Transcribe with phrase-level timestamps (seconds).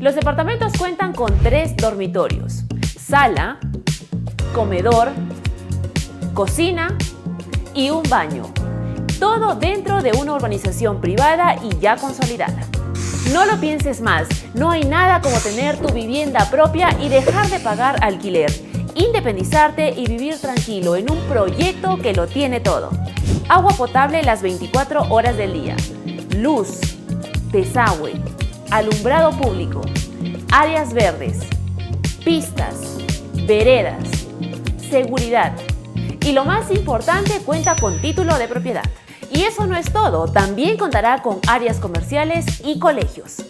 [0.00, 2.62] Los departamentos cuentan con tres dormitorios,
[2.98, 3.58] sala,
[4.54, 5.10] comedor,
[6.32, 6.96] cocina
[7.74, 8.44] y un baño.
[9.18, 12.62] Todo dentro de una urbanización privada y ya consolidada.
[13.34, 17.60] No lo pienses más, no hay nada como tener tu vivienda propia y dejar de
[17.60, 18.50] pagar alquiler,
[18.94, 22.88] independizarte y vivir tranquilo en un proyecto que lo tiene todo.
[23.50, 25.76] Agua potable las 24 horas del día,
[26.38, 26.80] luz,
[27.52, 28.14] desagüe,
[28.70, 29.80] alumbrado público,
[30.52, 31.38] áreas verdes,
[32.24, 32.98] pistas,
[33.46, 34.08] veredas,
[34.88, 35.52] seguridad
[36.24, 38.84] y lo más importante cuenta con título de propiedad.
[39.32, 43.44] Y eso no es todo, también contará con áreas comerciales y colegios.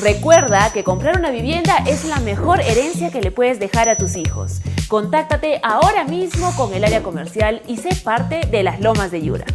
[0.00, 4.16] Recuerda que comprar una vivienda es la mejor herencia que le puedes dejar a tus
[4.16, 4.60] hijos.
[4.88, 9.46] Contáctate ahora mismo con el área comercial y sé parte de las lomas de Yura.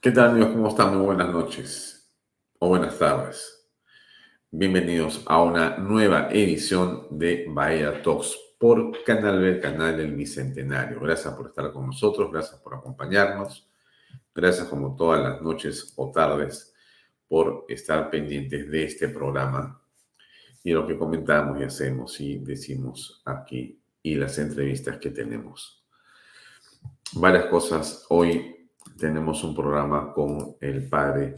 [0.00, 0.50] ¿Qué tal amigos?
[0.54, 0.96] ¿Cómo están?
[0.96, 2.10] Muy buenas noches
[2.58, 3.59] o buenas tardes.
[4.52, 10.98] Bienvenidos a una nueva edición de Bahía Talks por Canal B, canal del Bicentenario.
[10.98, 13.70] Gracias por estar con nosotros, gracias por acompañarnos,
[14.34, 16.74] gracias como todas las noches o tardes
[17.28, 19.80] por estar pendientes de este programa
[20.64, 25.86] y lo que comentamos y hacemos y decimos aquí y las entrevistas que tenemos.
[27.12, 28.04] Varias cosas.
[28.08, 28.68] Hoy
[28.98, 31.36] tenemos un programa con el padre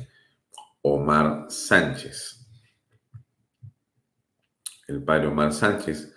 [0.81, 2.42] Omar Sánchez
[4.93, 6.15] el padre Omar Sánchez,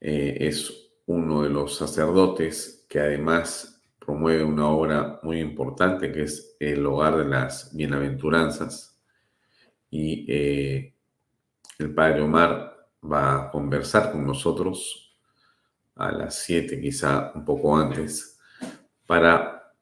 [0.00, 6.56] eh, es uno de los sacerdotes que además promueve una obra muy importante que es
[6.58, 8.98] el hogar de las bienaventuranzas.
[9.90, 10.94] Y eh,
[11.78, 15.16] el padre Omar va a conversar con nosotros
[15.94, 18.38] a las 7, quizá un poco antes,
[19.06, 19.74] para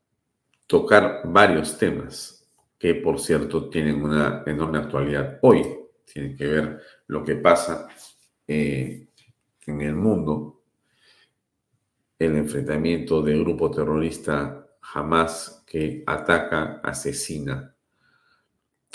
[0.66, 2.46] tocar varios temas
[2.78, 5.64] que, por cierto, tienen una enorme actualidad hoy.
[6.04, 7.88] Tienen que ver lo que pasa
[8.46, 9.08] eh,
[9.66, 10.62] en el mundo
[12.18, 17.74] el enfrentamiento del grupo terrorista Hamas que ataca, asesina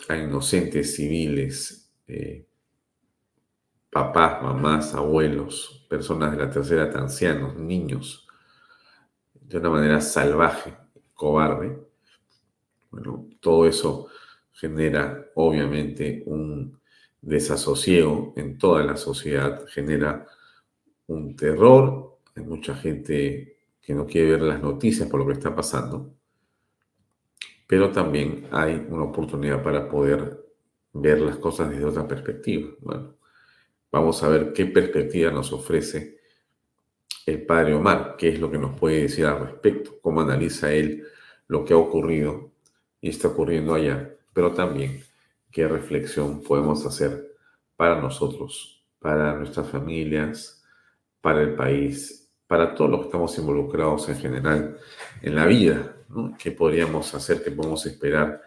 [0.07, 2.47] a inocentes civiles, eh,
[3.91, 8.27] papás, mamás, abuelos, personas de la tercera edad, ancianos, niños,
[9.33, 10.73] de una manera salvaje,
[11.13, 11.77] cobarde.
[12.89, 14.07] Bueno, todo eso
[14.51, 16.80] genera obviamente un
[17.21, 20.27] desasosiego en toda la sociedad, genera
[21.07, 25.55] un terror, hay mucha gente que no quiere ver las noticias por lo que está
[25.55, 26.13] pasando,
[27.67, 30.45] pero también hay una oportunidad para poder
[30.93, 32.69] ver las cosas desde otra perspectiva.
[32.79, 33.15] Bueno,
[33.91, 36.19] vamos a ver qué perspectiva nos ofrece
[37.25, 41.05] el padre Omar, qué es lo que nos puede decir al respecto, cómo analiza él
[41.47, 42.51] lo que ha ocurrido
[42.99, 45.03] y está ocurriendo allá, pero también
[45.51, 47.35] qué reflexión podemos hacer
[47.75, 50.63] para nosotros, para nuestras familias,
[51.19, 54.77] para el país, para todos los que estamos involucrados en general
[55.21, 55.95] en la vida.
[56.37, 57.43] ¿Qué podríamos hacer?
[57.43, 58.41] ¿Qué podemos esperar?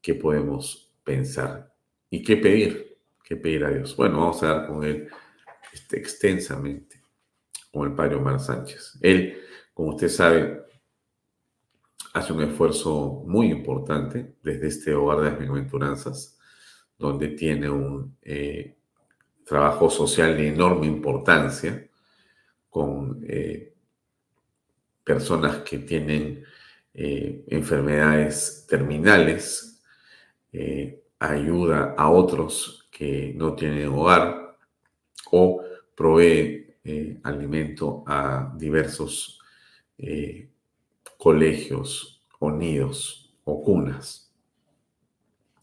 [0.00, 1.72] ¿Qué podemos pensar?
[2.10, 2.98] ¿Y qué pedir?
[3.22, 3.96] ¿Qué pedir a Dios?
[3.96, 5.08] Bueno, vamos a hablar con él
[5.72, 7.02] este, extensamente,
[7.72, 8.98] con el padre Omar Sánchez.
[9.00, 9.40] Él,
[9.72, 10.65] como usted sabe,
[12.16, 16.38] hace un esfuerzo muy importante desde este hogar de las bienaventuranzas,
[16.98, 18.78] donde tiene un eh,
[19.44, 21.86] trabajo social de enorme importancia,
[22.70, 23.74] con eh,
[25.04, 26.42] personas que tienen
[26.94, 29.82] eh, enfermedades terminales,
[31.18, 34.56] ayuda a otros que no tienen hogar
[35.32, 35.62] o
[35.94, 36.66] provee
[37.24, 39.38] alimento a diversos
[41.18, 44.32] colegios o nidos o cunas.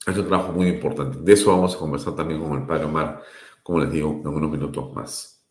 [0.05, 1.19] Es un trabajo muy importante.
[1.19, 3.21] De eso vamos a conversar también con el padre Omar,
[3.61, 5.45] como les digo, en unos minutos más.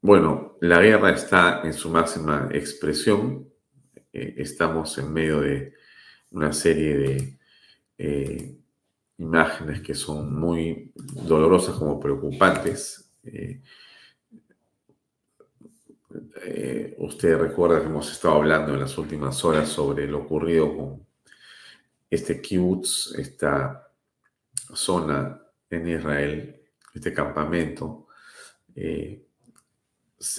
[0.00, 3.48] Bueno, la guerra está en su máxima expresión.
[4.12, 5.74] Eh, estamos en medio de
[6.30, 7.38] una serie de
[7.98, 8.56] eh,
[9.18, 13.12] imágenes que son muy dolorosas como preocupantes.
[13.24, 13.60] Eh,
[16.98, 21.06] usted recuerda que hemos estado hablando en las últimas horas sobre lo ocurrido con
[22.10, 23.90] este kibbutz, esta
[24.74, 26.62] zona en Israel,
[26.94, 28.06] este campamento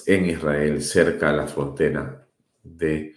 [0.06, 2.28] en Israel, cerca a la frontera
[2.64, 3.16] de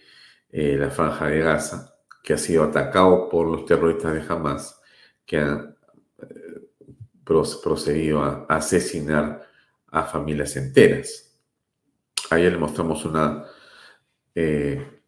[0.49, 4.79] eh, la franja de Gaza, que ha sido atacado por los terroristas de Hamas,
[5.25, 5.75] que han
[6.21, 6.61] eh,
[7.25, 9.41] procedido a, asesinar
[9.87, 11.32] a familias enteras.
[12.29, 13.45] Ayer le mostramos una
[14.33, 15.01] eh,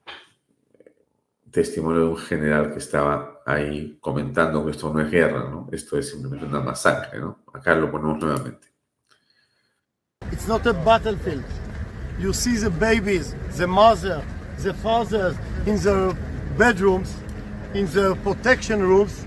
[1.51, 5.69] testimonio de un general que estaba ahí comentando que esto no es guerra, ¿no?
[5.71, 7.39] Esto es simplemente una masacre, ¿no?
[7.53, 8.67] Acá lo ponemos nuevamente.
[10.31, 11.45] It's not a battlefield.
[12.19, 14.21] You see the babies, the mother,
[14.57, 15.35] the fathers
[15.65, 16.15] in the
[16.57, 17.13] bedrooms,
[17.73, 19.25] in the protection rooms,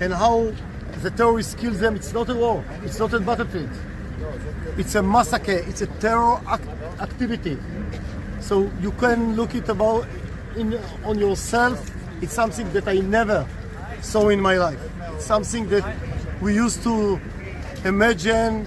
[0.00, 0.52] and how
[1.02, 1.96] the terrorists kill them.
[1.96, 2.64] It's not a war.
[2.84, 3.70] It's not a battlefield.
[4.76, 5.64] It's a massacre.
[5.68, 6.66] It's a terror act
[7.00, 7.58] activity.
[8.40, 10.06] So you can look it about
[10.56, 11.90] in, on yourself.
[12.20, 13.46] It's something that I never
[14.00, 14.80] saw in my life.
[15.14, 15.84] It's something that
[16.40, 17.20] we used to
[17.84, 18.66] imagine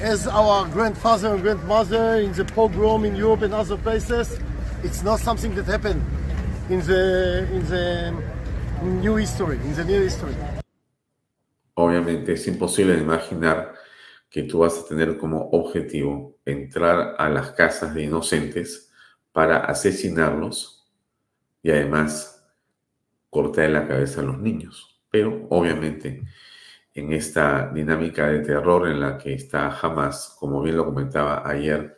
[0.00, 4.38] as our grandfather and grandmother in the pogrom in Europe and other places.
[4.82, 6.04] It's not something that happened
[6.68, 8.22] in the, in the
[8.82, 10.34] new history, in the new history.
[11.78, 13.74] Obviamente es imposible imaginar
[14.30, 18.92] que tú vas a tener como objetivo entrar a las casas de inocentes
[19.32, 20.86] para asesinarlos
[21.62, 22.44] y además
[23.30, 25.00] cortar la cabeza a los niños.
[25.10, 26.22] Pero obviamente
[26.96, 31.94] en esta dinámica de terror en la que está Hamas, como bien lo comentaba ayer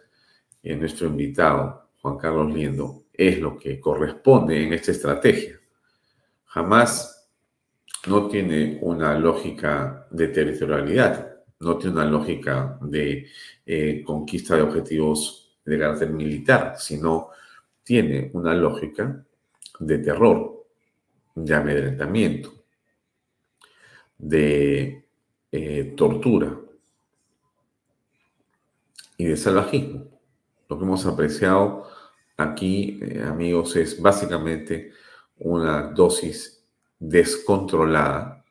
[0.63, 5.61] en eh, nuestro invitado, Juan Carlos Liendo, es lo que corresponde en esta estrategia.
[6.53, 7.31] Hamas
[8.09, 13.29] no tiene una lógica de territorialidad, no tiene una lógica de
[13.67, 17.31] eh, conquista de objetivos de carácter militar, sino
[17.83, 19.25] tiene una lógica
[19.81, 20.67] de terror,
[21.35, 22.59] de amedrentamiento
[24.19, 25.05] de
[25.53, 26.59] eh, tortura
[29.17, 30.07] y de salvajismo.
[30.69, 31.89] Lo que hemos apreciado
[32.37, 34.93] aquí, eh, amigos, es básicamente
[35.39, 36.65] una dosis
[36.99, 38.45] descontrolada,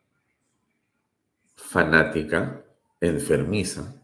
[1.55, 2.63] fanática,
[3.01, 3.95] enfermiza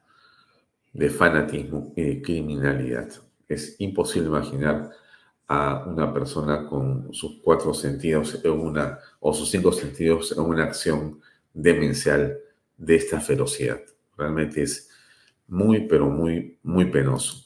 [0.94, 3.10] de fanatismo y de criminalidad.
[3.48, 4.92] Es imposible imaginar
[5.48, 10.64] a una persona con sus cuatro sentidos en una, o sus cinco sentidos en una
[10.64, 11.20] acción
[11.54, 12.38] demencial
[12.78, 13.82] de esta ferocidad.
[14.18, 14.90] Realmente es
[15.48, 17.46] muy, pero muy, muy penoso.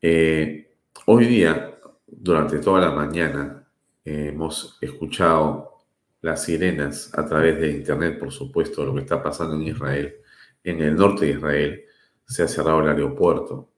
[0.00, 0.72] Eh,
[1.06, 3.68] hoy día, durante toda la mañana,
[4.04, 5.78] hemos escuchado
[6.22, 10.16] las sirenas a través de Internet, por supuesto, lo que está pasando en Israel.
[10.64, 11.84] En el norte de Israel
[12.26, 13.70] se ha cerrado el aeropuerto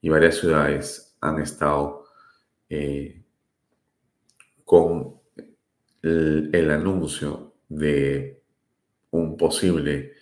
[0.00, 2.04] y varias ciudades han estado
[2.68, 3.22] eh,
[4.64, 5.16] con
[6.02, 8.40] el anuncio de
[9.10, 10.12] un posible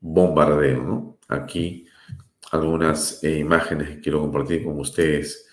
[0.00, 1.18] bombardeo.
[1.28, 1.86] Aquí
[2.50, 5.46] algunas eh, imágenes que quiero compartir con ustedes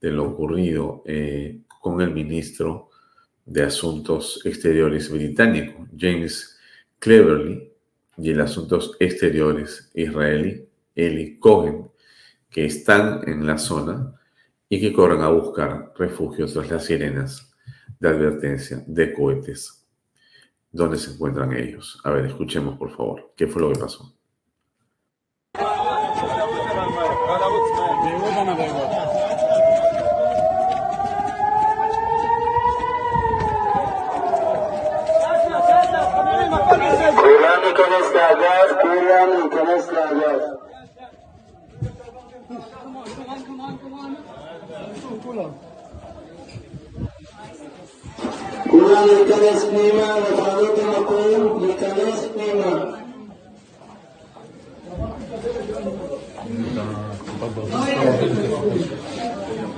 [0.00, 2.90] de lo ocurrido eh, con el ministro
[3.44, 6.58] de Asuntos Exteriores británico, James
[6.98, 7.67] Cleverly,
[8.18, 11.90] y el Asuntos Exteriores israelí, Eli Cohen,
[12.50, 14.14] que están en la zona
[14.68, 17.52] y que corren a buscar refugio tras las sirenas
[17.98, 19.78] de advertencia de cohetes
[20.70, 22.00] dónde se encuentran ellos.
[22.04, 24.17] A ver, escuchemos por favor, ¿qué fue lo que pasó?
[37.48, 40.40] Kur'an-ı Keneslerler, Kur'an-ı Keneslerler.
[48.70, 52.98] Kur'an iltemes bima ve faaliyeti makum iltemes bima.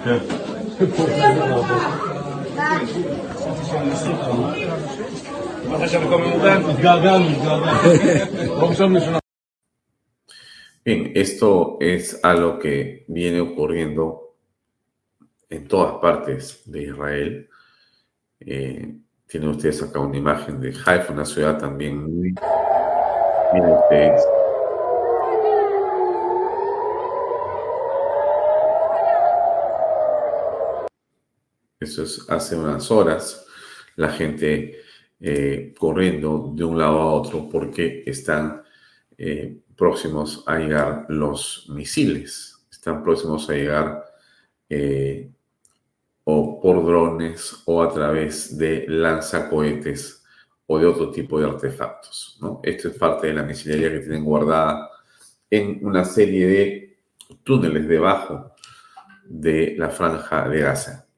[0.06, 0.22] Evet.
[10.85, 14.35] Bien, esto es algo que viene ocurriendo
[15.49, 17.49] en todas partes de Israel.
[18.40, 18.95] Eh,
[19.26, 22.35] tienen ustedes acá una imagen de Haifa, una ciudad también muy...
[23.52, 24.23] Miren ustedes.
[31.81, 33.47] Eso es hace unas horas.
[33.97, 34.81] La gente
[35.20, 38.62] eh, corriendo de un lado a otro porque están
[39.18, 44.04] eh, próximos a llegar los misiles, están próximos a llegar
[44.68, 45.30] eh,
[46.24, 50.24] o por drones o a través de lanzacohetes
[50.66, 52.38] o de otro tipo de artefactos.
[52.62, 54.88] Esto es parte de la misilería que tienen guardada
[55.50, 56.98] en una serie de
[57.42, 58.54] túneles debajo
[59.24, 61.10] de la franja de Gaza.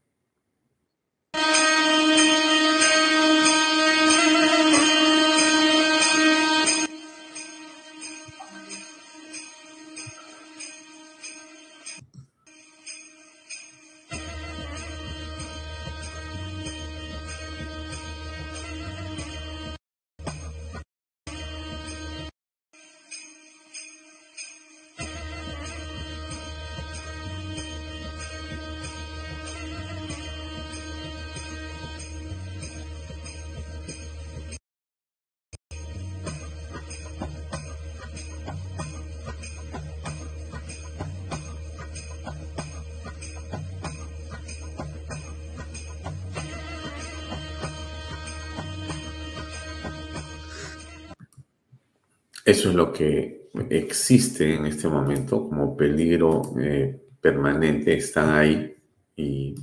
[52.74, 57.96] Lo que existe en este momento como peligro eh, permanente.
[57.96, 58.74] Están ahí
[59.16, 59.54] y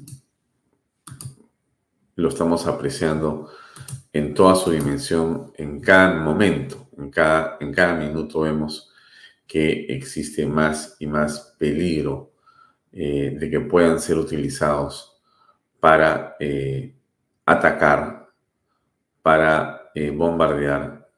[2.16, 3.50] lo estamos apreciando
[4.12, 8.92] en toda su dimensión, en cada momento, en cada, en cada minuto vemos
[9.48, 12.34] que existe más y más peligro
[12.92, 15.20] eh, de que puedan ser utilizados
[15.80, 16.94] para eh,
[17.46, 18.30] atacar,
[19.22, 21.10] para bombardear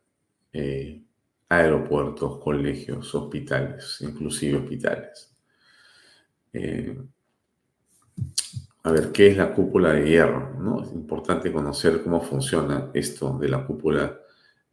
[1.52, 5.36] aeropuertos, colegios, hospitales, inclusive hospitales.
[6.54, 6.98] Eh,
[8.84, 10.56] a ver, ¿qué es la cúpula de hierro?
[10.58, 10.82] ¿no?
[10.82, 14.18] Es importante conocer cómo funciona esto de la cúpula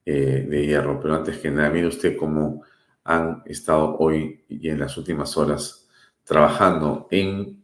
[0.06, 2.62] eh, de hierro, pero antes que nada, mire usted cómo
[3.02, 5.88] han estado hoy y en las últimas horas
[6.22, 7.60] trabajando en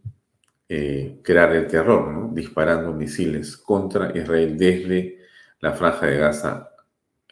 [0.68, 5.18] eh, crear el terror, disparando misiles contra Israel desde
[5.60, 6.70] la franja de Gaza.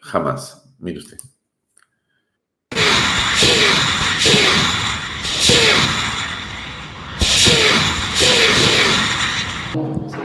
[0.00, 0.76] Jamás.
[0.78, 1.18] Mire usted.
[9.74, 10.21] Thank you.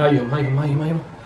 [0.00, 0.40] 他有吗？
[0.40, 0.66] 有吗？
[0.66, 0.86] 有吗？
[0.88, 1.19] 有？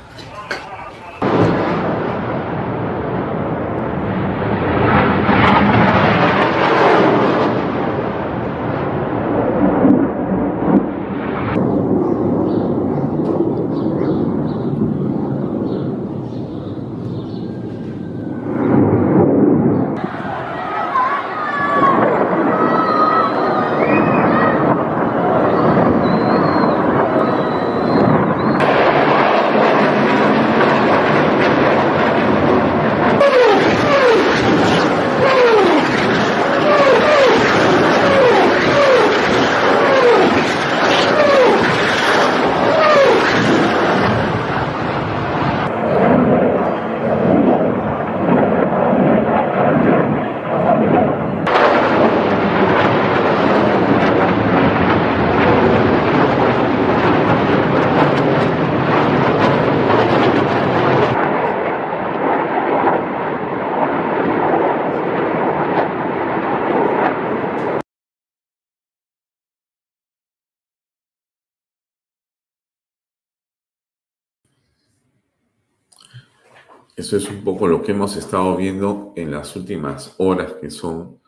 [77.14, 81.21] Es un poco lo que hemos estado viendo en las últimas horas, que son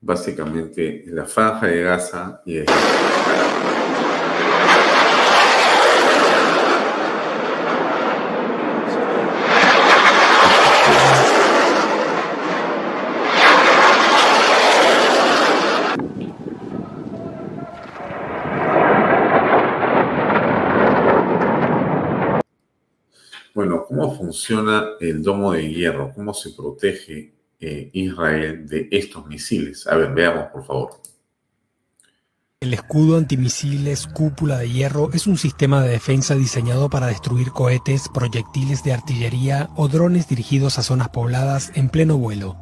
[0.00, 2.66] básicamente la franja de Gaza y el...
[23.52, 26.12] Bueno, ¿cómo funciona el domo de hierro?
[26.14, 29.86] ¿Cómo se protege eh, Israel de estos misiles?
[29.86, 30.90] A ver, veamos, por favor.
[32.60, 38.08] El escudo antimisiles cúpula de hierro es un sistema de defensa diseñado para destruir cohetes,
[38.08, 42.56] proyectiles de artillería o drones dirigidos a zonas pobladas en pleno vuelo.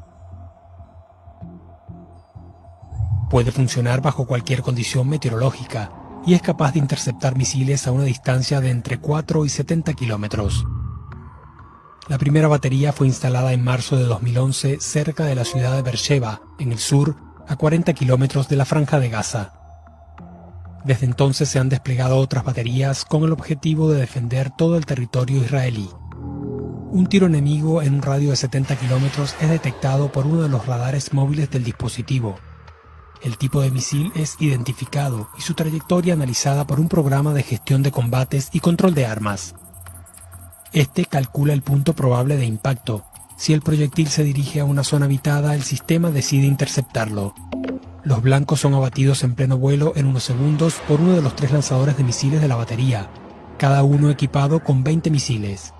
[3.31, 5.91] Puede funcionar bajo cualquier condición meteorológica
[6.27, 10.67] y es capaz de interceptar misiles a una distancia de entre 4 y 70 kilómetros.
[12.17, 16.41] La primera batería fue instalada en marzo de 2011 cerca de la ciudad de Beersheba,
[16.59, 17.15] en el sur,
[17.47, 19.53] a 40 kilómetros de la franja de Gaza.
[20.83, 25.43] Desde entonces se han desplegado otras baterías con el objetivo de defender todo el territorio
[25.43, 25.91] israelí.
[26.91, 30.65] Un tiro enemigo en un radio de 70 kilómetros es detectado por uno de los
[30.65, 32.37] radares móviles del dispositivo.
[33.23, 37.83] El tipo de misil es identificado y su trayectoria analizada por un programa de gestión
[37.83, 39.55] de combates y control de armas.
[40.77, 43.03] Este calcula el punto probable de impacto.
[43.39, 47.35] Si el proyectil se dirige a una zona habitada, el sistema decide interceptarlo.
[48.05, 51.53] Los blancos son abatidos en pleno vuelo en unos segundos por uno de los tres
[51.53, 53.09] lanzadores de misiles de la batería,
[53.57, 55.73] cada uno equipado con 20 misiles.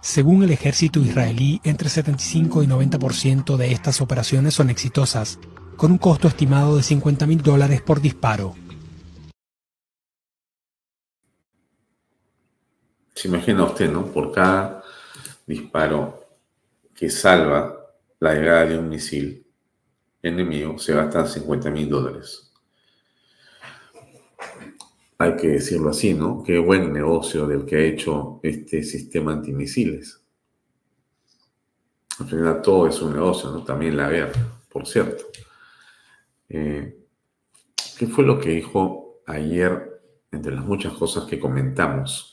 [0.00, 5.40] Según el ejército israelí, entre 75 y 90% de estas operaciones son exitosas,
[5.76, 8.54] con un costo estimado de 50 mil dólares por disparo.
[13.14, 14.06] Se imagina usted, ¿no?
[14.06, 14.82] Por cada
[15.46, 16.26] disparo
[16.94, 19.46] que salva la llegada de un misil
[20.22, 22.52] enemigo, se gastan 50 mil dólares.
[25.18, 26.42] Hay que decirlo así, ¿no?
[26.42, 30.20] Qué buen negocio del que ha hecho este sistema antimisiles.
[32.18, 33.64] Al final todo es un negocio, ¿no?
[33.64, 35.24] También la guerra, por cierto.
[36.48, 36.98] Eh,
[37.98, 42.31] ¿Qué fue lo que dijo ayer, entre las muchas cosas que comentamos?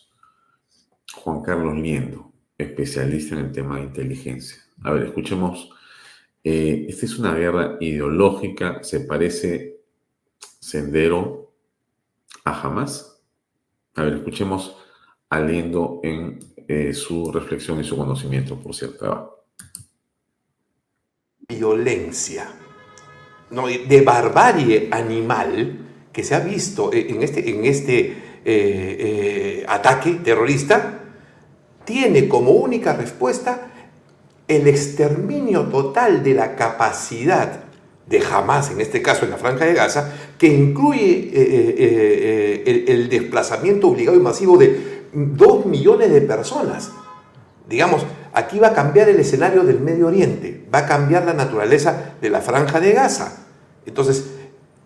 [1.16, 4.58] Juan Carlos Liendo, especialista en el tema de inteligencia.
[4.84, 5.72] A ver, escuchemos.
[6.44, 9.82] Eh, esta es una guerra ideológica, se parece
[10.40, 11.52] Sendero
[12.46, 13.22] a Hamas.
[13.96, 14.78] A ver, escuchemos
[15.30, 19.46] a Liendo en eh, su reflexión y su conocimiento, por cierto.
[21.48, 22.54] Violencia,
[23.52, 30.99] no, de barbarie animal que se ha visto en este, en este eh, ataque terrorista
[31.90, 33.62] tiene como única respuesta
[34.48, 37.62] el exterminio total de la capacidad
[38.06, 42.86] de Hamas, en este caso en la Franja de Gaza, que incluye eh, eh, eh,
[42.90, 46.92] el, desplazamiento obligado y masivo de dos millones de personas.
[47.68, 52.14] Digamos, aquí va a cambiar el escenario del Medio Oriente, va a cambiar la naturaleza
[52.22, 53.48] de la Franja de Gaza.
[53.88, 54.26] Entonces,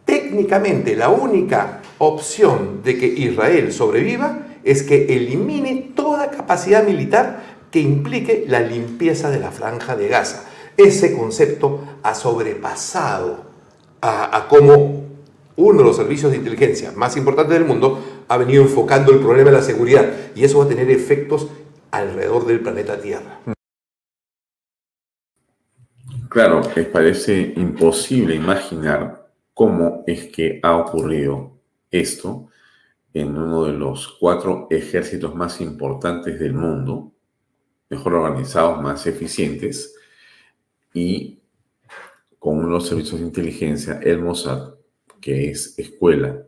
[0.05, 7.79] técnicamente la única opción de que Israel sobreviva es que elimine toda capacidad militar que
[7.79, 10.45] implique la limpieza de la franja de Gaza.
[10.77, 13.51] Ese concepto ha sobrepasado
[14.01, 15.03] a, cómo
[15.55, 19.49] uno de los servicios de inteligencia más importantes del mundo ha venido enfocando el problema
[19.49, 21.47] de la seguridad y eso va a tener efectos
[21.91, 23.39] alrededor del planeta Tierra.
[26.29, 31.51] Claro, les parece imposible imaginar cómo es que ha ocurrido
[31.91, 32.49] esto
[33.13, 37.11] en uno de los cuatro ejércitos más importantes del mundo,
[37.89, 39.95] mejor organizados, más eficientes,
[40.93, 41.39] y
[42.39, 44.73] con unos servicios de inteligencia, el Mossad,
[45.21, 46.43] que es escuela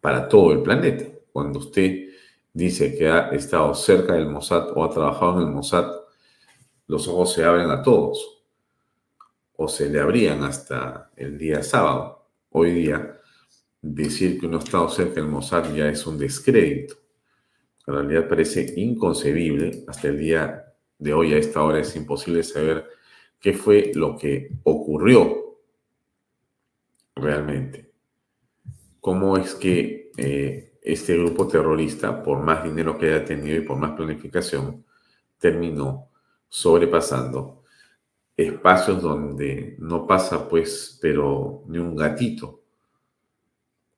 [0.00, 1.04] para todo el planeta.
[1.32, 2.10] Cuando usted
[2.52, 5.90] dice que ha estado cerca del Mossad o ha trabajado en el Mossad,
[6.86, 8.42] los ojos se abren a todos,
[9.56, 12.26] o se le abrían hasta el día sábado.
[12.50, 13.19] Hoy día
[13.82, 16.96] decir que uno ha estado cerca del Mossad ya es un descrédito.
[17.86, 19.84] En realidad parece inconcebible.
[19.88, 20.64] Hasta el día
[20.98, 22.86] de hoy, a esta hora, es imposible saber
[23.40, 25.56] qué fue lo que ocurrió
[27.14, 27.90] realmente.
[29.00, 33.78] ¿Cómo es que eh, este grupo terrorista, por más dinero que haya tenido y por
[33.78, 34.84] más planificación,
[35.38, 36.10] terminó
[36.48, 37.64] sobrepasando
[38.36, 42.59] espacios donde no pasa, pues, pero ni un gatito?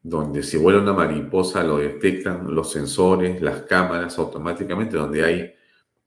[0.02, 5.54] Donde si vuela una mariposa lo detectan los sensores, las cámaras automáticamente, donde hay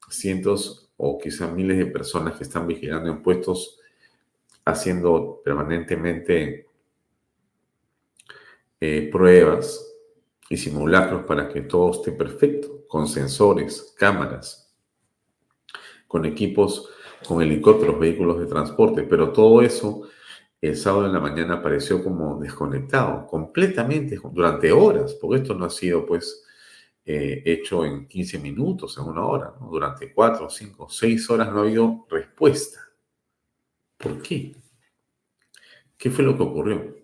[0.09, 3.79] cientos o quizás miles de personas que están vigilando en puestos
[4.65, 6.67] haciendo permanentemente
[8.81, 9.93] eh, pruebas
[10.49, 14.73] y simulacros para que todo esté perfecto, con sensores, cámaras,
[16.07, 16.89] con equipos,
[17.27, 20.07] con helicópteros, vehículos de transporte, pero todo eso
[20.65, 25.69] el sábado en la mañana apareció como desconectado, completamente, durante horas, porque esto no ha
[25.69, 26.43] sido pues
[27.05, 29.53] eh, hecho en 15 minutos, en una hora.
[29.59, 32.79] Durante 4, 5, 6 horas no ha habido respuesta.
[33.97, 34.55] ¿Por qué?
[35.97, 36.95] ¿Qué fue lo que ocurrió?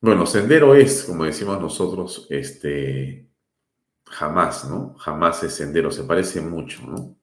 [0.00, 3.30] Bueno, sendero es, como decimos nosotros, este,
[4.04, 4.94] jamás, ¿no?
[4.98, 7.16] Jamás es sendero, se parece mucho, ¿no?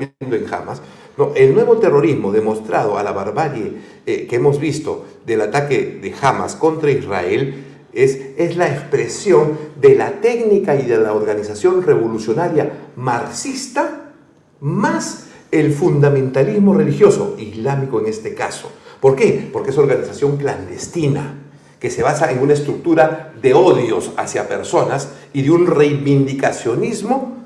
[0.00, 0.82] En Hamas,
[1.34, 3.72] el nuevo terrorismo demostrado a la barbarie
[4.04, 9.94] eh, que hemos visto del ataque de Hamas contra Israel es, es la expresión de
[9.94, 14.12] la técnica y de la organización revolucionaria marxista
[14.60, 18.70] más el fundamentalismo religioso, islámico en este caso.
[19.00, 19.48] ¿Por qué?
[19.52, 21.42] Porque es organización clandestina
[21.80, 27.45] que se basa en una estructura de odios hacia personas y de un reivindicacionismo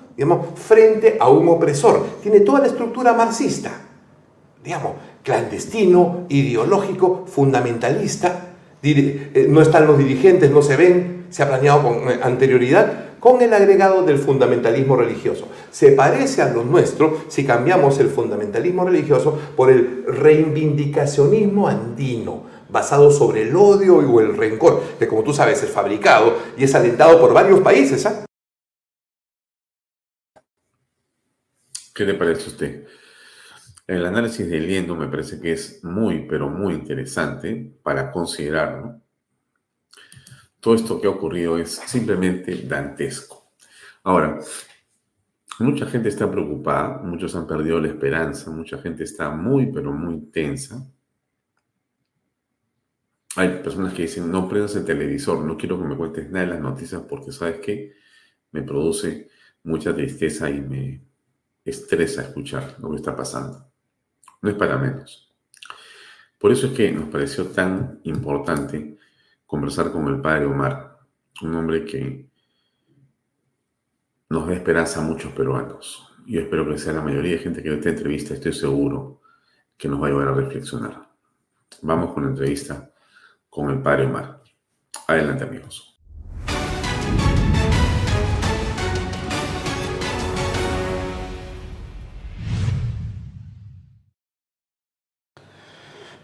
[0.54, 2.04] frente a un opresor.
[2.22, 3.72] Tiene toda la estructura marxista,
[4.62, 4.92] digamos,
[5.22, 8.46] clandestino, ideológico, fundamentalista.
[8.82, 13.52] Eh, no están los dirigentes, no se ven, se ha planeado con anterioridad, con el
[13.52, 15.46] agregado del fundamentalismo religioso.
[15.70, 23.10] Se parece a lo nuestro si cambiamos el fundamentalismo religioso por el reivindicacionismo andino, basado
[23.10, 27.20] sobre el odio o el rencor, que como tú sabes es fabricado y es alentado
[27.20, 28.06] por varios países.
[28.06, 28.24] ¿ah?
[32.00, 32.86] ¿Qué le parece a usted?
[33.86, 38.98] El análisis del liendo me parece que es muy, pero muy interesante para considerar.
[40.60, 43.52] Todo esto que ha ocurrido es simplemente dantesco.
[44.02, 44.38] Ahora,
[45.58, 50.22] mucha gente está preocupada, muchos han perdido la esperanza, mucha gente está muy, pero muy
[50.30, 50.82] tensa.
[53.36, 56.52] Hay personas que dicen, no prendas el televisor, no quiero que me cuentes nada de
[56.52, 57.92] las noticias porque sabes que
[58.52, 59.28] me produce
[59.64, 61.09] mucha tristeza y me,
[61.70, 63.66] estresa escuchar lo que está pasando.
[64.42, 65.32] No es para menos.
[66.38, 68.98] Por eso es que nos pareció tan importante
[69.46, 70.98] conversar con el padre Omar,
[71.42, 72.30] un hombre que
[74.30, 76.08] nos da esperanza a muchos peruanos.
[76.26, 79.20] Yo espero que sea la mayoría de gente que ve esta entrevista, estoy seguro
[79.76, 81.10] que nos va a ayudar a reflexionar.
[81.82, 82.90] Vamos con la entrevista
[83.48, 84.40] con el padre Omar.
[85.08, 85.89] Adelante amigos.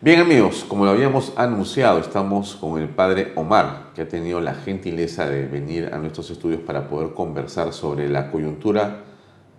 [0.02, 4.52] Bien amigos, como lo habíamos anunciado, estamos con el padre Omar, que ha tenido la
[4.52, 9.04] gentileza de venir a nuestros estudios para poder conversar sobre la coyuntura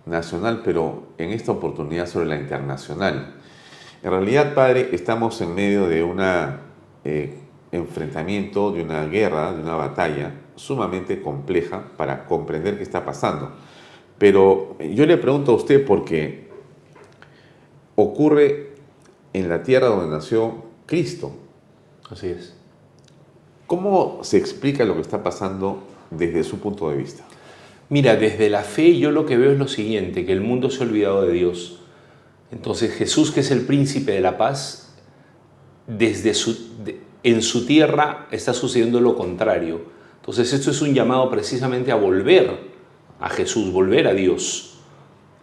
[0.06, 3.34] nacional, pero en esta oportunidad sobre la internacional.
[4.00, 6.20] En realidad, padre, estamos en medio de un
[7.02, 7.34] eh,
[7.72, 13.54] enfrentamiento, de una guerra, de una batalla sumamente compleja para comprender qué está pasando.
[14.18, 16.48] Pero yo le pregunto a usted porque
[17.96, 18.67] ocurre
[19.32, 21.32] en la tierra donde nació Cristo.
[22.10, 22.54] Así es.
[23.66, 27.24] ¿Cómo se explica lo que está pasando desde su punto de vista?
[27.90, 30.82] Mira, desde la fe yo lo que veo es lo siguiente, que el mundo se
[30.82, 31.80] ha olvidado de Dios.
[32.50, 34.94] Entonces Jesús, que es el príncipe de la paz,
[35.86, 36.56] desde su,
[37.22, 39.82] en su tierra está sucediendo lo contrario.
[40.20, 42.58] Entonces esto es un llamado precisamente a volver
[43.20, 44.78] a Jesús, volver a Dios.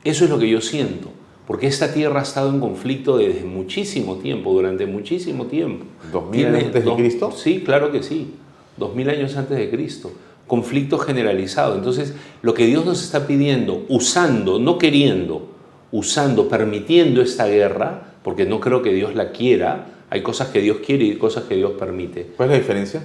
[0.04, 1.10] Eso es lo que yo siento
[1.48, 5.86] porque esta tierra ha estado en conflicto desde muchísimo tiempo, durante muchísimo tiempo.
[6.12, 7.32] ¿Dos mil años antes de Cristo?
[7.32, 8.34] Sí, claro que sí,
[8.78, 10.12] dos mil años antes de Cristo.
[10.48, 11.76] Conflicto generalizado.
[11.76, 15.48] Entonces, lo que Dios nos está pidiendo, usando, no queriendo,
[15.92, 20.78] usando, permitiendo esta guerra, porque no creo que Dios la quiera, hay cosas que Dios
[20.86, 22.28] quiere y cosas que Dios permite.
[22.38, 23.04] ¿Cuál es la diferencia?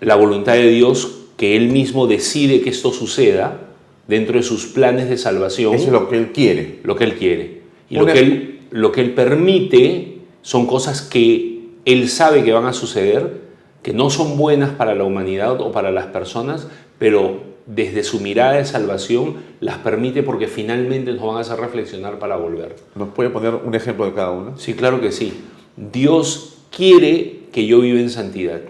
[0.00, 3.71] La voluntad de Dios, que Él mismo decide que esto suceda,
[4.08, 5.74] dentro de sus planes de salvación.
[5.74, 6.80] Eso es lo que Él quiere.
[6.82, 7.62] Lo que Él quiere.
[7.88, 12.64] Y lo que él, lo que él permite son cosas que Él sabe que van
[12.64, 13.42] a suceder,
[13.82, 18.54] que no son buenas para la humanidad o para las personas, pero desde su mirada
[18.54, 22.76] de salvación las permite porque finalmente nos van a hacer reflexionar para volver.
[22.94, 24.58] ¿Nos puede poner un ejemplo de cada uno?
[24.58, 25.34] Sí, claro que sí.
[25.76, 28.60] Dios quiere que yo viva en santidad.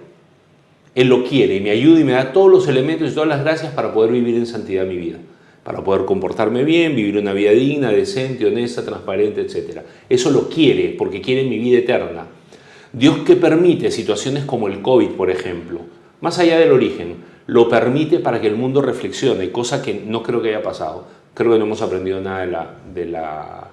[0.94, 3.42] Él lo quiere y me ayuda y me da todos los elementos y todas las
[3.42, 5.18] gracias para poder vivir en santidad mi vida,
[5.64, 9.81] para poder comportarme bien, vivir una vida digna, decente, honesta, transparente, etc.
[10.09, 12.26] Eso lo quiere porque quiere mi vida eterna.
[12.92, 15.81] Dios que permite situaciones como el COVID, por ejemplo,
[16.20, 20.42] más allá del origen, lo permite para que el mundo reflexione, cosa que no creo
[20.42, 21.07] que haya pasado.
[21.35, 23.70] Creo que no hemos aprendido nada de la, de la,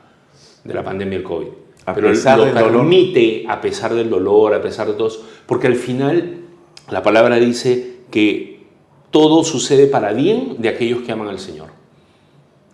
[0.63, 1.47] de la pandemia del COVID.
[1.93, 5.11] Pero lo permite a pesar del dolor, a pesar de todo,
[5.45, 6.37] porque al final
[6.91, 8.63] la palabra dice que
[9.11, 11.69] todo sucede para bien de aquellos que aman al Señor.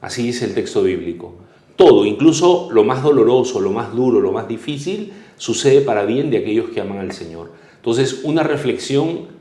[0.02, 1.36] Así dice el texto bíblico.
[1.76, 6.38] Todo, incluso lo más doloroso, lo más duro, lo más difícil, sucede para bien de
[6.38, 7.52] aquellos que aman al Señor.
[7.78, 9.36] Entonces, una reflexión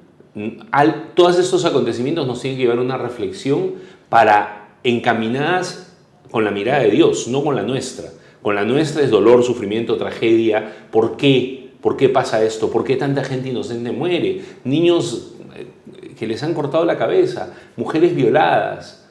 [0.73, 3.75] al, todos estos acontecimientos nos tienen que llevar a una reflexión
[4.09, 5.93] para encaminadas
[6.31, 8.11] con la mirada de Dios, no con la nuestra.
[8.43, 10.89] Con la nuestra es dolor, sufrimiento, tragedia.
[10.91, 11.64] ¿Por qué?
[11.85, 12.71] ¿Por qué pasa esto?
[12.71, 14.43] ¿Por qué tanta gente inocente muere?
[14.65, 19.07] Niños eh, que les han cortado la cabeza, mujeres violadas,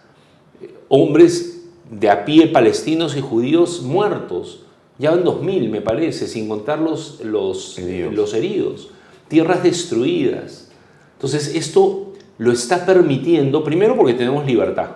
[0.87, 4.65] hombres de a pie palestinos y judíos muertos.
[4.97, 8.15] Ya van 2.000, me parece, sin contar los, los, Heridos.
[8.15, 8.89] los heridos.
[9.27, 10.71] Tierras destruidas.
[11.17, 14.95] Entonces, esto lo está permitiendo, primero porque tenemos libertad.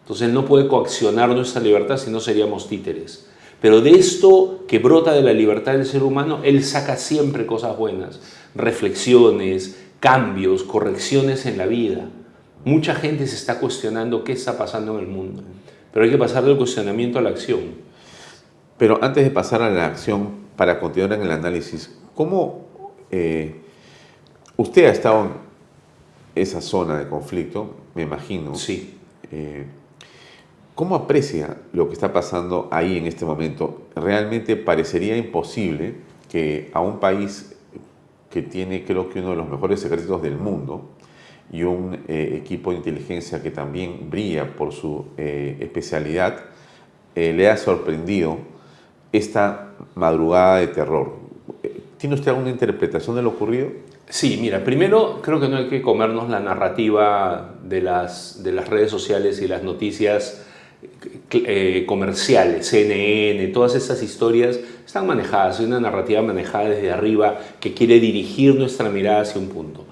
[0.00, 3.28] Entonces, él no puede coaccionar nuestra libertad si no seríamos títeres.
[3.62, 7.78] Pero de esto que brota de la libertad del ser humano, él saca siempre cosas
[7.78, 8.20] buenas,
[8.56, 12.08] reflexiones, cambios, correcciones en la vida.
[12.64, 15.44] Mucha gente se está cuestionando qué está pasando en el mundo,
[15.92, 17.60] pero hay que pasar del cuestionamiento a la acción.
[18.78, 22.66] Pero antes de pasar a la acción, para continuar en el análisis, ¿cómo
[23.12, 23.60] eh,
[24.56, 25.30] usted ha estado en
[26.34, 28.56] esa zona de conflicto, me imagino?
[28.56, 28.98] Sí.
[29.30, 29.66] Eh,
[30.74, 33.88] ¿Cómo aprecia lo que está pasando ahí en este momento?
[33.94, 35.96] Realmente parecería imposible
[36.30, 37.54] que a un país
[38.30, 40.88] que tiene creo que uno de los mejores secretos del mundo
[41.52, 46.44] y un eh, equipo de inteligencia que también brilla por su eh, especialidad,
[47.14, 48.38] eh, le ha sorprendido
[49.12, 51.12] esta madrugada de terror.
[51.98, 53.68] ¿Tiene usted alguna interpretación de lo ocurrido?
[54.08, 58.68] Sí, mira, primero creo que no hay que comernos la narrativa de las, de las
[58.68, 60.46] redes sociales y las noticias
[61.32, 67.72] eh, comerciales, CNN, todas estas historias están manejadas, hay una narrativa manejada desde arriba que
[67.74, 69.86] quiere dirigir nuestra mirada hacia un punto.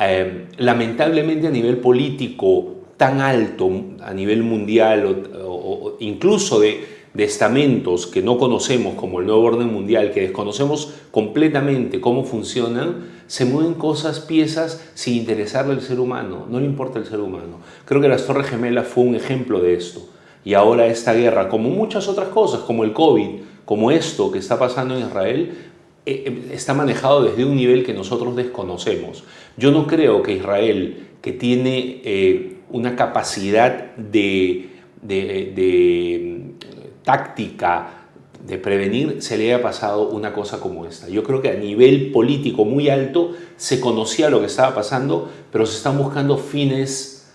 [0.00, 7.24] Eh, lamentablemente a nivel político tan alto, a nivel mundial o- o incluso de, de
[7.24, 13.44] estamentos que no conocemos como el nuevo orden mundial, que desconocemos completamente cómo funcionan, se
[13.44, 17.60] mueven cosas, piezas sin interesarle al ser humano, no le importa el ser humano.
[17.86, 20.08] Creo que las Torres Gemelas fue un ejemplo de esto.
[20.44, 23.28] Y ahora esta guerra, como muchas otras cosas, como el COVID,
[23.64, 25.52] como esto que está pasando en Israel,
[26.04, 29.22] eh, eh, está manejado desde un nivel que nosotros desconocemos.
[29.56, 37.98] Yo no creo que Israel, que tiene eh, una capacidad de, de- de, mm, táctica,
[38.44, 41.08] de prevenir, se le haya pasado una cosa como esta.
[41.08, 45.64] Yo creo que a nivel político muy alto se conocía lo que estaba pasando, pero
[45.66, 47.32] se están buscando fines,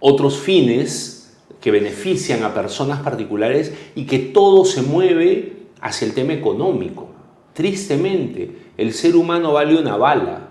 [0.00, 1.17] otros fines
[1.60, 7.08] que benefician a personas particulares y que todo se mueve hacia el tema económico.
[7.54, 10.48] Tristemente, el ser humano vale una bala.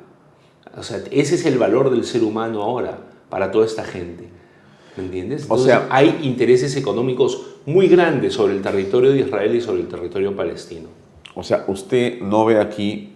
[0.77, 4.27] O sea, ese es el valor del ser humano ahora para toda esta gente.
[4.97, 5.45] ¿Me entiendes?
[5.49, 9.87] O sea- hay intereses económicos muy grandes sobre el territorio de Israel y sobre el
[9.87, 10.89] territorio palestino.
[11.35, 13.13] O sea, usted no ve aquí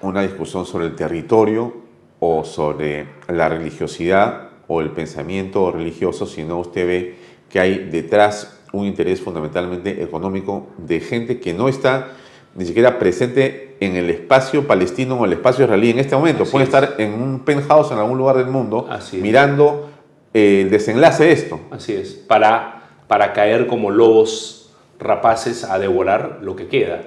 [0.00, 1.74] una discusión sobre el territorio
[2.18, 7.14] o sobre la religiosidad o el pensamiento religioso, sino usted ve
[7.50, 12.12] que hay detrás un interés fundamentalmente económico de gente que no está
[12.54, 16.44] ni siquiera presente en el espacio palestino o el espacio israelí en este momento.
[16.44, 16.68] Así Puede es.
[16.72, 19.90] estar en un penthouse en algún lugar del mundo Así mirando
[20.32, 21.60] eh, el desenlace de esto.
[21.70, 27.02] Así es, para, para caer como lobos rapaces a devorar lo que queda.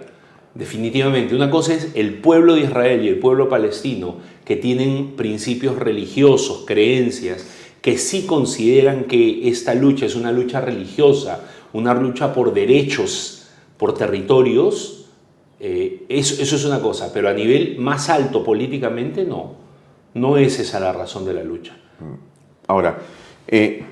[0.54, 5.78] Definitivamente, una cosa es el pueblo de Israel y el pueblo palestino que tienen principios
[5.78, 7.46] religiosos, creencias,
[7.86, 13.94] que sí consideran que esta lucha es una lucha religiosa, una lucha por derechos, por
[13.94, 15.06] territorios,
[15.60, 19.54] eh, eso, es una cosa, pero a nivel más alto políticamente no,
[20.16, 21.78] no es esa la razón de la lucha.
[22.66, 22.98] Ahora,
[23.48, 23.86] eh,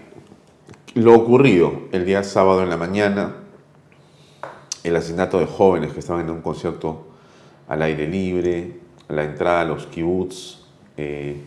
[0.96, 3.36] lo ocurrido el día sábado en la mañana,
[4.84, 7.10] el asesinato de jóvenes que estaban en un concierto
[7.68, 8.72] al aire libre,
[9.10, 10.64] la entrada a los kibbutz,
[10.98, 11.38] eh,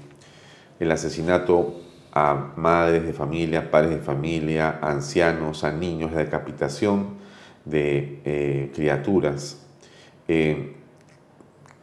[0.78, 1.85] el asesinato
[2.18, 7.08] a madres de familia, padres de familia, ancianos, a niños, la decapitación
[7.66, 9.62] de eh, criaturas.
[10.26, 10.76] Eh,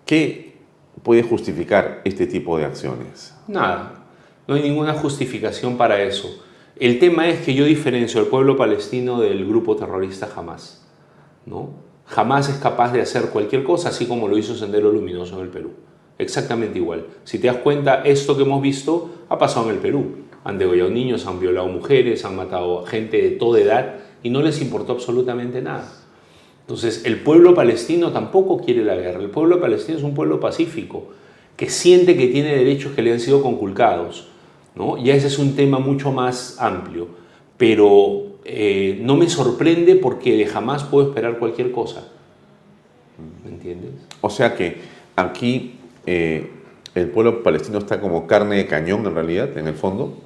[0.08, 0.56] ¿Qué
[1.04, 3.36] puede justificar este tipo de acciones?
[3.48, 4.06] Nada,
[4.48, 6.44] no hay ninguna justificación para eso.
[6.78, 10.84] El tema es que yo diferencio al pueblo palestino del grupo terrorista Hamas.
[11.46, 11.70] ¿no?
[12.16, 15.50] Hamas es capaz de hacer cualquier cosa, así como lo hizo Sendero Luminoso en el
[15.50, 15.74] Perú.
[16.18, 17.06] Exactamente igual.
[17.24, 20.23] Si te das cuenta, esto que hemos visto ha pasado en el Perú.
[20.44, 24.62] Han degollado niños, han violado mujeres, han matado gente de toda edad y no les
[24.62, 25.92] importó absolutamente nada.
[26.62, 29.20] Entonces, el pueblo palestino tampoco quiere la guerra.
[29.20, 31.08] El pueblo palestino es un pueblo pacífico,
[31.58, 34.30] que siente que tiene derechos que le han sido conculcados.
[34.76, 34.98] ¿no?
[34.98, 37.08] Ya ese es un tema mucho más amplio.
[37.58, 42.08] Pero eh, no me sorprende porque de jamás puedo esperar cualquier cosa.
[43.44, 43.92] ¿Me entiendes?
[44.22, 44.78] O sea que
[45.16, 45.76] aquí
[46.06, 46.50] eh,
[46.96, 50.18] el pueblo palestino está como carne de cañón en realidad, en el fondo.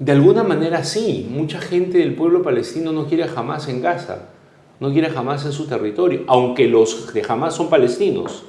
[0.00, 4.28] De alguna manera sí, mucha gente del pueblo palestino no quiere jamás en Gaza,
[4.80, 8.42] no quiere jamás en su territorio, aunque los de jamás son palestinos,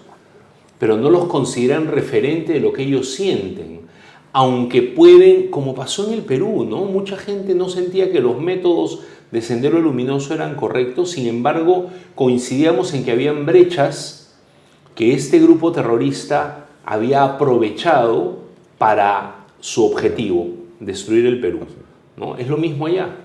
[0.80, 3.82] pero no los consideran referente de lo que ellos sienten,
[4.34, 6.86] aunque pueden, como pasó en el Perú, ¿no?
[6.86, 12.94] Mucha gente no sentía que los métodos de Sendero Luminoso eran correctos, sin embargo coincidíamos
[12.94, 14.36] en que habían brechas
[14.96, 18.40] que este grupo terrorista había aprovechado
[18.78, 21.60] para su objetivo, destruir el Perú.
[22.18, 22.38] ¿no?
[22.38, 23.16] Es lo mismo allá.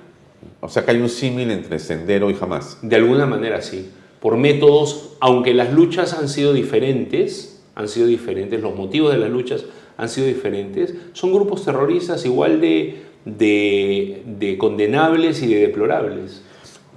[0.61, 2.79] O sea que hay un símil entre Sendero y Hamas.
[2.83, 3.91] De alguna manera sí.
[4.21, 9.31] Por métodos, aunque las luchas han sido diferentes, han sido diferentes, los motivos de las
[9.31, 9.65] luchas
[9.97, 16.43] han sido diferentes, son grupos terroristas igual de, de, de condenables y de deplorables.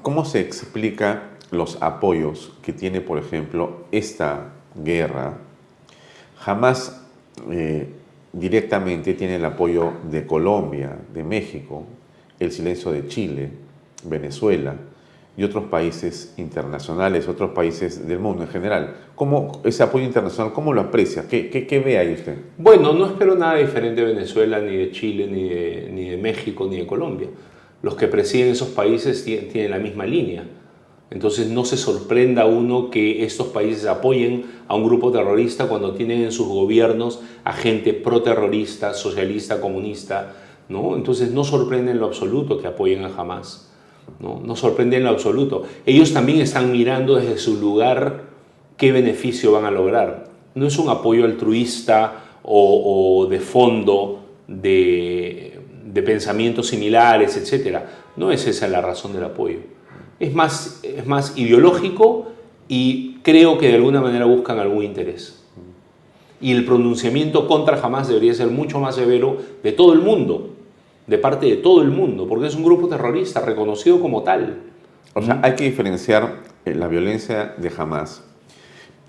[0.02, 5.38] ¿Cómo se explica los apoyos que tiene, por ejemplo, esta guerra?
[6.38, 7.02] Jamás
[7.50, 7.88] eh,
[8.34, 11.86] directamente tiene el apoyo de Colombia, de México,
[12.40, 13.50] el silencio de Chile,
[14.04, 14.76] Venezuela
[15.36, 18.96] y otros países internacionales, otros países del mundo en general.
[19.16, 21.28] ¿Cómo ese apoyo internacional, cómo lo aprecia?
[21.28, 22.38] ¿Qué, qué, qué ve ahí usted?
[22.58, 26.68] Bueno, no espero nada diferente de Venezuela, ni de Chile, ni de, ni de México,
[26.70, 27.28] ni de Colombia.
[27.82, 30.44] Los que presiden esos países tienen, la misma línea.
[31.14, 36.24] Entonces no se sorprenda uno que estos países apoyen a un grupo terrorista cuando tienen
[36.24, 40.34] en sus gobiernos a gente pro-terrorista, socialista, comunista.
[40.70, 40.96] ¿no?
[40.96, 43.72] Entonces no sorprende en lo absoluto que apoyen a Hamas.
[44.20, 44.42] ¿no?
[44.44, 45.66] no sorprende en lo absoluto.
[45.86, 48.24] Ellos también están mirando desde su lugar
[48.76, 50.32] qué beneficio van a lograr.
[50.56, 57.82] No es un apoyo altruista o, de fondo de, de pensamientos similares, etc.
[58.18, 59.73] No es esa la razón del apoyo
[60.24, 62.28] es más, es más ideológico
[62.70, 65.44] y creo que de alguna manera buscan algún interés.
[66.40, 70.52] Y el pronunciamiento contra Hamas debería ser mucho más severo de todo el mundo,
[71.08, 74.62] de parte de todo el mundo, porque es un grupo terrorista reconocido como tal.
[75.14, 78.24] O sea, hay que diferenciar eh, la violencia de Hamas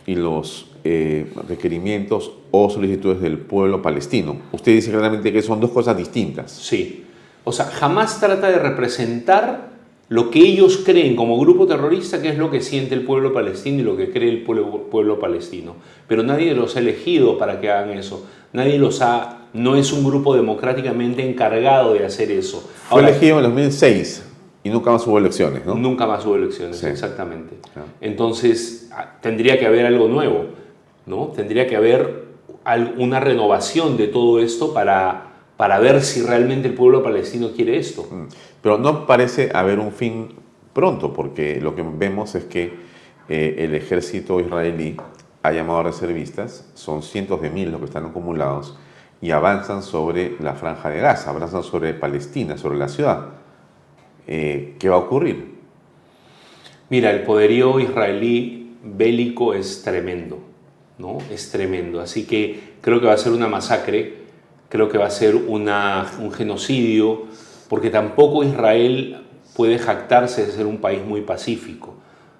[0.07, 4.37] y los eh, requerimientos o solicitudes del pueblo palestino.
[4.51, 6.51] Usted dice claramente que son dos cosas distintas.
[6.51, 7.05] Sí.
[7.45, 9.74] O sea, Hamas trata de representar
[10.09, 13.81] lo que ellos creen como grupo terrorista, que es lo que siente el pueblo palestino
[13.81, 15.77] y lo que cree el pueblo, pueblo, palestino.
[16.07, 18.27] Pero nadie los ha elegido para que hagan eso.
[18.53, 22.71] Nadie los ha, no es un grupo democráticamente encargado de hacer eso.
[22.89, 24.31] Fue elegido en 2006
[24.63, 25.75] y nunca más hubo elecciones, ¿no?
[25.75, 26.87] Nunca más hubo elecciones, sí.
[26.87, 27.57] exactamente.
[28.01, 28.91] Entonces,
[29.21, 30.47] tendría que haber algo nuevo,
[31.07, 31.29] ¿no?
[31.29, 32.25] Tendría que haber
[32.97, 38.07] una renovación de todo esto para, para ver si realmente el pueblo palestino quiere esto.
[38.63, 40.35] Pero no parece haber un fin
[40.73, 42.73] pronto, porque lo que vemos es que
[43.29, 44.97] eh, el ejército israelí
[45.43, 48.77] ha llamado a reservistas, son cientos de miles los que están acumulados,
[49.21, 53.27] y avanzan sobre la franja de Gaza, avanzan sobre Palestina, sobre la ciudad.
[54.27, 55.55] Eh, ¿Qué va a ocurrir?
[56.91, 60.39] Mira, el poderío israelí bélico es tremendo,
[60.99, 61.19] ¿no?
[61.31, 62.01] Es tremendo.
[62.01, 64.24] Así que creo que va a ser una masacre,
[64.75, 67.27] creo que va a ser una, un genocidio,
[67.69, 69.19] porque tampoco Israel
[69.55, 71.95] puede jactarse de ser un país muy pacífico.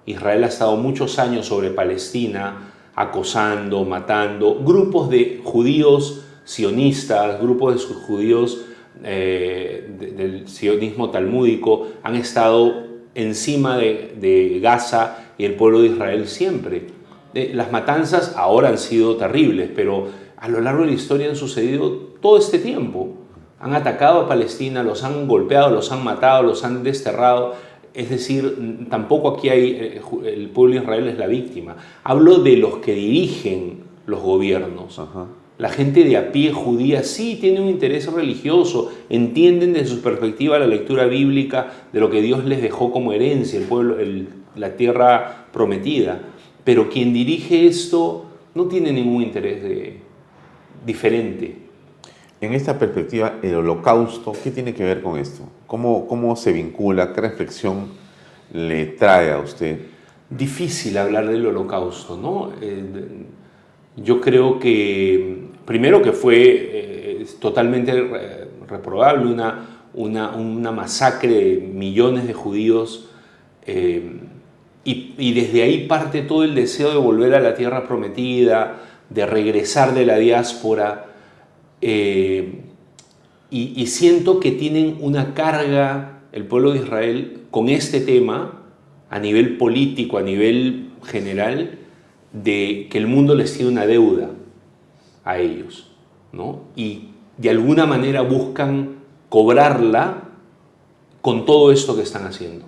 [0.05, 7.95] Israel ha estado muchos años sobre Palestina, acosando, matando, grupos de judíos sionistas, grupos de
[7.95, 8.65] judíos
[9.01, 15.87] eh, de, del sionismo talmúdico han estado encima de, de, Gaza y el pueblo de
[15.87, 16.87] Israel siempre.
[17.33, 21.37] Eh, las matanzas ahora han sido terribles, pero a lo largo de la historia han
[21.37, 23.09] sucedido todo este tiempo
[23.59, 27.53] han atacado a Palestina, los han golpeado, los han matado, los han desterrado.
[27.93, 31.75] Es decir, tampoco aquí hay, eh, el pueblo de Israel es la víctima.
[32.03, 34.97] Hablo de los que dirigen los gobiernos.
[34.97, 35.27] Ajá.
[35.59, 40.57] La gente de a pie judía sí tiene un interés religioso, entienden desde su perspectiva
[40.57, 44.77] la lectura bíblica de lo que Dios les dejó como herencia, el pueblo, el, la
[44.77, 46.23] tierra prometida.
[46.63, 49.99] Pero quien dirige esto no tiene ningún interés de,
[50.87, 51.64] diferente.
[52.41, 55.43] En esta perspectiva, el holocausto, ¿qué tiene que ver con esto?
[55.67, 57.13] ¿Cómo, cómo se vincula?
[57.13, 57.87] ¿Qué reflexión
[58.51, 59.79] le trae a usted?
[60.29, 62.51] Difícil hablar del holocausto, ¿no?
[62.61, 62.83] Eh,
[63.95, 67.93] yo creo que, primero que fue eh, totalmente
[68.67, 73.09] reprobable, una, una, una, masacre de millones de judíos,
[73.65, 74.19] eh,
[74.83, 78.75] y desde ahí parte todo el deseo de volver a la tierra prometida,
[79.09, 81.14] de regresar de la diáspora.
[81.87, 82.61] Eh,
[83.51, 88.63] y, y, siento que tienen una carga el pueblo de Israel con este tema
[89.11, 91.77] a nivel político, a nivel general,
[92.33, 94.31] de que el mundo les tiene una deuda.
[95.25, 95.91] a ellos,
[96.31, 96.61] ¿no?
[96.75, 98.95] Y de alguna manera buscan
[99.29, 100.23] cobrarla
[101.21, 102.65] con todo esto que están haciendo.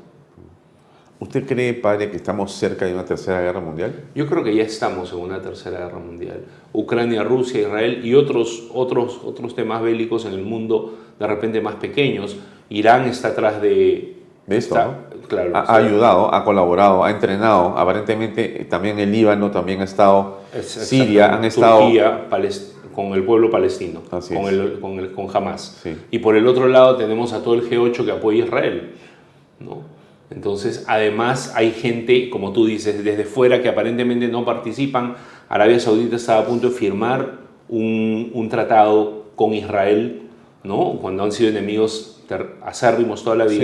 [1.20, 3.92] ¿Usted cree, padre, que estamos cerca de una tercera guerra mundial?
[4.14, 6.42] Yo creo que ya estamos en una tercera guerra mundial.
[6.74, 11.76] Ucrania, Rusia, Israel y otros, otros, otros temas bélicos en el mundo de repente más
[11.76, 12.38] pequeños.
[12.70, 14.16] Irán está atrás de...
[14.46, 15.28] De esto, está- ¿no?
[15.28, 15.52] Claro.
[15.58, 17.78] Ha, ha ayudado, ha colaborado, ha entrenado.
[17.78, 21.80] Aparentemente eh, también el Líbano también ha estado, es- Siria han estado...
[21.82, 22.28] Turquía,
[22.94, 25.80] con el pueblo palestino, Así con, el, con, el, con Hamas.
[25.84, 25.96] Sí.
[26.10, 28.92] Y por el otro lado tenemos a todo el G8 que apoya a Israel.
[29.60, 29.97] ¿no?
[30.30, 35.16] Entonces, además hay gente, como tú dices, desde fuera que aparentemente no participan.
[35.48, 37.34] Arabia Saudita estaba a punto de firmar
[37.70, 40.24] un, un tratado con Israel,
[40.64, 40.98] ¿no?
[41.02, 42.22] cuando han sido enemigos
[42.62, 43.60] acérrimos toda la vida.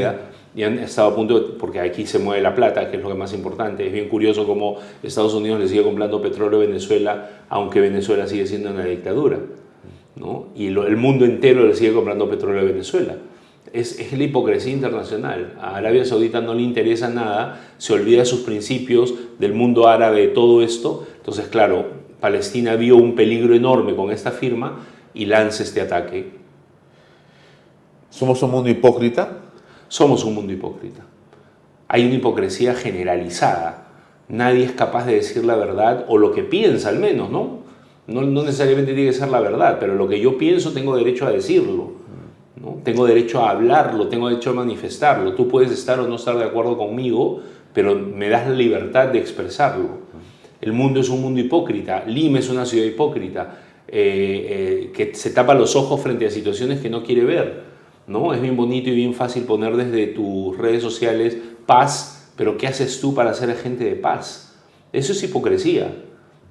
[0.56, 3.10] Y han estado a punto, de- porque aquí se mueve la plata, que es lo
[3.10, 3.86] que más importante.
[3.88, 8.46] Es bien curioso cómo Estados Unidos le sigue comprando petróleo a Venezuela, aunque Venezuela sigue
[8.46, 9.40] siendo una dictadura.
[10.16, 10.46] ¿no?
[10.56, 13.16] Y lo- el mundo entero le sigue comprando petróleo a Venezuela.
[13.74, 15.58] Es, es la hipocresía internacional.
[15.60, 20.28] A Arabia Saudita no le interesa nada, se olvida de sus principios, del mundo árabe,
[20.28, 21.06] todo esto.
[21.18, 21.88] Entonces, claro,
[22.22, 24.80] Palestina vio un peligro enorme con esta firma
[25.14, 26.32] y lanza este ataque.
[28.10, 29.40] ¿Somos un mundo hipócrita?
[29.88, 31.04] Somos un mundo hipócrita.
[31.88, 33.88] Hay una hipocresía generalizada.
[34.30, 37.64] Nadie es capaz de decir la verdad o lo que piensa al menos, ¿no?
[38.08, 41.26] No, no necesariamente tiene que ser la verdad, pero lo que yo pienso tengo derecho
[41.26, 42.03] a decirlo.
[42.84, 45.34] Tengo derecho a hablarlo, tengo derecho a manifestarlo.
[45.34, 47.42] Tú puedes estar o no estar de acuerdo conmigo,
[47.74, 50.04] pero me das la libertad de expresarlo.
[50.62, 52.06] El mundo es un mundo hipócrita.
[52.06, 56.80] Lima es una ciudad hipócrita eh, eh, que se tapa los ojos frente a situaciones
[56.80, 57.64] que no quiere ver.
[58.08, 58.34] ¿no?
[58.34, 63.00] Es bien bonito y bien fácil poner desde tus redes sociales paz, pero ¿qué haces
[63.02, 64.56] tú para ser agente de paz?
[64.94, 65.94] Eso es hipocresía.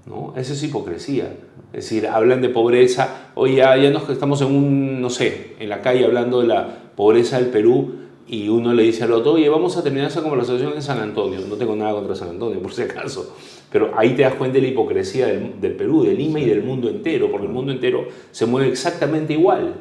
[0.07, 0.35] ¿No?
[0.37, 1.33] Eso es hipocresía.
[1.73, 5.69] Es decir, hablan de pobreza, oye, ya, ya nos estamos en un, no sé, en
[5.69, 7.95] la calle hablando de la pobreza del Perú
[8.29, 11.41] y uno le dice al otro, oye, vamos a terminar esa conversación en San Antonio.
[11.49, 13.37] No tengo nada contra San Antonio, por si acaso.
[13.71, 16.63] Pero ahí te das cuenta de la hipocresía del, del Perú, de Lima y del
[16.63, 19.75] mundo entero, porque el mundo entero se mueve exactamente igual.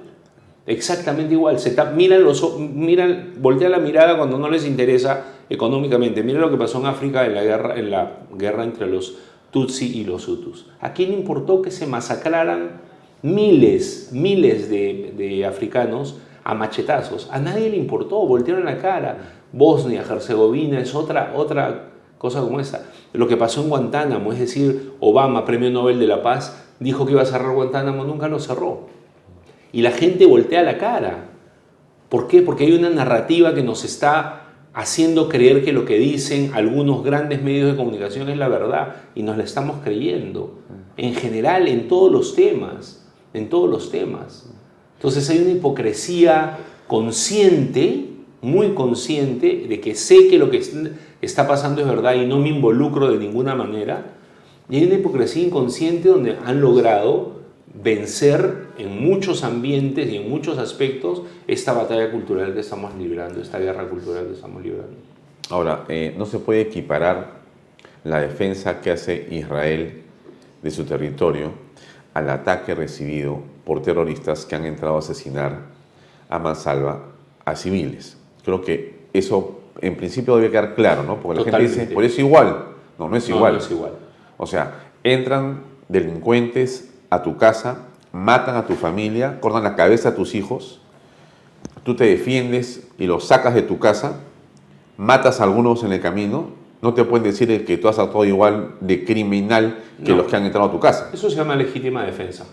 [0.66, 1.60] Exactamente igual.
[1.60, 6.24] Se tap- miran los, miran, voltea la mirada cuando no les interesa económicamente.
[6.24, 9.18] Mira lo que pasó en África en la guerra, en la guerra entre los
[9.52, 10.68] Tutsi y los Hutus.
[10.80, 12.82] ¿A quién importó que se masacraran
[13.22, 17.30] miles, miles de, de africanos a machetazos?
[17.32, 19.18] A nadie le importó, voltearon la cara.
[19.54, 22.86] Bosnia, Herzegovina es otra, otra cosa como esa.
[23.14, 27.12] Lo que pasó en Guantánamo, es decir, Obama, Premio Nobel de la Paz, dijo que
[27.12, 28.88] iba a cerrar Guantánamo, nunca lo cerró.
[29.74, 31.30] Y la gente voltea la cara.
[32.10, 32.42] ¿Por qué?
[32.42, 34.41] Porque hay una narrativa que nos está
[34.74, 39.24] haciendo creer que lo que dicen algunos grandes medios de comunicación es la verdad y
[39.24, 40.60] nos la estamos creyendo.
[40.98, 44.50] En general, en todos los temas, en todos los temas.
[44.96, 46.58] Entonces hay una hipocresía
[46.88, 48.06] consciente,
[48.42, 50.76] muy consciente, de que sé que lo que est-
[51.22, 54.14] está pasando es verdad y no me involucro de ninguna manera.
[54.70, 57.42] Y hay una hipocresía inconsciente donde han logrado
[57.84, 63.60] vencer en muchos ambientes y en muchos aspectos esta batalla cultural que estamos librando, esta
[63.60, 64.94] guerra cultural que estamos librando.
[65.50, 67.42] Ahora, eh, no se puede equiparar
[68.04, 70.02] la defensa que hace Israel
[70.64, 71.52] de su territorio
[72.14, 75.60] al ataque recibido por terroristas que han entrado a asesinar
[76.30, 77.02] a mansalva
[77.46, 78.18] a civiles.
[78.44, 81.18] Creo que eso en principio debe quedar claro, ¿no?
[81.18, 81.82] Porque la gente Totalmente.
[81.82, 82.66] dice, por eso igual.
[82.98, 83.54] No, no es No, igual.
[83.54, 83.92] no es igual.
[84.38, 90.16] O sea, entran delincuentes a tu casa, matan a tu familia, cortan la cabeza a
[90.16, 90.80] tus hijos,
[91.84, 94.20] tú te defiendes y los sacas de tu casa,
[94.98, 96.50] matas a algunos en el camino,
[96.82, 100.18] no te pueden decir que tú has actuado igual de criminal que No.
[100.18, 101.10] los que han entrado a tu casa.
[101.14, 102.46] Eso se llama legítima defensa.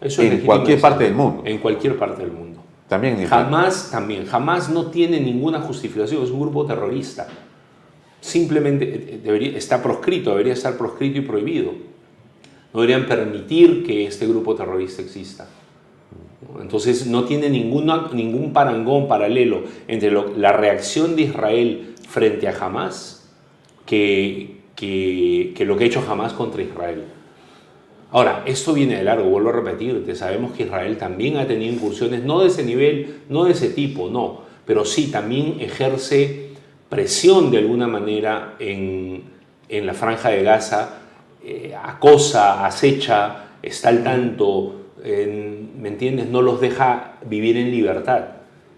[0.00, 0.88] Eso es En legítima cualquier defensa.
[0.88, 1.42] parte del mundo.
[1.44, 2.60] En cualquier parte del mundo.
[2.88, 3.26] También en.
[3.26, 7.26] Jamás, también, jamás no tiene ninguna justificación, es un grupo terrorista.
[8.20, 11.72] Simplemente eh, debería, está proscrito, debería estar proscrito y prohibido.
[12.74, 15.48] No deberían permitir que este grupo terrorista exista.
[16.60, 23.30] Entonces no tiene ningún parangón paralelo entre la reacción de Israel frente a Hamas
[23.86, 27.04] que, que, que lo que ha hecho Hamas contra Israel.
[28.10, 32.22] Ahora, esto viene de largo, vuelvo a repetirte, sabemos que Israel también ha tenido incursiones,
[32.22, 36.50] no de ese nivel, no de ese tipo, no, pero sí también ejerce
[36.88, 39.24] presión de alguna manera en,
[39.68, 41.00] en la franja de Gaza,
[41.44, 46.28] eh, acosa, acecha, está al tanto, ¿me entiendes?
[46.28, 48.24] No los deja vivir en libertad.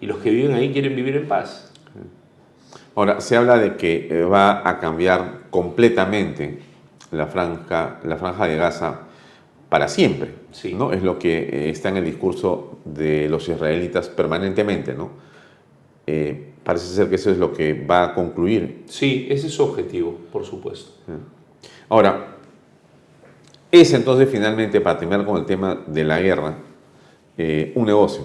[0.01, 1.73] Y los que viven ahí quieren vivir en paz.
[2.97, 6.61] Ahora, se habla de que eh, va a cambiar completamente
[7.11, 9.01] la franja, la franja de Gaza
[9.69, 10.31] para siempre.
[10.51, 10.73] Sí.
[10.73, 10.93] ¿no?
[10.93, 14.95] Es lo que eh, está en el discurso de los israelitas permanentemente.
[14.95, 15.11] ¿no?
[16.07, 18.85] Eh, parece ser que eso es lo que va a concluir.
[18.87, 20.93] Sí, ese es su objetivo, por supuesto.
[21.91, 22.36] Ahora,
[23.71, 26.59] es entonces finalmente, para terminar con el tema de la guerra,
[27.39, 28.25] eh, un negocio.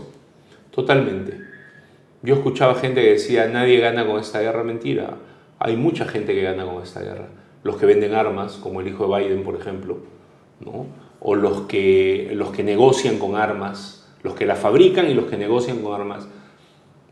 [0.72, 1.38] Totalmente.
[2.22, 5.18] Yo escuchaba gente que decía, nadie gana con esta guerra, mentira.
[5.60, 7.28] Hay mucha gente que gana con esta guerra.
[7.64, 9.98] Los que venden armas, como el hijo de Biden, por ejemplo,
[10.60, 10.86] ¿no?
[11.22, 15.38] o los que, los que negocian con armas, los que la fabrican y los que
[15.38, 16.28] negocian con armas.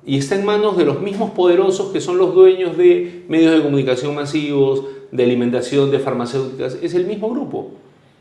[0.06, 3.62] Y está en manos de los mismos poderosos que son los dueños de medios de
[3.62, 6.80] comunicación masivos, de alimentación, de farmacéuticas.
[6.82, 7.72] Es el mismo grupo.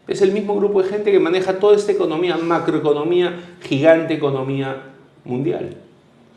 [0.08, 4.82] Es el mismo grupo de gente que maneja toda esta economía, macroeconomía, gigante economía
[5.24, 5.76] mundial.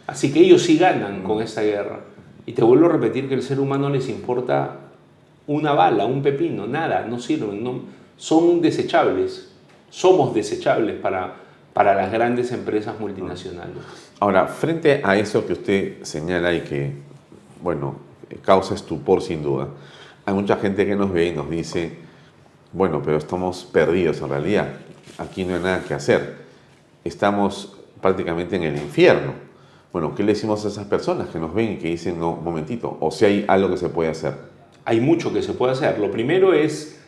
[0.06, 2.02] Así que ellos sí ganan con esta guerra.
[2.46, 4.78] Y te vuelvo a repetir que el ser humano les importa
[5.48, 7.82] una bala, un pepino, nada, no sirven, no,
[8.18, 9.50] son desechables.
[9.90, 11.36] Somos desechables para,
[11.74, 13.78] para las grandes empresas multinacionales.
[14.20, 16.92] Ahora, frente a eso que usted señala y que,
[17.62, 17.96] bueno,
[18.44, 19.70] causa estupor sin duda,
[20.26, 21.92] hay mucha gente que nos ve y nos dice,
[22.74, 24.70] bueno, pero estamos perdidos en realidad,
[25.18, 26.36] aquí no hay nada que hacer,
[27.04, 29.34] estamos prácticamente en el infierno.
[29.92, 32.44] Bueno, ¿qué le decimos a esas personas que nos ven y que dicen, no, un
[32.44, 34.34] momentito, o si hay algo que se puede hacer?
[34.86, 36.00] Hay mucho que se puede hacer.
[36.00, 37.00] Lo primero es,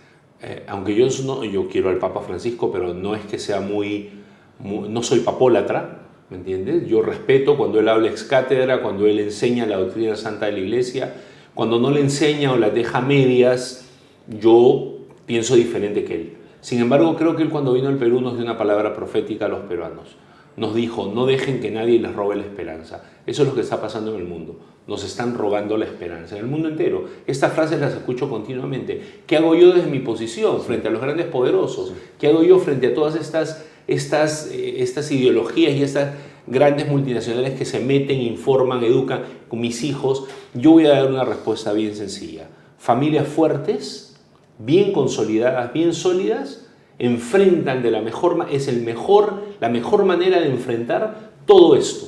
[0.42, 4.12] eh, aunque yo, no, yo quiero al Papa Francisco, pero no es que sea muy,
[4.60, 6.88] no soy papólatra, ¿me entiendes?
[6.88, 10.60] Yo respeto cuando él habla ex cátedra, cuando él enseña la doctrina santa de la
[10.60, 11.14] iglesia,
[11.54, 13.86] cuando no le enseña o la deja medias,
[14.28, 14.93] yo
[15.26, 16.34] pienso diferente que él.
[16.62, 19.50] Sin embargo, creo que él cuando vino al Perú nos dio una palabra profética a
[19.50, 20.16] los peruanos.
[20.56, 23.04] Nos dijo, no dejen que nadie les robe la esperanza.
[23.26, 24.60] Eso es lo que está pasando en el mundo.
[24.88, 27.06] Nos están robando la esperanza, en el mundo entero.
[27.26, 29.02] Estas frases las escucho continuamente.
[29.26, 31.94] ¿Qué hago yo desde mi posición frente a los grandes poderosos?
[32.20, 36.14] ¿Qué hago yo frente a todas estas, estas, eh, estas ideologías y estas
[36.46, 40.28] grandes multinacionales que se meten, informan, educan con mis hijos?
[40.54, 42.48] Yo voy a dar una respuesta bien sencilla.
[42.78, 44.13] Familias fuertes,
[44.60, 46.68] bien consolidadas, bien sólidas,
[47.00, 52.08] enfrentan de la mejor es el mejor la mejor manera de enfrentar todo esto.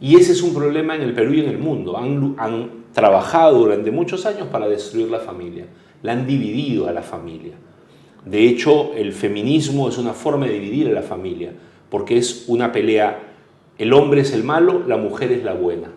[0.00, 1.96] Y ese es un problema en el Perú y en el mundo.
[1.96, 5.66] Han, trabajado durante muchos años para destruir la familia.
[6.02, 7.52] La han dividido a la familia.
[8.24, 11.52] De hecho, el feminismo es una forma de dividir a la familia,
[11.88, 13.20] porque es una pelea.
[13.78, 15.92] El hombre es el malo, la mujer es la buena.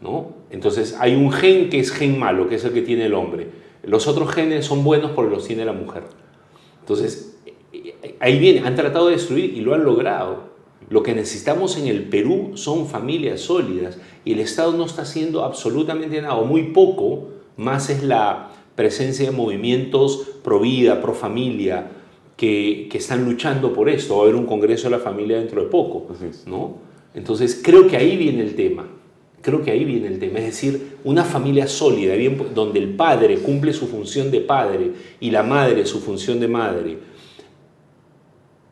[0.00, 0.34] ¿No?
[0.50, 3.48] Entonces hay un gen que es gen malo, que es el que tiene el hombre.
[3.82, 6.04] Los otros genes son buenos porque los tiene la mujer.
[6.80, 7.38] Entonces,
[8.20, 10.50] ahí viene, han tratado de destruir y lo han logrado.
[10.88, 15.44] Lo que necesitamos en el Perú son familias sólidas y el Estado no está haciendo
[15.44, 21.90] absolutamente nada, o muy poco, más es la presencia de movimientos pro vida, pro familia,
[22.36, 24.16] que, que están luchando por esto.
[24.16, 26.06] Va a haber un Congreso de la Familia dentro de poco.
[26.46, 26.78] ¿no?
[27.14, 28.86] Entonces, creo que ahí viene el tema.
[29.42, 33.38] Creo que ahí viene el tema, es decir, una familia sólida, bien, donde el padre
[33.38, 36.98] cumple su función de padre y la madre su función de madre.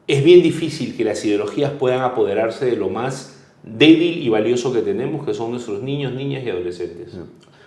[0.07, 4.83] Es bien difícil que las ideologías puedan apoderarse de lo más débil y valioso que
[4.83, 7.13] tenemos, que son nuestros niños, niñas y adolescentes.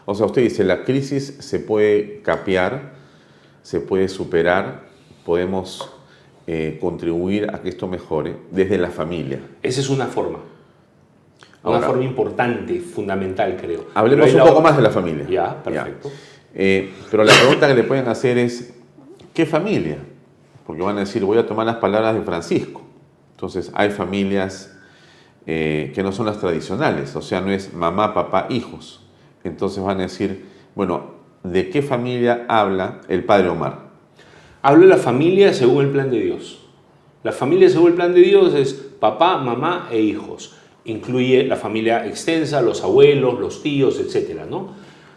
[0.06, 2.94] O sea, usted dice, la crisis se puede capear,
[3.64, 4.88] se puede superar,
[5.26, 5.92] podemos
[6.48, 9.40] eh, contribuir a que esto mejore desde la familia.
[9.62, 10.51] Esa es una forma.
[11.64, 13.86] Una Ahora- forma importante, fundamental, creo.
[13.94, 15.26] Hablemos un poco otra- más de la familia.
[15.30, 16.10] Ya, perfecto.
[16.56, 18.74] Eh, pero la pregunta que le pueden hacer es,
[19.34, 19.98] ¿qué familia?
[20.66, 22.82] Porque van a decir, voy a tomar las palabras de Francisco.
[23.36, 24.76] Entonces, hay familias
[25.48, 29.02] eh, que no son las tradicionales, o sea, no es mamá, papá, hijos.
[29.44, 30.46] Entonces van a decir,
[30.76, 33.90] bueno, ¿de qué familia habla el padre Omar?
[34.62, 36.60] Hablo de la familia según el plan de Dios.
[37.24, 40.56] La familia según el plan de Dios es papá, mamá e hijos.
[40.86, 44.42] Incluye la familia extensa, los abuelos, los tíos, etc.
[44.50, 44.74] ¿no?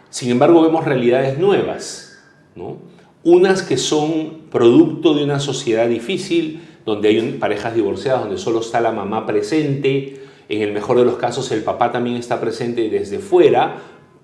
[0.09, 2.23] Sin embargo, vemos realidades nuevas.
[2.55, 2.77] ¿no?
[3.23, 8.79] Unas que son producto de una sociedad difícil, donde hay parejas divorciadas, donde solo está
[8.79, 10.21] la mamá presente.
[10.47, 13.77] En el mejor de los casos, el papá también está presente desde fuera.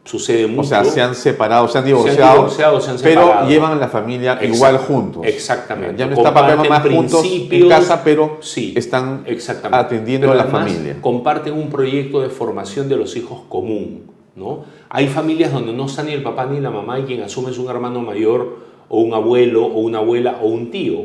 [0.03, 0.61] Sucede mucho.
[0.61, 3.47] O sea, se han separado, se han divorciado, divorciado, se han pero separado.
[3.49, 5.23] llevan la familia Exacto, igual juntos.
[5.25, 5.97] exactamente.
[5.97, 9.77] Ya no está papá y mamá juntos en casa, pero sí, están Exactamente.
[9.85, 10.97] atendiendo Pero a la además familia.
[11.01, 14.09] Comparten un proyecto de formación de los hijos común.
[14.35, 14.63] ¿no?
[14.89, 17.57] Hay familias donde no está ni el papá ni la mamá y quien asume es
[17.59, 18.57] un hermano mayor
[18.89, 20.99] o un abuelo o una abuela o un tío.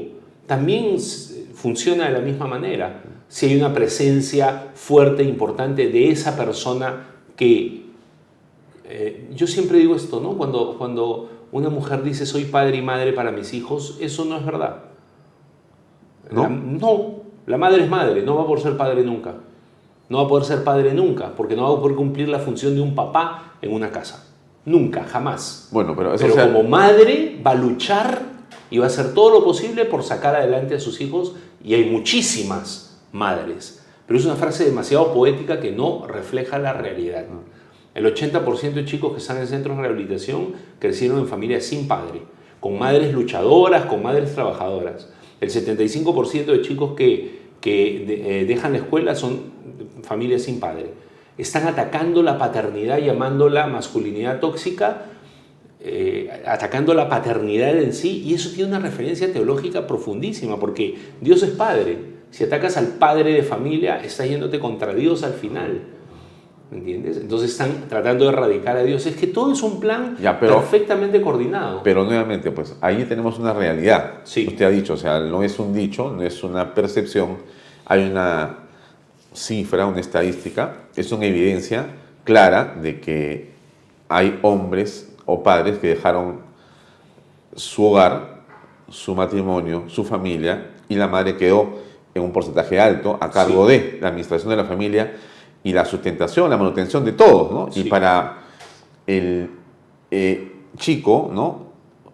[0.46, 0.96] También
[1.54, 3.02] funciona de la misma manera.
[3.28, 7.84] Si hay una presencia fuerte e importante de esa persona que...
[8.88, 10.36] eh, yo siempre digo esto, ¿no?
[10.36, 14.44] Cuando, cuando una mujer dice soy padre y madre para mis hijos, eso no es
[14.44, 14.84] verdad.
[16.30, 16.42] ¿no?
[16.42, 17.14] La- no,
[17.46, 19.34] la madre es madre, no va por ser padre nunca.
[20.08, 22.74] No va a poder ser padre nunca, porque no va a poder cumplir la función
[22.74, 24.24] de un papá en una casa.
[24.64, 25.68] Nunca, jamás.
[25.72, 28.22] Bueno, pero eso Pero sea- como madre va a luchar
[28.70, 31.90] y va a hacer todo lo posible por sacar adelante a sus hijos y hay
[31.90, 33.84] muchísimas madres.
[34.06, 37.24] Pero es una frase demasiado poética que no refleja la realidad.
[37.96, 42.20] El 80% de chicos que están en centros de rehabilitación crecieron en familias sin padre,
[42.60, 45.08] con madres luchadoras, con madres trabajadoras.
[45.40, 49.44] El 75% de chicos que, eh, dejan la escuela son
[50.02, 50.90] familias sin padre.
[51.38, 55.06] Están atacando la paternidad, llamándola masculinidad tóxica,
[55.80, 61.42] eh, atacando la paternidad en sí, y eso tiene una referencia teológica profundísima, porque Dios
[61.42, 61.96] es padre.
[62.30, 65.95] Si atacas al padre de familia, estás yéndote contra Dios al final.
[66.70, 67.16] ¿Me entiendes?
[67.18, 69.06] Entonces están tratando de erradicar a Dios.
[69.06, 71.82] Es que todo es un plan Ya, pero- perfectamente coordinado.
[71.84, 74.14] Pero nuevamente, pues ahí tenemos una realidad.
[74.24, 74.46] Sí.
[74.48, 77.36] Usted ha dicho, o sea, no es un dicho, no es una percepción,
[77.84, 78.58] hay una
[79.32, 81.86] cifra, una estadística, es una evidencia
[82.24, 83.52] clara de que
[84.08, 86.40] hay hombres o padres que dejaron
[87.54, 88.40] su hogar,
[88.88, 91.78] su matrimonio, su familia, y la madre quedó
[92.14, 95.12] en un porcentaje alto a cargo de la administración de la familia
[95.64, 97.68] y la sustentación, la manutención de todos, ¿no?
[97.74, 98.38] Y para
[99.06, 99.50] el
[100.10, 101.66] eh, chico, ¿no?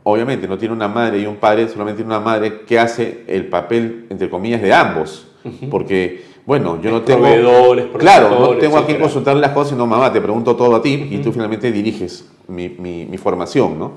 [0.04, 3.46] Obviamente no tiene una madre y un padre, solamente tiene una madre que hace el
[3.46, 5.28] papel, entre comillas, de ambos.
[5.70, 7.20] Porque, bueno, yo no tengo...
[7.22, 10.82] Proveedores, Claro, no tengo a quien consultar las cosas, sino mamá, te pregunto todo a
[10.82, 13.92] ti y tú finalmente diriges mi, mi- mi formación, ¿no?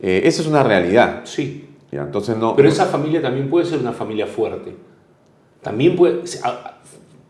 [0.00, 1.20] Eh, esa es una realidad.
[1.24, 1.68] Sí.
[1.92, 2.56] Ya, entonces no...
[2.56, 4.74] Pero no- esa familia también puede ser una familia fuerte.
[5.62, 6.22] También puede,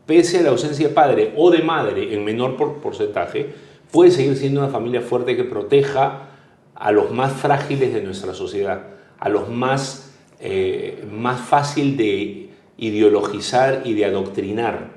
[0.07, 3.51] pese a la ausencia de padre o de madre en menor por- porcentaje,
[3.91, 6.29] puede seguir siendo una familia fuerte que proteja
[6.75, 8.83] a los más frágiles de nuestra sociedad,
[9.19, 14.95] a los más, eh, más fácil de ideologizar y de adoctrinar.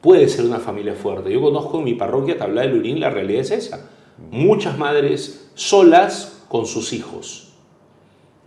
[0.00, 1.32] Puede ser una familia fuerte.
[1.32, 3.88] Yo conozco en mi parroquia, Tabla de Lurín, la realidad es esa.
[4.30, 7.52] Muchas madres solas con sus hijos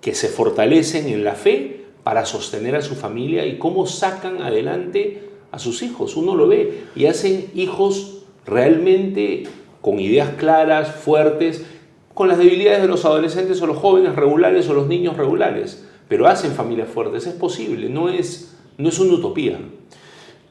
[0.01, 5.30] que se fortalecen en la fe para sostener a su familia y cómo sacan adelante
[5.56, 6.18] a sus hijos.
[6.18, 9.43] Uno lo ve y hacen hijos realmente
[9.82, 11.66] con ideas claras, fuertes,
[12.14, 16.28] con las debilidades de los adolescentes o los jóvenes regulares o los niños regulares, pero
[16.28, 17.26] hacen familias fuertes.
[17.28, 19.60] Es posible, no es, no es una utopía.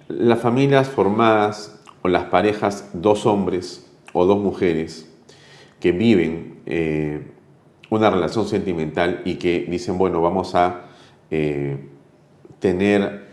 [0.09, 5.11] Las familias formadas o las parejas, dos hombres o dos mujeres
[5.81, 7.23] que viven eh,
[7.91, 10.87] una relación sentimental y que dicen, bueno, vamos a
[11.31, 11.79] eh,
[12.59, 13.24] tener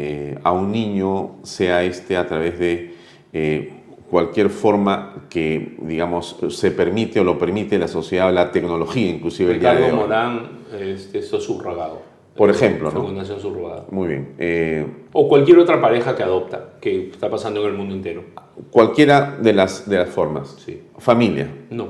[0.00, 2.94] eh, a un niño, sea este a través de
[3.32, 3.72] eh,
[4.08, 9.60] cualquier forma que, digamos, se permite o lo permite la sociedad la tecnología, inclusive el
[9.60, 9.92] día de hoy.
[9.92, 12.02] Morán, este, subrogado.
[12.36, 13.00] Por ejemplo, ¿no?
[13.00, 13.86] Fecundación subrogada.
[13.90, 14.34] Muy bien.
[14.38, 18.22] Eh, O cualquier otra pareja que adopta, que está pasando en el mundo entero.
[18.70, 20.62] cualquiera de las, de las formas.
[20.64, 20.80] Sí.
[20.98, 21.50] Familia.
[21.70, 21.88] No.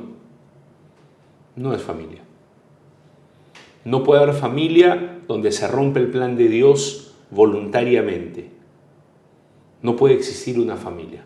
[1.56, 2.22] No es familia.
[3.84, 8.50] No puede haber familia donde se rompe el plan de Dios voluntariamente.
[9.82, 11.24] No puede existir una familia.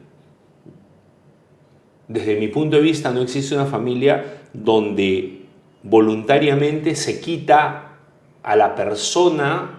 [2.08, 5.46] Desde mi punto de vista no existe una familia donde
[5.82, 7.98] voluntariamente se quita
[8.42, 9.78] a la persona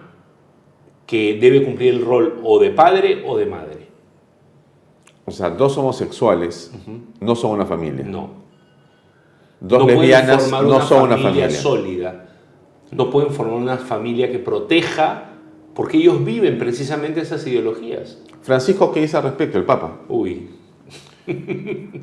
[1.06, 3.88] que debe cumplir el rol o de padre o de madre.
[5.26, 6.72] O sea, dos homosexuales
[7.20, 8.04] no son una familia.
[8.04, 8.44] No.
[9.60, 11.50] Dos no pueden lesbianas formar no una son una familia.
[11.50, 12.26] sólida.
[12.90, 15.33] No pueden formar una familia que proteja,
[15.74, 18.18] porque ellos viven precisamente esas ideologías.
[18.42, 20.00] Francisco, ¿qué dice al respecto el Papa?
[20.08, 20.48] Uy,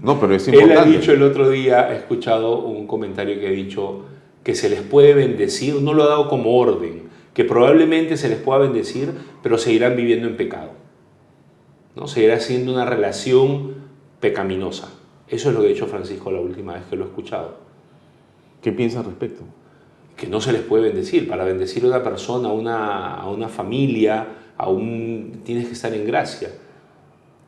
[0.02, 0.98] No, pero es él ha importante.
[0.98, 4.06] dicho el otro día, he escuchado un comentario que ha dicho
[4.44, 7.04] que se les puede bendecir, no lo ha dado como orden,
[7.34, 9.14] que probablemente se les pueda bendecir,
[9.44, 10.72] pero seguirán viviendo en pecado.
[11.96, 12.08] ¿no?
[12.08, 13.76] Seguirá siendo una relación
[14.20, 14.92] pecaminosa.
[15.28, 17.60] Eso es lo que ha dicho Francisco la última vez que lo he escuchado.
[18.62, 19.44] ¿Qué piensa al respecto?
[20.22, 21.28] Que no se les puede bendecir.
[21.28, 24.68] Para bendecir a una persona, a una, a una familia, a
[25.44, 26.50] tienes que estar en gracia,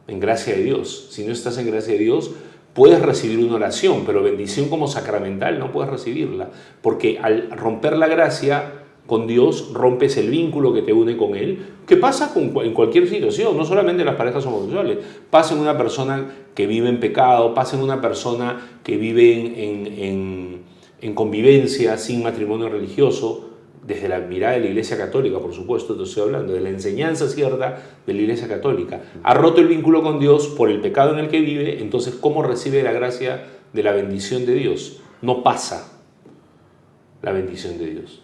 [0.08, 1.10] en gracia de Dios.
[1.12, 2.32] Si no estás en gracia de Dios,
[2.74, 6.50] puedes recibir una oración, pero bendición como sacramental no puedes recibirla,
[6.82, 11.60] porque al romper la gracia con Dios, rompes el vínculo que te une con Él,
[11.86, 14.98] que pasa con, en cualquier situación, no solamente en las parejas homosexuales,
[15.30, 20.73] pasa en una persona que vive en pecado, pasa en una persona que vive en
[21.04, 23.50] en convivencia sin matrimonio religioso,
[23.86, 27.28] desde la mirada de la Iglesia Católica, por supuesto, te estoy hablando, de la enseñanza
[27.28, 29.02] cierta de la Iglesia Católica.
[29.24, 32.42] Ha roto el vínculo con Dios por el pecado en el que vive, entonces, ¿cómo
[32.44, 33.44] recibe la gracia
[33.74, 35.02] de la bendición de Dios?
[35.22, 36.00] No pasa
[37.22, 38.22] la bendición de Dios.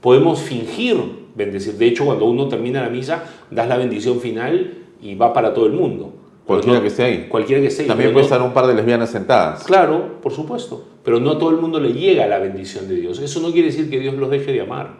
[0.00, 0.96] Podemos fingir
[1.34, 1.74] bendecir.
[1.74, 5.66] De hecho, cuando uno termina la misa, das la bendición final y va para todo
[5.66, 6.11] el mundo.
[6.46, 7.26] Cualquiera no- que esté ahí.
[7.28, 7.88] Cualquiera que esté ahí.
[7.88, 9.64] También puede no- estar un par de lesbianas sentadas.
[9.64, 10.84] Claro, por supuesto.
[11.04, 13.18] Pero no a todo el mundo le llega la bendición de Dios.
[13.20, 14.96] Eso no quiere decir que Dios los deje de amar.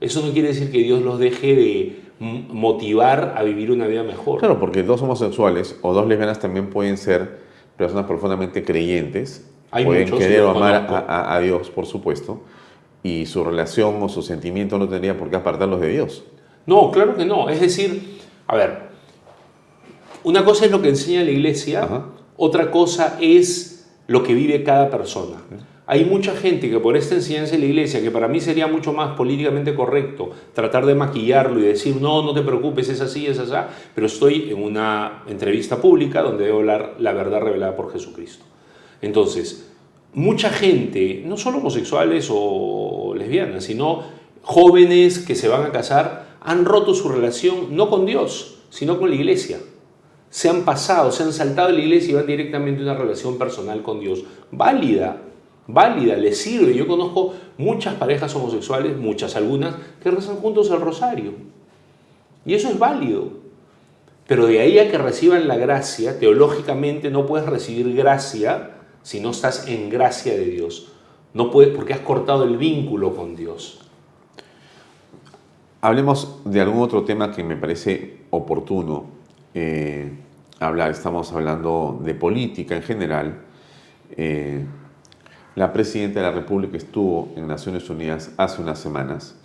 [0.00, 4.38] Eso no quiere decir que Dios los deje de motivar a vivir una vida mejor.
[4.40, 7.40] Claro, porque dos homosexuales o dos lesbianas también pueden ser
[7.76, 9.48] personas profundamente creyentes.
[9.70, 12.40] Hay pueden muchos, querer o amar a- a Dios, por supuesto.
[13.02, 16.24] Y su relación o su sentimiento no tendría por qué apartarlos de Dios.
[16.66, 17.48] No, claro que no.
[17.48, 18.91] Es decir, a ver,
[20.24, 22.06] una cosa es lo que enseña la iglesia, Ajá.
[22.36, 25.36] otra cosa es lo que vive cada persona.
[25.86, 28.92] Hay mucha gente que por esta enseñanza de la iglesia, que para mí sería mucho
[28.92, 33.38] más políticamente correcto tratar de maquillarlo y decir, no, no te preocupes, es así, es
[33.38, 33.52] así,
[33.94, 38.44] pero estoy en una entrevista pública donde debo hablar la verdad revelada por Jesucristo.
[39.02, 39.70] Entonces,
[40.14, 44.04] mucha gente, no solo homosexuales o lesbianas, sino
[44.42, 49.10] jóvenes que se van a casar, han roto su relación no con Dios, sino con
[49.10, 49.58] la iglesia.
[50.32, 53.36] Se han pasado, se han saltado de la iglesia y van directamente a una relación
[53.36, 54.24] personal con Dios.
[54.50, 55.18] Válida,
[55.66, 56.74] válida, les sirve.
[56.74, 61.34] Yo conozco muchas parejas homosexuales, muchas, algunas, que rezan juntos el rosario.
[62.46, 63.28] Y eso es válido.
[64.26, 68.70] Pero de ahí a que reciban la gracia, teológicamente no puedes recibir gracia
[69.02, 70.92] si no estás en gracia de Dios.
[71.34, 73.80] No puedes porque has cortado el vínculo con Dios.
[75.82, 79.20] Hablemos de algún otro tema que me parece oportuno
[79.54, 80.10] eh,
[80.58, 80.90] hablar.
[80.90, 83.40] Estamos hablando de política en general.
[84.16, 84.64] Eh,
[85.54, 89.36] la presidenta de la República estuvo en Naciones Unidas hace unas semanas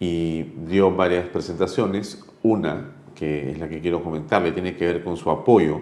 [0.00, 2.22] y dio varias presentaciones.
[2.42, 5.80] Una, que es la que quiero comentarle, tiene que ver con su apoyo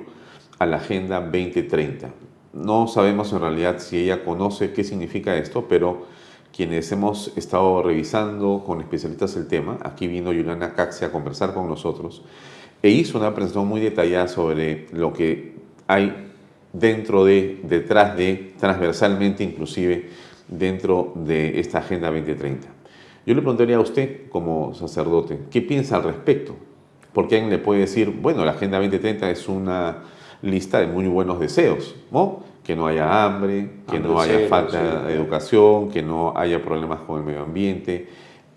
[0.60, 2.10] a la Agenda 2030.
[2.52, 6.06] No sabemos en realidad si ella conoce qué significa esto, pero
[6.54, 11.66] quienes hemos estado revisando con especialistas el tema, aquí vino Juliana Caxi a conversar con
[11.66, 12.22] nosotros
[12.82, 15.54] e hizo una presentación muy detallada sobre lo que
[15.86, 16.30] hay
[16.72, 20.08] dentro de, detrás de, transversalmente inclusive,
[20.48, 22.68] dentro de esta Agenda 2030.
[23.24, 26.56] Yo le preguntaría a usted, como sacerdote, ¿qué piensa al respecto?
[27.12, 29.98] Porque alguien le puede decir, bueno, la Agenda 2030 es una
[30.42, 32.40] lista de muy buenos deseos, ¿no?
[32.64, 35.06] Que no haya hambre, que Hambre no haya cero, falta sí.
[35.06, 38.08] de educación, que no haya problemas con el medio ambiente,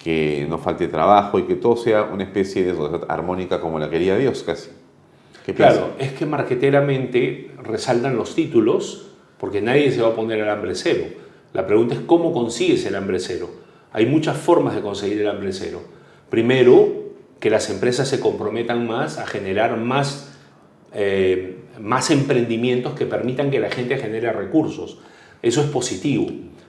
[0.06, 3.90] que no falte trabajo y que todo sea una especie de sociedad armónica como la
[3.90, 4.70] quería Dios casi.
[5.44, 9.08] ¿Qué Claro, es que marqueteramente resaltan los títulos
[9.40, 11.06] porque nadie se va a poner al hambre cero.
[11.54, 13.50] La pregunta es cómo consigues el hambre cero.
[13.94, 15.82] Hay muchas formas de conseguir el hambre cero.
[16.30, 16.88] Primero,
[17.40, 20.36] que las empresas se comprometan más a generar más,
[20.94, 25.00] eh, más emprendimientos que permitan que la gente genere recursos.
[25.42, 26.28] Eso es positivo.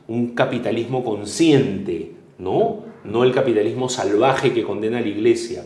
[0.08, 2.95] Un capitalismo consciente, ¿no?
[3.10, 5.64] No el capitalismo salvaje que condena a la iglesia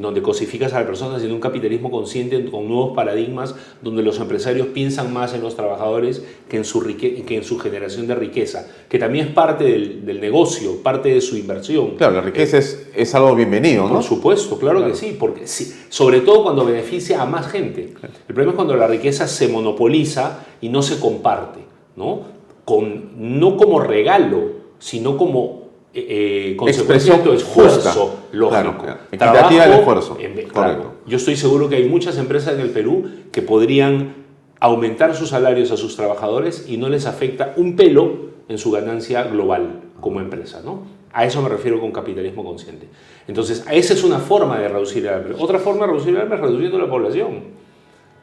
[0.00, 4.68] donde cosificas a la persona, sino un capitalismo consciente con nuevos paradigmas donde los empresarios
[4.68, 8.66] piensan más en los trabajadores que en su, rique- que en su generación de riqueza,
[8.88, 11.96] que también es parte del, del negocio, parte de su inversión.
[11.96, 13.94] Claro, la riqueza es, es algo bienvenido, ¿no?
[13.94, 17.92] Por supuesto, claro, que sí, porque sí, sobre todo cuando beneficia a más gente.
[18.28, 21.58] El problema es cuando la riqueza se monopoliza y no se comparte,
[21.96, 22.22] ¿no?
[22.64, 25.57] Con, no como regalo, sino como
[25.94, 28.26] eh, eh, consecuencia de esfuerzo justa.
[28.32, 28.84] lógico.
[28.84, 30.18] Claro, equitativa del esfuerzo.
[30.52, 30.92] claro.
[31.06, 34.14] Yo estoy seguro que hay muchas empresas en el Perú que podrían
[34.60, 39.24] aumentar sus salarios a sus trabajadores y no les afecta un pelo en su ganancia
[39.24, 40.82] global como empresa, ¿no?
[41.12, 42.86] A eso me refiero con capitalismo consciente.
[43.26, 45.34] Entonces, esa es una forma de reducir el hambre.
[45.38, 47.44] Otra forma de reducir el hambre es reduciendo la población.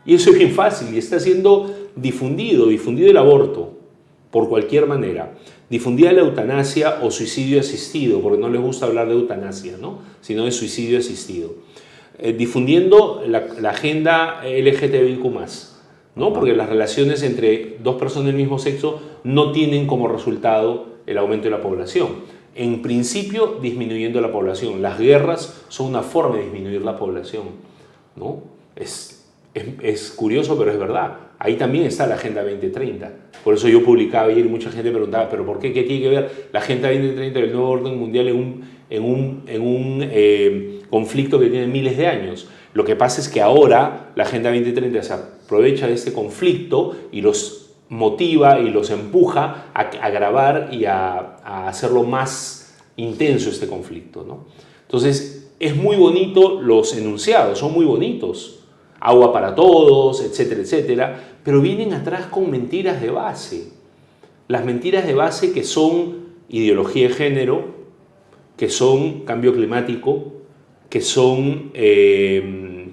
[0.05, 3.73] Y eso es bien fácil y está siendo difundido, difundido el aborto
[4.29, 5.33] por cualquier manera.
[5.69, 9.99] Difundida la eutanasia o suicidio asistido, porque no les gusta hablar de eutanasia, ¿no?
[10.21, 11.53] sino de suicidio asistido.
[12.19, 15.23] Eh, difundiendo la, la agenda LGTBIQ+,
[16.15, 16.33] ¿no?
[16.33, 21.45] porque las relaciones entre dos personas del mismo sexo no tienen como resultado el aumento
[21.45, 22.35] de la población.
[22.53, 24.81] En principio, disminuyendo la población.
[24.81, 27.43] Las guerras son una forma de disminuir la población.
[28.15, 28.43] ¿no?
[28.75, 31.24] Es, es, es curioso, pero es verdad.
[31.39, 33.11] Ahí también está la Agenda 2030.
[33.43, 35.73] Por eso yo publicaba ayer y mucha gente preguntaba, ¿pero por qué?
[35.73, 39.43] ¿Qué tiene que ver la Agenda 2030 del nuevo orden mundial en un, en un,
[39.47, 42.47] en un eh, conflicto que tiene miles de años?
[42.73, 47.21] Lo que pasa es que ahora la Agenda 2030 se aprovecha de este conflicto y
[47.21, 53.67] los motiva y los empuja a, a agravar y a, a hacerlo más intenso este
[53.67, 54.23] conflicto.
[54.27, 54.45] ¿no?
[54.83, 58.64] Entonces, es muy bonito los enunciados, son muy bonitos.
[58.99, 63.69] Agua para todos, etcétera, etcétera, pero vienen atrás con mentiras de base.
[64.47, 67.65] Las mentiras de base que son ideología de género,
[68.57, 70.31] que son cambio climático,
[70.89, 72.89] que son eh,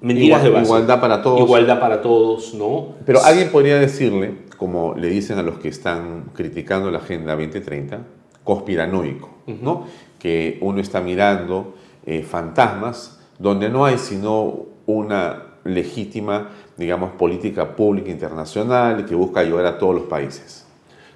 [0.00, 0.64] mentiras Igual- de base.
[0.66, 1.40] igualdad para todos.
[1.40, 2.94] Igualdad para todos, ¿no?
[3.04, 8.00] Pero alguien podría decirle, como le dicen a los que están criticando la Agenda 2030,
[8.42, 9.30] conspiranoico,
[9.62, 9.86] ¿no?
[10.18, 11.74] Que uno está mirando
[12.06, 19.66] eh, fantasmas donde no hay sino una legítima, digamos, política pública internacional que busca ayudar
[19.66, 20.66] a todos los países.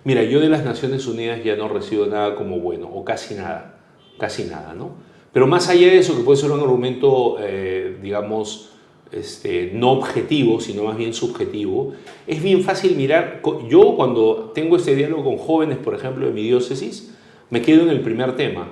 [0.04, 3.78] Mira, yo de las Naciones Unidas ya no recibo nada como bueno, o casi nada,
[4.18, 4.92] casi nada, ¿no?
[5.32, 8.70] Pero más allá de eso, que puede ser un argumento, eh, digamos,
[9.12, 11.92] este, no objetivo, sino más bien subjetivo,
[12.26, 13.42] es bien fácil mirar.
[13.68, 17.14] Yo cuando tengo este diálogo con jóvenes, por ejemplo, de mi diócesis,
[17.50, 18.68] me quedo en el primer tema,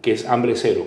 [0.00, 0.84] que es hambre cero.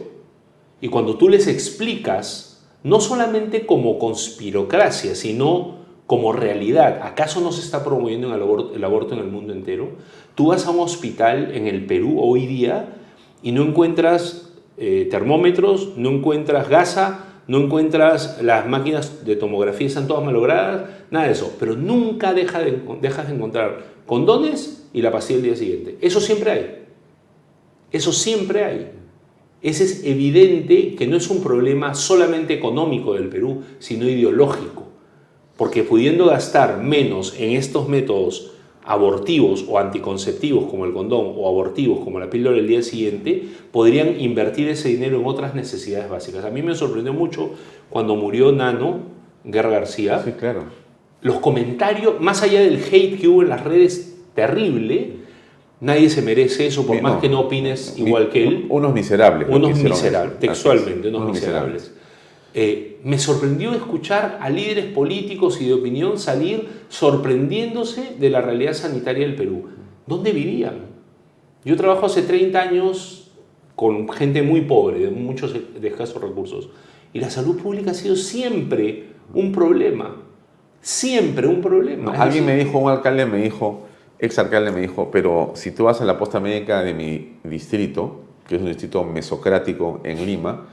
[0.82, 2.55] Y cuando tú les explicas,
[2.86, 9.20] no solamente como conspirocracia, sino como realidad, ¿acaso no se está promoviendo el aborto, en
[9.22, 9.90] el mundo entero?
[10.36, 12.90] Tú vas a un hospital en el Perú hoy día
[13.42, 20.08] y no encuentras eh, termómetros, no encuentras gasa, no encuentras las máquinas de tomografía, están
[20.08, 21.56] todas malogradas, nada de eso.
[21.60, 25.98] Pero nunca deja de, dejas de encontrar condones y la pastilla el día siguiente.
[26.02, 26.86] Eso siempre hay.
[27.92, 28.92] Eso siempre hay.
[29.66, 34.84] Ese es evidente que no es un problema solamente económico del Perú, sino ideológico.
[35.58, 38.52] Porque pudiendo gastar menos en estos métodos
[38.84, 43.42] abortivos o anticonceptivos como el condón o abortivos como la píldora el día siguiente,
[43.72, 46.46] podrían invertir ese dinero en otras necesidades básicas.
[46.46, 47.50] A mí me sorprendió mucho
[47.90, 49.00] cuando murió Nano,
[49.44, 50.66] Guerra García, Sí, claro.
[51.24, 55.25] los comentarios, más allá del hate que hubo en las redes, terrible,
[55.80, 57.22] nadie se merece eso, por Sí, más no.
[57.22, 58.66] que no opines igual que él.
[58.70, 59.48] Unos miserables.
[59.50, 61.94] Unos miserables, textualmente, unos miserables.
[62.54, 68.74] Eh, me sorprendió escuchar a líderes políticos y de opinión salir sorprendiéndose de la realidad
[68.74, 69.66] sanitaria del Perú.
[70.08, 70.86] ¿Dónde vivían?
[71.66, 73.32] Yo trabajo hace 30 años
[73.76, 76.70] con gente muy pobre, de muchos de escasos recursos.
[77.12, 80.16] Y la salud pública ha sido siempre un problema.
[80.82, 82.12] Siempre un problema.
[82.14, 83.85] No, alguien decir, me dijo, un alcalde me dijo,
[84.26, 88.22] ex alcalde me dijo, pero si tú vas a la posta médica de mi distrito,
[88.48, 90.68] que es un distrito mesocrático en Lima,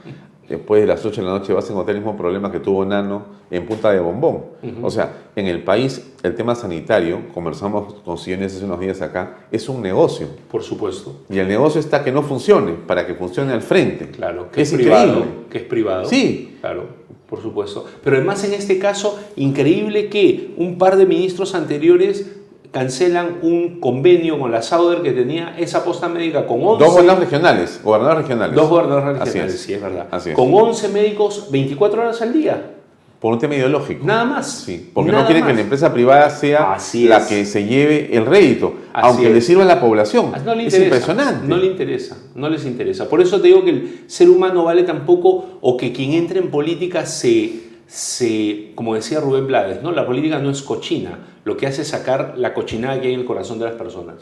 [0.47, 2.85] después de las 8 de la noche vas a encontrar el mismo problema que tuvo
[2.85, 4.43] Nano en Punta de Bombón.
[4.81, 9.47] O sea, en el país el tema sanitario, conversamos con Sillones hace unos días acá,
[9.51, 10.27] es un negocio.
[10.51, 11.21] Por supuesto.
[11.29, 14.09] Y el negocio está que no funcione, para que funcione al frente.
[14.09, 15.19] Claro, que es, es privado.
[15.19, 15.31] increíble.
[15.49, 16.05] Que es privado.
[16.05, 16.57] Sí.
[16.61, 16.87] Claro,
[17.27, 17.85] por supuesto.
[18.03, 22.27] Pero además en este caso, increíble que un par de ministros anteriores
[22.73, 26.83] cancelan un convenio con la Sauder que tenía esa posta médica con 11...
[26.83, 28.55] Dos gobernadores regionales, gobernadores regionales.
[28.55, 29.61] Dos gobernadores regionales, es.
[29.61, 30.07] sí, es verdad.
[30.09, 30.35] Así es.
[30.35, 32.71] Con 11 médicos 24 horas al día.
[33.19, 34.03] Por un tema ideológico.
[34.05, 34.51] Nada más.
[34.65, 37.27] Sí, porque Nada no quieren que la empresa privada sea Así la es.
[37.27, 39.33] que se lleve el rédito, Así aunque es.
[39.33, 40.31] le sirva a la población.
[40.33, 40.83] Ah, No le es interesa.
[40.97, 41.47] impresionante.
[41.47, 43.07] No le interesa, no les interesa.
[43.07, 46.39] Por eso te digo que el ser humano vale tan poco o que quien entre
[46.39, 47.53] en política se,
[47.93, 49.91] se como decía Rubén Blades, ¿no?
[49.91, 53.19] la política no es cochina, lo que hace es sacar la cochinada que hay en
[53.19, 54.15] el corazón de las personas.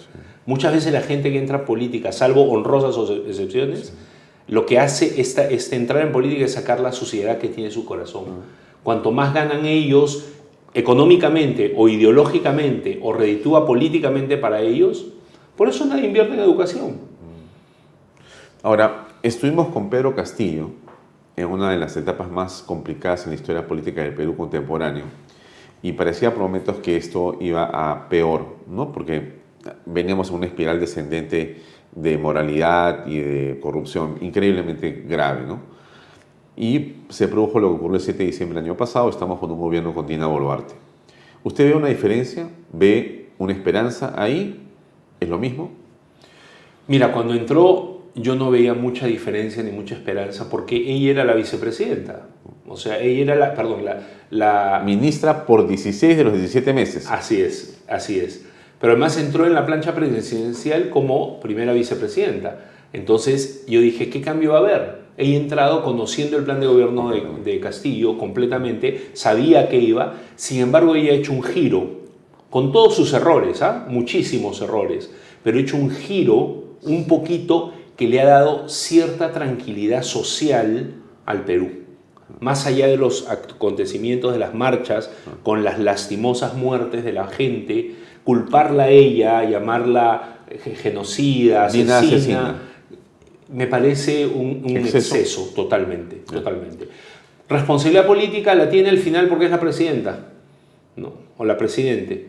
[0.46, 3.94] Muchas veces la gente que entra en política, salvo honrosas excepciones,
[4.50, 7.86] lo que hace esta, este entrar en política es sacar la suciedad que tiene su
[7.86, 8.26] corazón.
[8.84, 10.26] Cuanto más ganan ellos
[10.74, 15.06] económicamente o ideológicamente o reditúa políticamente para ellos,
[15.56, 16.98] por eso nadie invierte en educación.
[18.64, 20.72] Ahora, estuvimos con Pedro Castillo
[21.36, 25.06] en una de las etapas más complicadas en la historia política del Perú contemporáneo
[25.84, 28.92] y parecía por momentos que esto iba a peor, ¿no?
[28.92, 29.42] Porque
[29.86, 31.62] veníamos en una espiral descendente
[31.94, 35.60] de moralidad y de corrupción increíblemente grave, ¿no?
[36.56, 39.52] Y se produjo lo que ocurrió el 7 de diciembre del año pasado, estamos con
[39.52, 40.76] un gobierno con Dina Boluarte.
[41.44, 42.50] ¿Usted ve una diferencia?
[42.72, 44.68] ¿Ve una esperanza ahí?
[45.20, 45.72] ¿Es lo mismo?
[46.88, 51.34] Mira, cuando entró yo no veía mucha diferencia ni mucha esperanza porque ella era la
[51.34, 52.28] vicepresidenta.
[52.68, 57.08] O sea, ella era la, perdón, la, la Ministra por 16 de los 17 meses.
[57.10, 58.46] Así es, así es.
[58.80, 62.60] Pero además entró en la plancha presidencial como primera vicepresidenta.
[62.94, 65.02] Entonces yo dije, ¿qué cambio va a haber?
[65.18, 70.62] He entrado conociendo el plan de gobierno de, de Castillo completamente, sabía que iba, sin
[70.62, 72.02] embargo ella ha hecho un giro,
[72.50, 73.86] con todos sus errores, ¿ah?
[73.88, 75.12] muchísimos errores,
[75.44, 81.46] pero ha hecho un giro un poquito que le ha dado cierta tranquilidad social al
[81.46, 81.82] Perú
[82.40, 85.12] más allá de los acontecimientos de las marchas,
[85.44, 92.56] con las lastimosas muertes de la gente, culparla a ella, llamarla eh, genocida, asesina, asesina.
[93.54, 95.16] me parece un, un Exceso.
[95.16, 95.52] exceso.
[95.56, 96.88] totalmente, totalmente.
[97.50, 100.30] Responsabilidad política la tiene al final porque es la presidenta,
[100.96, 101.14] ¿no?
[101.38, 102.28] o la presidente.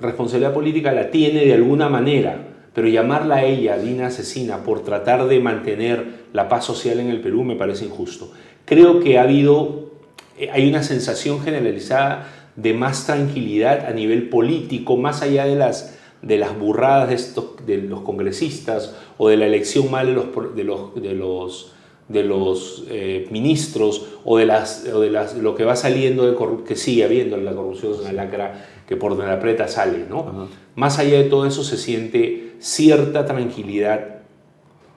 [0.00, 5.26] Responsabilidad política la tiene de alguna manera, pero llamarla a ella Dina asesina por tratar
[5.26, 8.32] de mantener la paz social en el Perú me parece injusto.
[8.64, 9.92] Creo que ha habido,
[10.38, 15.98] eh, hay una sensación generalizada de más tranquilidad a nivel político, más allá de las,
[16.22, 20.56] de las burradas de, estos, de los congresistas o de la elección mal de los,
[20.56, 21.72] de los, de los,
[22.08, 26.64] de los eh, ministros o de, las, o de las, lo que va saliendo, de
[26.64, 30.06] que sigue habiendo la corrupción es una lacra que por donde la preta sale.
[30.08, 30.48] ¿no?
[30.74, 34.22] Más allá de todo eso se siente cierta tranquilidad,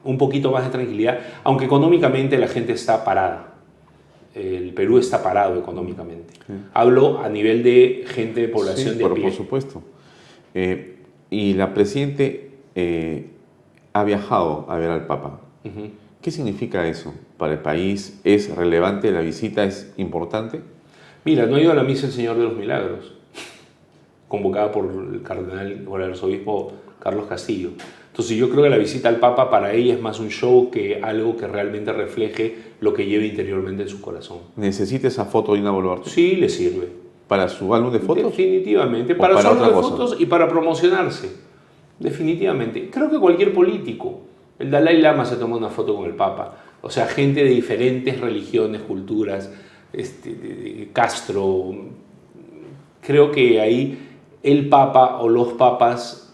[0.04, 3.48] un poquito más de tranquilidad, aunque económicamente la gente está parada
[4.38, 6.34] el Perú está parado económicamente.
[6.74, 9.82] Hablo a nivel de gente de población de por, Por supuesto.
[10.54, 10.98] Eh,
[11.30, 13.28] y la Presidente eh,
[13.94, 15.42] ha viajado a ver al Papa.
[16.22, 18.20] ¿Qué significa eso para el país?
[18.24, 19.64] ¿Es relevante la visita?
[19.64, 20.62] ¿Es importante?
[21.26, 23.14] Mira, no ha ido a la misa el Señor de los Milagros,
[24.28, 27.72] convocada por el cardenal, por el arzobispo Carlos Castillo.
[28.18, 31.02] Entonces yo creo que la visita al Papa para ella es más un show que
[31.04, 34.40] algo que realmente refleje lo que lleva interiormente en su corazón.
[34.56, 36.10] ¿Necesita esa foto de Ina Boluarte?
[36.10, 36.88] Sí, le sirve.
[37.28, 38.24] ¿Para su álbum de fotos?
[38.24, 41.30] Definitivamente, para, su álbum de fotos y para promocionarse.
[42.00, 42.90] Definitivamente.
[42.90, 44.22] Creo que cualquier político,
[44.58, 46.58] el Dalai Lama se toma una foto con el Papa.
[46.82, 49.52] O sea, gente de diferentes religiones, culturas,
[49.94, 51.76] este, Castro.
[53.02, 54.00] Creo que ahí
[54.42, 56.27] el Papa o los papas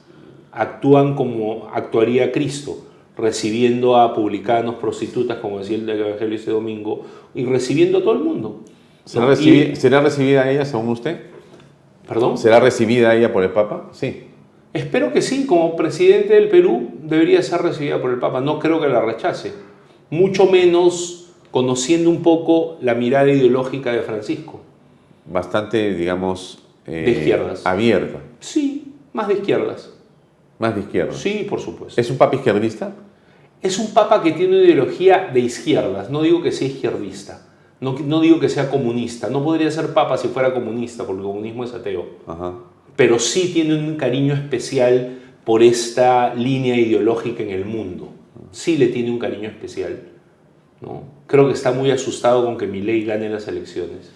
[0.54, 2.86] actúan como actuaría Cristo,
[3.18, 8.20] recibiendo a publicanos, prostitutas, como decía el Evangelio este domingo, y recibiendo a todo el
[8.20, 8.62] mundo.
[9.06, 9.26] ¿Será,
[10.02, 11.22] recibida ella, según usted?
[12.08, 12.38] ¿Perdón?
[12.38, 13.90] ¿Será recibida ella por el Papa?
[13.92, 14.28] Sí.
[14.74, 18.42] Espero que sí, como presidente del Perú debería ser recibida por el Papa.
[18.42, 19.54] No creo que la rechace.
[20.10, 24.62] Mucho menos conociendo un poco la mirada ideológica de Francisco.
[25.26, 27.66] Bastante, digamos, de izquierdas.
[27.66, 28.20] Abierta.
[28.40, 29.93] Sí, más de izquierdas.
[30.64, 31.12] Más de izquierda.
[31.12, 32.00] Sí, por supuesto.
[32.00, 32.94] ¿Es un papa izquierdista?
[33.62, 36.10] Es un papa que tiene una ideología de izquierdas.
[36.10, 37.46] No digo que sea izquierdista.
[37.82, 39.30] No, no digo que sea comunista.
[39.30, 42.06] No podría ser papa si fuera comunista, porque el comunismo es ateo.
[42.96, 48.14] Pero sí tiene un cariño especial por esta línea ideológica en el mundo.
[48.52, 50.00] Sí le tiene un cariño especial.
[50.80, 51.04] ¿no?
[51.28, 54.14] Creo que está muy asustado con que Milei gane las elecciones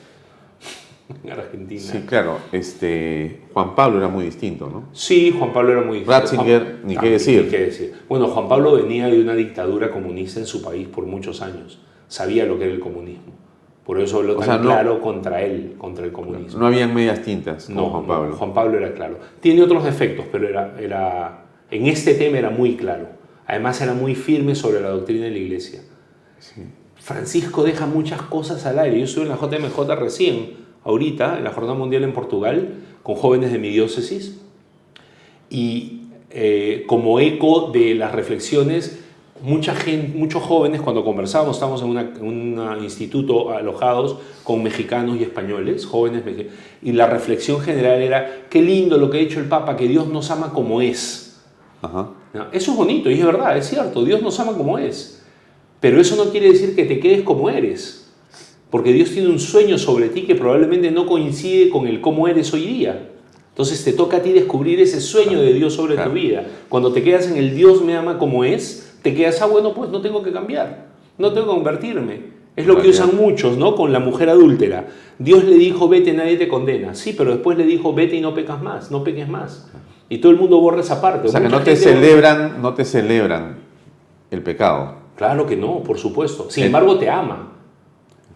[1.32, 1.82] Argentina.
[1.82, 2.40] Sí, claro.
[2.52, 4.90] Este, Juan Pablo era muy distinto, ¿no?
[4.92, 6.20] Sí, Juan Pablo era muy distinto.
[6.20, 7.44] Ratzinger, ni, qué decir.
[7.46, 7.94] ni qué decir.
[8.10, 11.80] Bueno, Juan Pablo venía de una dictadura comunista en su país por muchos años.
[12.08, 13.34] Sabía lo que era el comunismo.
[13.86, 16.60] Por eso habló tan claro contra él, contra el comunismo.
[16.60, 18.36] No habían medias tintas no, Juan Pablo.
[18.36, 19.18] Juan Pablo era claro.
[19.40, 23.08] Tiene otros defectos, pero era, era, en este tema era muy claro.
[23.46, 25.80] Además era muy firme sobre la doctrina de la iglesia.
[26.96, 29.00] Francisco deja muchas cosas al aire.
[29.00, 33.52] Yo estuve en la JMJ recién ahorita, en la Jornada Mundial en Portugal, con jóvenes
[33.52, 34.40] de mi diócesis,
[35.50, 39.04] y eh, como eco de las reflexiones,
[39.42, 45.86] mucha gente, muchos jóvenes, cuando conversábamos, estábamos en, un instituto alojados con mexicanos y españoles,
[45.86, 46.24] jóvenes
[46.82, 50.08] y la reflexión general era, qué lindo lo que ha hecho el Papa, que Dios
[50.08, 51.38] nos ama como es.
[52.54, 55.22] Eso es bonito y es verdad, es cierto, Dios nos ama como es.
[55.82, 58.07] Pero eso no quiere decir que te quedes como eres.
[58.70, 62.54] Porque Dios tiene un sueño sobre ti que probablemente no coincide con el cómo eres
[62.54, 63.10] hoy día.
[63.50, 66.46] Entonces te toca a ti descubrir ese sueño de Dios sobre tu vida.
[66.70, 69.90] Cuando te quedas en el Dios me ama como es, te quedas, ah, bueno, pues
[69.90, 72.38] no tengo que cambiar, no tengo que convertirme.
[72.56, 73.76] Es lo que usan muchos, ¿no?
[73.76, 74.88] Con la mujer adúltera.
[75.20, 76.96] Dios le dijo, vete, nadie te condena.
[76.96, 79.72] Sí, pero después le dijo, vete y no pecas más, no peques más.
[80.10, 81.28] Y todo el mundo borra esa parte.
[81.28, 83.58] O sea, que no te celebran, no te celebran
[84.32, 84.96] el pecado.
[85.16, 86.48] Claro que no, por supuesto.
[86.50, 87.57] Sin embargo, te ama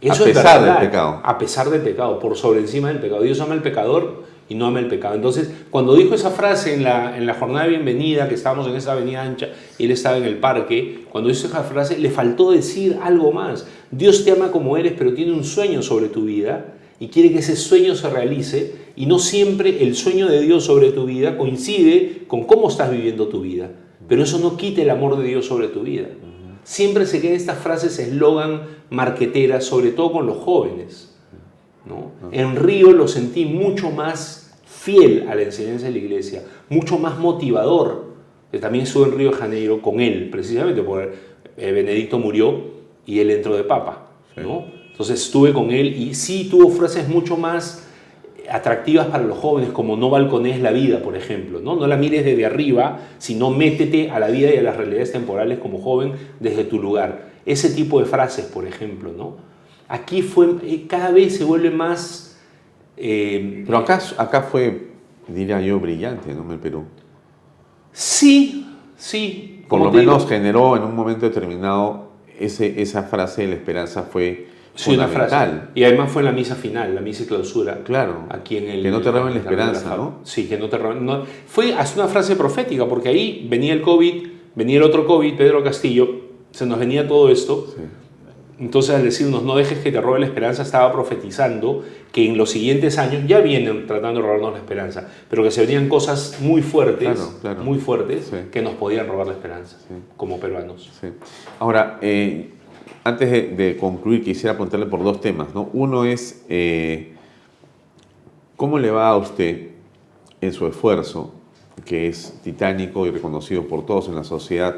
[0.10, 1.22] a pesar del pecado.
[1.24, 3.22] A pesar del pecado, por sobre encima del pecado.
[3.22, 5.16] Dios ama al pecador y no ama el pecado.
[5.16, 8.76] Entonces, cuando dijo esa frase en la, en la jornada de bienvenida, que estábamos en
[8.76, 12.52] esa avenida ancha y él estaba en el parque, cuando hizo esa frase, le faltó
[12.52, 13.68] decir algo más.
[13.92, 17.40] Dios te ama como eres, pero tiene un sueño sobre tu vida y quiere que
[17.40, 22.24] ese sueño se realice y no siempre el sueño de Dios sobre tu vida coincide
[22.28, 23.72] con cómo estás viviendo tu vida.
[24.08, 26.08] Pero eso no quita el amor de Dios sobre tu vida.
[26.72, 31.14] Siempre se quedan estas frases eslogan marqueteras, sobre todo con los jóvenes.
[31.86, 32.14] ¿no?
[32.32, 37.20] En Río lo sentí mucho más fiel a la enseñanza de la iglesia, mucho más
[37.20, 38.06] motivador.
[38.54, 41.14] Que también estuve en Río de Janeiro con él, precisamente porque
[41.58, 42.64] eh, Benedicto murió
[43.06, 44.08] y él entró de papa.
[44.38, 44.64] ¿no?
[44.92, 47.86] Entonces estuve con él y sí tuvo frases mucho más
[48.52, 51.60] atractivas para los jóvenes, como no balcones la vida, por ejemplo.
[51.60, 51.76] ¿no?
[51.76, 55.60] no la mires desde arriba, sino métete a la vida y a las realidades temporales
[55.60, 57.32] como joven desde tu lugar.
[57.46, 59.12] Ese tipo de frases, por ejemplo.
[59.16, 59.38] ¿no?
[59.88, 62.40] Aquí fue, eh, cada vez se vuelve más...
[62.98, 64.90] Eh, Pero acá, acá fue,
[65.28, 66.52] diría yo, brillante, ¿no?
[66.52, 66.84] El Perú.
[67.92, 68.62] Sí,
[69.02, 69.66] Sí.
[69.68, 74.04] Por lo digo, menos generó en un momento determinado ese, esa frase de la esperanza
[74.04, 75.52] fue sí, una frase.
[75.76, 77.80] Y además fue la misa final, la misa y clausura.
[77.84, 78.26] Claro.
[78.30, 79.96] Aquí en el, Que no te roben la de esperanza.
[79.98, 80.20] ¿no?
[80.24, 81.06] Sí, que no te roben.
[81.06, 85.36] no- fue hasta una frase profética, porque ahí venía el COVID, venía el otro COVID,
[85.36, 86.08] Pedro Castillo,
[86.52, 87.68] se nos venía todo esto.
[87.76, 87.82] Sí.
[88.60, 92.52] Entonces, al decirnos no dejes que te robe la esperanza, estaba profetizando que en los
[92.52, 96.62] siguientes años ya vienen tratando de robarnos la esperanza, pero que se venían cosas muy
[96.62, 97.64] fuertes, Claro, claro.
[97.64, 98.36] muy fuertes, Sí.
[98.52, 99.96] que nos podían robar la esperanza, Sí.
[100.16, 100.92] como peruanos.
[101.02, 101.08] Sí.
[101.60, 102.52] Ahora, eh,
[103.04, 105.54] antes de, concluir, quisiera preguntarle por dos temas.
[105.56, 105.70] ¿no?
[105.74, 107.14] Uno es, eh,
[108.56, 109.70] ¿cómo le va a usted
[110.40, 111.34] en su esfuerzo,
[111.86, 114.76] que es titánico y reconocido por todos en la sociedad,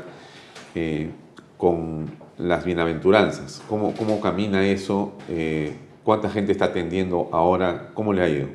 [0.76, 1.10] eh,
[1.58, 3.62] con las bienaventuranzas?
[3.68, 5.14] ¿Cómo, cómo camina eso?
[5.30, 7.92] Eh, ¿Cuánta gente está atendiendo ahora?
[7.94, 8.48] ¿Cómo le ha ido?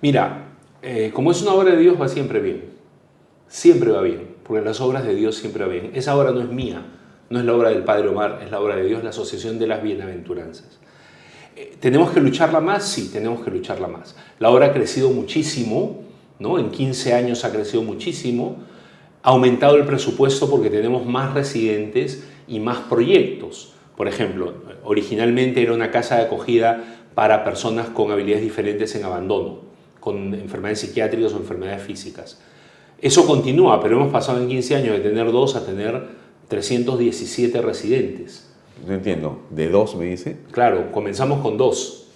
[0.00, 0.48] Mira,
[1.12, 2.64] como es una obra de Dios, va siempre bien.
[3.48, 5.90] Siempre va bien, porque las obras de Dios siempre va bien.
[5.94, 6.84] Esa obra no es mía,
[7.30, 9.66] no es la obra del Padre Omar, es la obra de Dios, la Asociación de
[9.66, 10.78] las Bienaventuranzas.
[11.56, 12.86] Eh, ¿Tenemos que lucharla más?
[12.88, 14.16] Sí, tenemos que lucharla más.
[14.38, 16.02] La obra ha crecido muchísimo,
[16.38, 16.58] ¿no?
[16.58, 18.56] En 15 años ha crecido muchísimo.
[19.22, 23.72] Ha aumentado el presupuesto porque tenemos más residentes y más proyectos.
[23.96, 26.82] Por ejemplo, originalmente era una casa de acogida
[27.14, 29.60] para personas con habilidades diferentes en abandono,
[30.00, 32.40] con enfermedades psiquiátricas o enfermedades físicas.
[33.00, 38.50] Eso continúa, pero hemos pasado en 15 años de tener dos a tener 317 residentes.
[38.86, 39.40] No entiendo.
[39.50, 40.36] ¿De dos me dice?
[40.50, 42.08] Claro, comenzamos con dos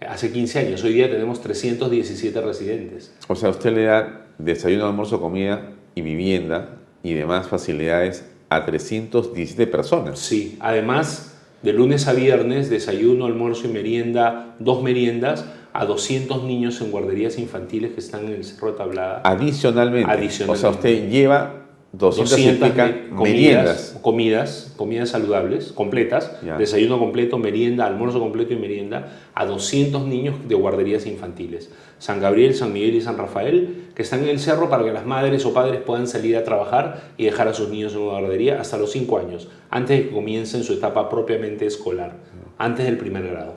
[0.00, 0.84] hace 15 años.
[0.84, 3.12] Hoy día tenemos 317 residentes.
[3.28, 9.66] O sea, usted le da desayuno, almuerzo, comida y vivienda y demás facilidades a 317
[9.66, 10.18] personas.
[10.18, 16.80] Sí, además de lunes a viernes, desayuno, almuerzo y merienda, dos meriendas a 200 niños
[16.80, 19.22] en guarderías infantiles que están en el Cerro de Tablada.
[19.24, 20.10] Adicionalmente.
[20.10, 20.52] Adicionalmente.
[20.52, 21.61] O sea, usted lleva
[21.92, 23.98] 200, y 200 pica me- meriendas.
[24.00, 30.54] comidas, comidas saludables, completas, desayuno completo, merienda, almuerzo completo y merienda a 200 niños de
[30.54, 31.70] guarderías infantiles.
[31.98, 35.04] San Gabriel, San Miguel y San Rafael, que están en el cerro para que las
[35.04, 38.58] madres o padres puedan salir a trabajar y dejar a sus niños en una guardería
[38.60, 42.16] hasta los 5 años, antes de que comiencen su etapa propiamente escolar,
[42.56, 43.54] antes del primer grado.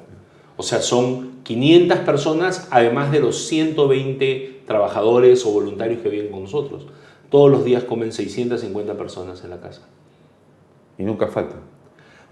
[0.58, 6.44] O sea, son 500 personas, además de los 120 trabajadores o voluntarios que viven con
[6.44, 6.86] nosotros.
[7.30, 9.82] Todos los días comen 650 personas en la casa.
[10.98, 11.56] Y nunca falta.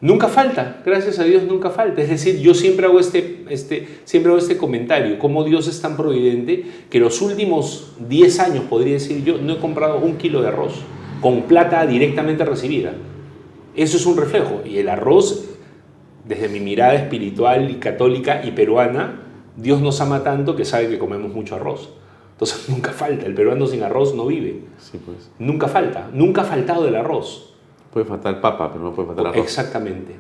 [0.04, 2.02] Nunca falta, gracias a Dios nunca falta.
[2.02, 5.96] Es decir, yo siempre hago este, este, siempre hago este comentario, cómo Dios es tan
[5.96, 10.50] providente que los últimos 10 años, podría decir yo, no he comprado un kilo de
[10.50, 10.74] arroz
[11.22, 12.92] con plata directamente recibida.
[13.78, 14.62] Eso es un reflejo.
[14.66, 15.46] Y el arroz,
[16.28, 19.22] desde mi mirada espiritual y católica y peruana,
[19.56, 21.94] Dios nos ama tanto que sabe que comemos mucho arroz.
[22.44, 23.26] Entonces nunca falta.
[23.26, 24.62] El peruano sin arroz no vive.
[24.78, 25.32] Sí, pues.
[25.40, 26.10] Nunca falta.
[26.14, 27.54] Nunca ha faltado el arroz.
[27.92, 29.44] Puede faltar papa, pero no puede faltar arroz.
[29.44, 30.16] Exactamente.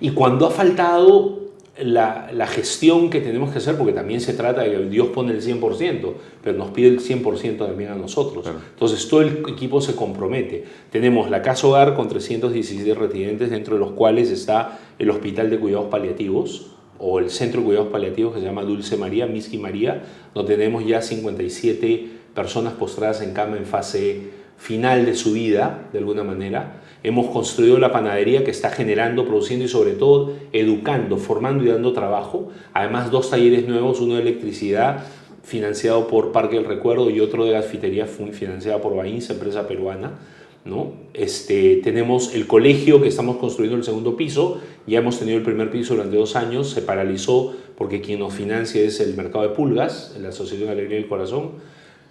[0.00, 1.40] Y cuando ha faltado
[1.78, 5.32] la, la gestión que tenemos que hacer, porque también se trata de que Dios pone
[5.32, 8.44] el 100%, pero nos pide el 100% también a nosotros.
[8.44, 8.60] Claro.
[8.72, 10.64] Entonces todo el equipo se compromete.
[10.90, 15.58] Tenemos la Casa Hogar con 317 residentes, dentro de los cuales está el Hospital de
[15.58, 16.70] Cuidados Paliativos
[17.00, 20.02] o el Centro de Cuidados Paliativos que se llama Dulce María, Miski María,
[20.34, 25.98] donde tenemos ya 57 personas postradas en cama en fase final de su vida, de
[25.98, 26.82] alguna manera.
[27.02, 31.94] Hemos construido la panadería que está generando, produciendo y sobre todo educando, formando y dando
[31.94, 32.50] trabajo.
[32.74, 35.06] Además, dos talleres nuevos, uno de electricidad
[35.42, 40.18] financiado por Parque del Recuerdo y otro de gasfitería financiada por Bainza, empresa peruana.
[40.64, 40.92] ¿No?
[41.14, 45.70] Este, tenemos el colegio que estamos construyendo el segundo piso, ya hemos tenido el primer
[45.70, 50.14] piso durante dos años, se paralizó porque quien nos financia es el mercado de pulgas,
[50.20, 51.52] la Asociación de Alegría del Corazón,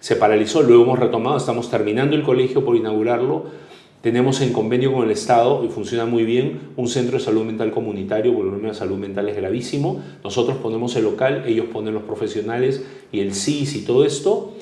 [0.00, 3.44] se paralizó, luego hemos retomado, estamos terminando el colegio por inaugurarlo,
[4.00, 7.70] tenemos en convenio con el Estado, y funciona muy bien, un centro de salud mental
[7.70, 11.92] comunitario, porque el problema de salud mental es gravísimo, nosotros ponemos el local, ellos ponen
[11.92, 12.82] los profesionales
[13.12, 14.54] y el CIS y todo esto,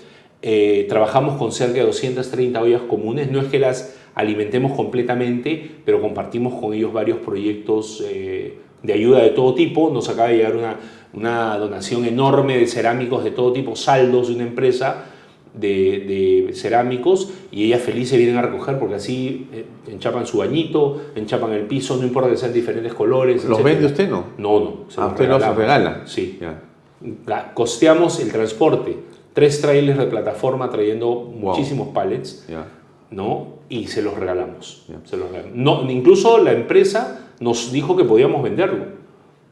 [0.42, 6.00] eh, trabajamos con cerca de 230 ollas comunes, no es que las alimentemos completamente, pero
[6.00, 9.90] compartimos con ellos varios proyectos eh, de ayuda de todo tipo.
[9.92, 10.76] Nos acaba de llegar una,
[11.12, 15.06] una donación enorme de cerámicos de todo tipo, saldos de una empresa
[15.54, 21.00] de, de cerámicos y ellas felices vienen a recoger porque así eh, enchapan su bañito,
[21.16, 23.44] enchapan el piso, no importa que sean diferentes colores.
[23.44, 23.64] ¿Los etcétera.
[23.74, 24.24] vende usted no?
[24.38, 24.76] No, no.
[24.88, 26.02] se Ah, usted los regala.
[26.06, 26.38] Sí.
[26.40, 26.62] Ya.
[27.26, 28.96] La- costeamos el transporte,
[29.38, 32.66] tres trailers de plataforma trayendo muchísimos pallets, Ya.
[33.12, 33.58] ¿no?
[33.68, 34.84] Y se los regalamos.
[34.88, 34.96] Ya.
[35.04, 35.56] Se los regalamos.
[35.56, 38.86] No, incluso la empresa nos dijo que podíamos venderlo.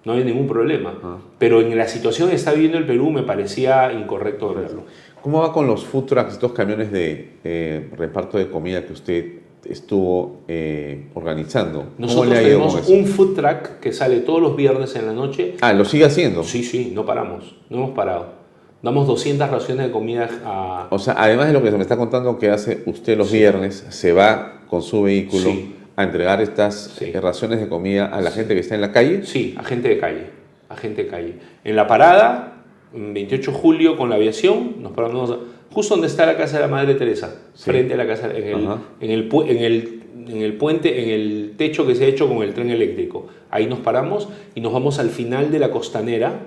[0.04, 0.98] No había ningún problema.
[1.04, 1.18] Ah.
[1.38, 4.82] Pero en la situación que está viviendo el Perú me parecía incorrecto venderlo.
[5.22, 9.24] ¿Cómo va con los food trucks, estos camiones de eh, reparto de comida que usted
[9.64, 11.80] estuvo eh, organizando?
[11.80, 15.54] ¿Cómo Nosotros tenemos un food truck que sale todos los viernes en la noche.
[15.60, 16.42] Ah, ¿lo sigue haciendo?
[16.42, 18.35] Sí, sí, no paramos, no hemos parado.
[18.82, 20.86] Damos 200 raciones de comida a...
[20.90, 23.84] O sea, además de lo que se me está contando que hace usted los viernes,
[23.88, 25.74] se va con su vehículo Sí.
[25.96, 27.06] a entregar estas Sí.
[27.12, 29.24] eh, raciones de comida a la gente que está en la calle.
[29.24, 30.26] Sí, a gente de calle,
[30.68, 31.34] a gente de calle.
[31.64, 32.62] En la parada,
[32.94, 35.36] en 28 de julio, con la aviación, nos paramos
[35.72, 37.70] justo donde está la casa de la Madre Teresa, Sí.
[37.70, 38.68] frente a la casa, en el,
[39.00, 42.42] en, el, en, el, en el puente, en el techo que se ha hecho con
[42.42, 43.26] el tren eléctrico.
[43.50, 46.40] Ahí nos paramos y nos vamos al final de la costanera,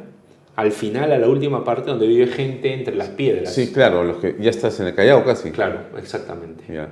[0.59, 3.53] al final, a la última parte donde vive gente entre las piedras.
[3.53, 5.51] Sí, claro, los que ya estás en el Callao casi.
[5.51, 6.65] Claro, exactamente.
[6.67, 6.89] Ya.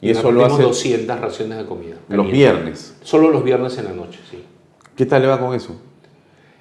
[0.00, 1.94] Y eso lo hace 200 raciones de comida.
[2.08, 2.96] los viernes.
[3.04, 4.42] Solo los viernes en la noche, sí.
[4.96, 5.80] ¿Qué tal le va con eso?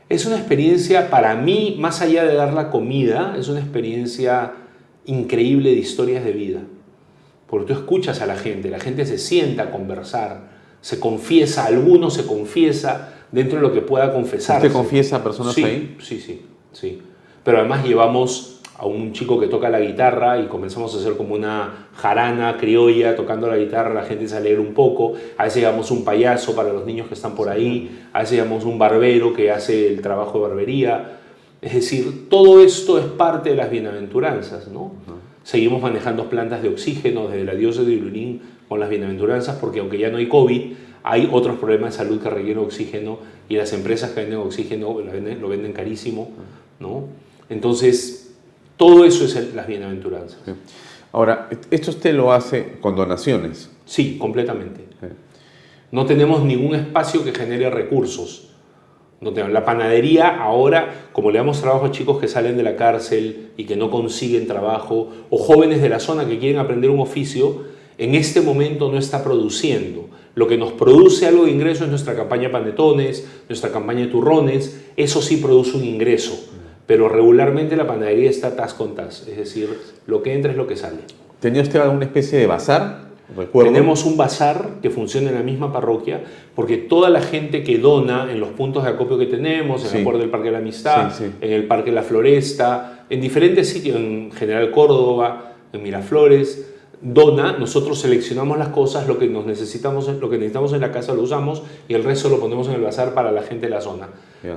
[0.09, 4.53] Es una experiencia, para mí, más allá de dar la comida, es una experiencia
[5.05, 6.59] increíble de historias de vida.
[7.47, 10.51] Porque tú escuchas a la gente, la gente se sienta a conversar,
[10.81, 14.67] se confiesa, alguno se confiesa dentro de lo que pueda confesarse.
[14.67, 15.97] ¿Usted confiesa a personas sí, ahí?
[15.99, 17.01] Sí, sí, sí.
[17.43, 21.33] Pero además llevamos a un chico que toca la guitarra y comenzamos a hacer como
[21.35, 25.89] una jarana criolla tocando la guitarra, la gente se alegra un poco, a veces llevamos
[25.91, 29.51] un payaso para los niños que están por ahí, a veces llevamos un barbero que
[29.51, 31.19] hace el trabajo de barbería,
[31.61, 34.93] es decir, todo esto es parte de las bienaventuranzas, ¿no?
[35.43, 39.97] Seguimos manejando plantas de oxígeno desde la diosa de Ilurín con las bienaventuranzas porque aunque
[39.97, 40.73] ya no hay COVID,
[41.03, 43.19] hay otros problemas de salud que requieren oxígeno
[43.49, 46.29] y las empresas que venden oxígeno lo venden, lo venden carísimo,
[46.79, 47.05] ¿no?
[47.49, 48.33] Entonces,
[48.77, 50.39] todo eso es el- las bienaventuranzas.
[51.11, 53.69] Ahora, esto usted lo hace con donaciones.
[53.85, 54.81] Sí, completamente.
[54.99, 55.07] Sí.
[55.91, 58.49] No tenemos ningún espacio que genere recursos.
[59.21, 59.53] No tenemos.
[59.53, 63.65] La panadería ahora, como le damos trabajo a chicos que salen de la cárcel y
[63.65, 67.63] que no consiguen trabajo, o jóvenes de la zona que quieren aprender un oficio,
[67.97, 70.07] en este momento no está produciendo.
[70.35, 74.81] Lo que nos produce algo de ingreso es nuestra campaña panetones, nuestra campaña de turrones,
[74.97, 76.49] eso sí produce un ingreso.
[76.87, 79.69] Pero regularmente la panadería está tas con tas, es decir,
[80.07, 80.97] lo que entra es lo que sale.
[81.39, 83.03] ¿Tenía usted alguna especie de bazar?
[83.37, 83.71] Recuerdo.
[83.71, 86.21] Tenemos un bazar que funciona en la misma parroquia,
[86.55, 89.97] porque toda la gente que dona en los puntos de acopio que tenemos, en Sí.
[89.97, 91.31] el puerto del Parque de la Amistad, Sí, sí.
[91.41, 96.72] en el Parque La Floresta, en diferentes sitios, en General Córdoba, en Miraflores,
[97.03, 101.13] dona, nosotros seleccionamos las cosas, lo que nos necesitamos, lo que necesitamos en la casa
[101.13, 103.81] lo usamos y el resto lo ponemos en el bazar para la gente de la
[103.81, 104.07] zona.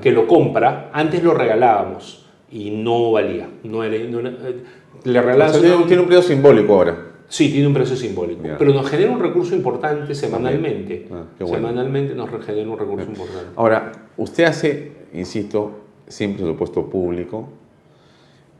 [0.00, 3.48] Que lo compra, antes lo regalábamos y no valía.
[3.64, 4.62] No era, no era- eh,
[5.04, 6.96] le O regalabas sea, tiene, un precio simbólico ahora.
[7.28, 11.08] Sí, tiene un precio simbólico, pero nos genera un recurso importante semanalmente.
[11.10, 11.54] Ah, bueno.
[11.56, 13.50] Semanalmente nos genera un recurso importante.
[13.56, 15.72] Ahora, usted hace, insisto,
[16.06, 17.48] siempre presupuesto público,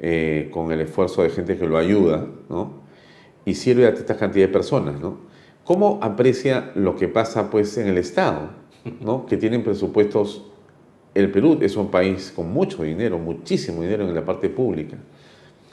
[0.00, 2.85] eh, con el esfuerzo de gente que lo ayuda, ¿no?
[3.47, 5.20] Y sirve a esta cantidad de personas, ¿no?
[5.64, 8.51] ¿Cómo aprecia lo que pasa, pues, en el Estado,
[9.01, 9.24] ¿no?
[9.24, 10.43] Que tienen presupuestos...
[11.14, 14.98] El Perú es un país con mucho dinero, muchísimo dinero en la parte pública,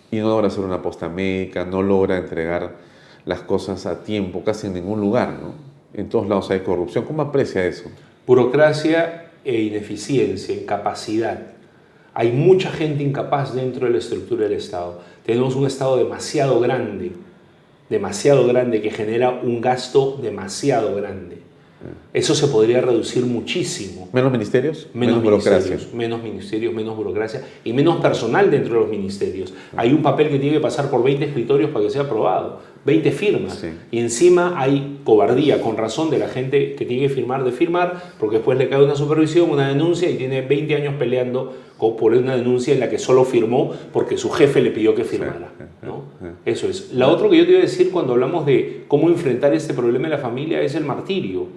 [0.10, 2.78] y no logra hacer una posta médica, no logra entregar
[3.26, 5.54] las cosas a tiempo, casi en ningún lugar, ¿no?
[5.94, 7.04] En todos lados hay corrupción.
[7.04, 7.90] ¿Cómo aprecia eso?
[8.26, 11.40] Burocracia e ineficiencia, incapacidad.
[12.14, 15.02] Hay mucha gente incapaz dentro de la estructura del Estado.
[15.26, 17.12] Tenemos un Estado demasiado grande,
[17.90, 21.38] demasiado grande, que genera un gasto demasiado grande.
[22.14, 24.08] Eso se podría reducir muchísimo.
[24.14, 24.88] ¿Menos ministerios?
[24.94, 25.72] menos, burocracia.
[25.72, 29.54] ministerios, menos ministerios, menos burocracia y menos personal dentro de los ministerios.
[29.76, 33.12] Hay un papel que tiene que pasar por 20 escritorios para que sea aprobado, 20
[33.12, 33.56] firmas.
[33.56, 33.70] Sí.
[33.90, 38.14] Y encima hay cobardía, con razón de la gente que tiene que firmar de firmar,
[38.20, 41.54] porque después le cae una supervisión, una denuncia y tiene 20 años peleando
[41.92, 45.52] por una denuncia en la que solo firmó porque su jefe le pidió que firmara.
[45.82, 46.04] ¿no?
[46.46, 46.94] Eso es.
[46.94, 50.06] La otra que yo te iba a decir cuando hablamos de cómo enfrentar este problema
[50.06, 51.48] en la familia es el martirio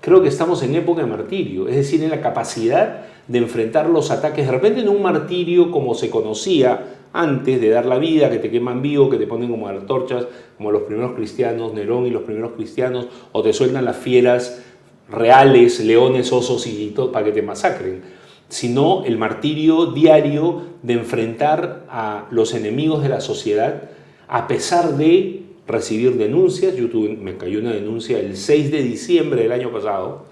[0.00, 4.10] creo que estamos en época de martirio, es decir, en la capacidad de enfrentar los
[4.10, 8.38] ataques, de repente no un martirio como se conocía antes de dar la vida, que
[8.38, 12.22] te queman vivo, que te ponen como antorchas, como los primeros cristianos, Nerón y los
[12.22, 14.62] primeros cristianos, o te sueltan las fieras
[15.08, 18.02] reales, leones, osos y todo para que te masacren,
[18.48, 23.90] sino el martirio diario de enfrentar a los enemigos de la sociedad
[24.28, 26.76] a pesar de recibir denuncias.
[26.76, 30.24] Yo tuve- me cayó una denuncia el 6 de diciembre del año pasado,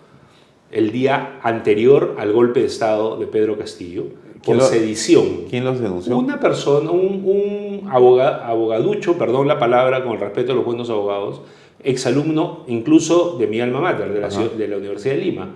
[0.71, 4.05] el día anterior al golpe de Estado de Pedro Castillo,
[4.43, 5.25] ¿Quién por sedición.
[5.49, 6.17] ¿Quién los denunció?
[6.19, 10.91] Una persona, un, un aboga- abogaducho, perdón la palabra, con el respeto a los buenos
[10.91, 11.41] abogados,
[11.83, 15.55] exalumno incluso de mi alma mater, de la, ciudad- de la Universidad de Lima,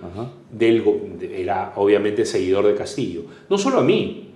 [0.51, 0.83] del,
[1.35, 3.21] era obviamente seguidor de Castillo.
[3.49, 4.29] No solo a mí,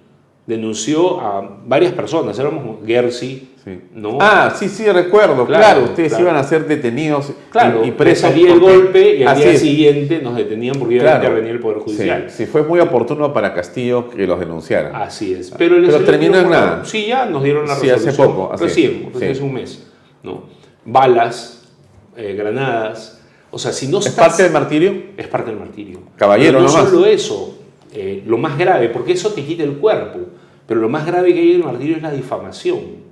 [0.45, 3.79] denunció a varias personas, éramos Gersi, Sí.
[3.93, 4.17] ¿no?
[4.19, 5.45] Ah, sí, sí, recuerdo.
[5.45, 6.23] Claro, Claro, ustedes claro.
[6.25, 8.29] iban a ser detenidos Claro, y, y presos.
[8.29, 9.61] salía el porque- golpe y al Así día es.
[9.61, 12.29] siguiente nos detenían porque iba a intervenir el Poder Judicial.
[12.29, 15.01] Sí, fue muy oportuno para Castillo que los denunciara.
[15.03, 15.49] Así es.
[15.57, 16.83] Pero, Pero terminó en nada.
[16.83, 18.35] Sí, ya nos dieron la Sí, hace resolución.
[18.49, 19.25] poco, Recién, sí.
[19.25, 19.87] hace un mes.
[20.23, 20.43] ¿no?
[20.83, 21.69] Balas,
[22.17, 23.21] eh, granadas.
[23.49, 24.27] O sea, si no ¿Es estás...
[24.27, 24.93] parte del martirio?
[25.15, 25.99] Es parte del martirio.
[26.17, 26.89] Caballero Pero no nomás.
[26.91, 27.57] solo eso,
[27.93, 30.19] eh, lo más grave, porque eso te quita el cuerpo,
[30.67, 33.02] pero lo más grave que hay en el martirio es la difamación.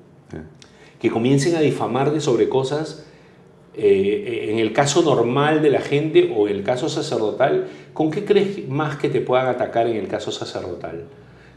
[1.02, 3.06] Que comiencen a difamarte sobre cosas,
[3.74, 8.26] eh, en el caso normal de la gente o en el caso sacerdotal, ¿con qué
[8.26, 11.06] crees más que te puedan atacar en el caso sacerdotal?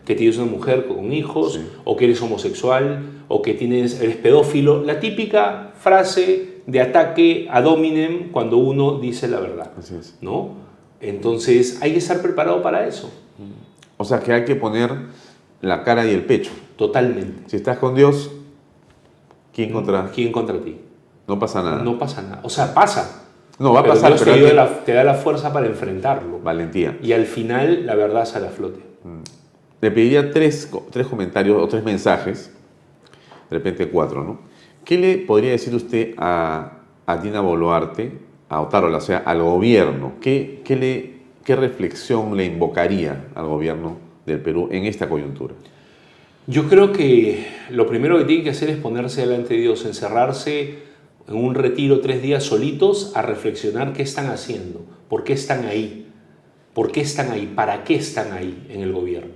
[0.07, 4.83] Que tienes una mujer con hijos, o que eres homosexual, o que tienes, eres pedófilo.
[4.85, 9.73] La típica frase de ataque a dominem cuando uno dice la verdad.
[9.79, 10.17] Así es.
[10.21, 10.53] ¿no?
[11.01, 13.11] Entonces hay que estar preparado para eso,
[13.97, 14.91] O sea que hay que poner
[15.61, 16.53] la cara y el pecho.
[16.77, 17.43] totalmente.
[17.47, 18.31] Si estás con Dios,
[19.55, 20.11] ¿quién contra?
[20.15, 20.77] ¿Quién contra ti?
[21.27, 21.83] No pasa nada.
[21.83, 22.41] No pasa nada.
[22.43, 23.23] O sea, pasa.
[23.59, 26.41] No, va a pero pasar, Dios pero te, la- da la fuerza para enfrentarlo.
[26.41, 26.99] Valentía.
[27.03, 28.81] Y al final la verdad sale a flote.
[29.81, 32.51] Le pediría tres, tres comentarios o tres mensajes,
[33.51, 34.39] de repente cuatro, ¿no?
[34.85, 38.19] ¿Qué le podría decir usted a, a Dina Boluarte,
[38.49, 40.15] a Otárola, o sea, al gobierno?
[40.21, 41.15] ¿Qué, qué, le,
[41.45, 45.55] ¿Qué reflexión le invocaría al gobierno del Perú en esta coyuntura?
[46.47, 50.75] Yo creo que lo primero que tienen que hacer es ponerse delante de Dios, encerrarse
[51.27, 56.07] en un retiro tres días solitos a reflexionar qué están haciendo, por qué están ahí,
[56.75, 59.33] por qué están ahí, para qué están ahí en el gobierno.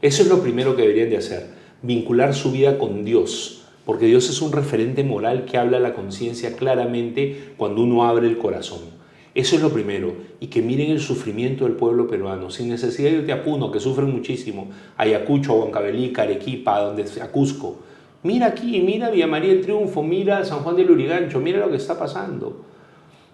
[0.00, 1.48] Eso es lo primero que deberían de hacer,
[1.82, 5.94] vincular su vida con Dios, porque Dios es un referente moral que habla a la
[5.94, 8.93] conciencia claramente cuando uno abre el corazón.
[9.34, 10.14] Eso es lo primero.
[10.38, 13.80] Y que miren el sufrimiento del pueblo peruano, sin necesidad de irte a Puno, que
[13.80, 17.78] sufren muchísimo, Ayacucho, a Huancavelica, Arequipa, donde, a Cusco.
[18.22, 21.76] Mira aquí, mira Villa María el Triunfo, mira San Juan del Urigancho, mira lo que
[21.76, 22.64] está pasando.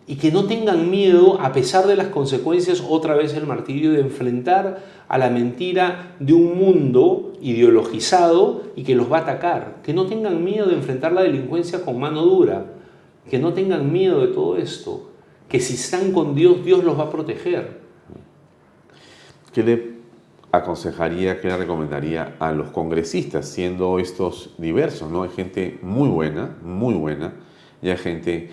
[0.07, 4.01] Y que no tengan miedo, a pesar de las consecuencias, otra vez el martirio, de
[4.01, 9.77] enfrentar a la mentira de un mundo ideologizado y que los va a atacar.
[9.85, 12.73] Que no tengan miedo de enfrentar la delincuencia con mano dura.
[13.31, 15.10] Que no tengan miedo de todo esto.
[15.51, 17.81] Que si están con Dios, Dios los va a proteger.
[19.53, 19.91] ¿Qué le
[20.53, 25.11] aconsejaría, qué le recomendaría a los congresistas, siendo estos diversos?
[25.11, 25.25] ¿no?
[25.25, 27.33] Hay gente muy buena, muy buena,
[27.83, 28.51] y hay gente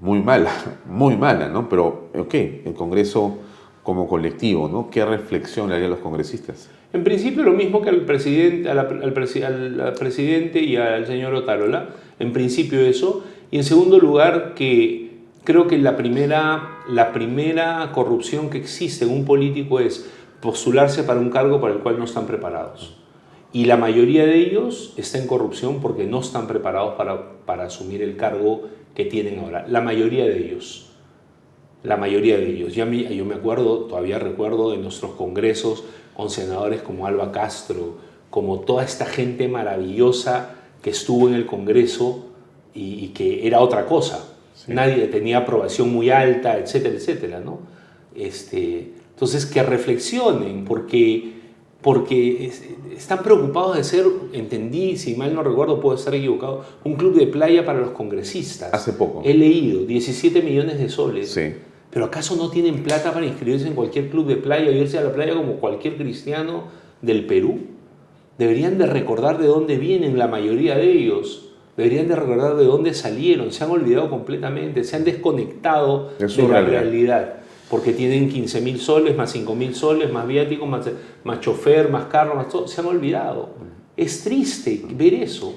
[0.00, 0.50] muy mala,
[0.86, 1.68] muy mala, ¿no?
[1.68, 3.38] Pero, ok, el Congreso
[3.82, 4.90] como colectivo, ¿no?
[4.90, 6.68] ¿Qué reflexión le haría a los congresistas?
[6.92, 11.06] En principio lo mismo que al presidente, al, al presi- al- al presidente y al
[11.06, 11.88] señor Otárola.
[12.18, 13.24] En principio eso.
[13.50, 15.03] Y en segundo lugar que
[15.44, 20.10] creo que la primera, la primera corrupción que existe en un político es
[20.40, 22.96] postularse para un cargo para el cual no están preparados.
[23.52, 28.02] Y la mayoría de ellos está en corrupción porque no están preparados para, para asumir
[28.02, 28.62] el cargo
[28.94, 29.64] que tienen ahora.
[29.68, 30.90] La mayoría de ellos.
[31.82, 32.74] La mayoría de ellos.
[32.74, 35.84] Ya me- yo me acuerdo, todavía recuerdo de nuestros congresos
[36.16, 37.96] con senadores como Alba Castro,
[38.30, 42.26] como toda esta gente maravillosa que estuvo en el Congreso
[42.74, 44.33] y, y que era otra cosa.
[44.68, 47.60] Nadie tenía aprobación muy alta, etcétera, etcétera, ¿no?
[48.14, 51.32] Este, entonces, que reflexionen, porque,
[51.82, 52.62] porque es-
[52.96, 57.26] están preocupados de ser, entendí, si mal no recuerdo, puedo estar equivocado, un club de
[57.26, 58.72] playa para los congresistas.
[58.72, 59.22] Hace poco.
[59.24, 61.30] He leído, 17 millones de soles.
[61.30, 61.54] Sí.
[61.90, 65.02] ¿Pero acaso no tienen plata para inscribirse en cualquier club de playa o irse a
[65.02, 66.64] la playa como cualquier cristiano
[67.02, 67.58] del Perú?
[68.38, 71.53] Deberían de recordar de dónde vienen la mayoría de ellos.
[71.76, 73.52] Deberían de recordar de dónde salieron.
[73.52, 76.70] Se han olvidado completamente, se han desconectado De la realidad.
[76.70, 77.34] realidad.
[77.68, 80.88] Porque tienen 15 mil soles, más 5 mil soles, más viáticos, más,
[81.24, 82.68] más chofer, más carro, más todo.
[82.68, 83.50] Se han olvidado.
[83.96, 85.54] Es triste ver eso.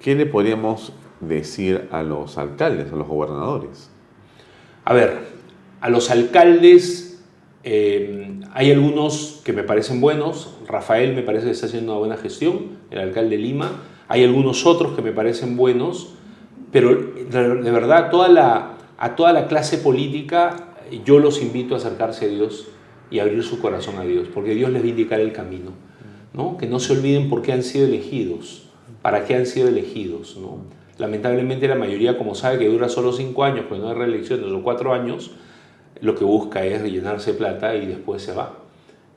[0.00, 3.90] ¿Qué le podríamos decir a los alcaldes, a los gobernadores?
[4.84, 5.18] A ver,
[5.80, 7.22] a los alcaldes
[7.62, 10.56] eh, hay algunos que me parecen buenos.
[10.66, 13.70] Rafael me parece que está haciendo una buena gestión, el alcalde de Lima.
[14.12, 16.10] Hay algunos otros que me parecen buenos,
[16.70, 22.26] pero de, verdad toda la, a toda la clase política yo los invito a acercarse
[22.26, 22.68] a Dios
[23.10, 25.70] y abrir su corazón a Dios, porque Dios les va a indicar el camino.
[26.34, 26.58] ¿no?
[26.58, 28.64] Que no se olviden por qué han sido elegidos,
[29.00, 30.36] para qué han sido elegidos.
[30.36, 30.58] ¿no?
[30.98, 34.62] Lamentablemente la mayoría, como sabe que dura solo cinco años, pues no hay reelecciones o
[34.62, 35.30] cuatro años,
[36.02, 38.58] lo que busca es rellenarse plata y después se va.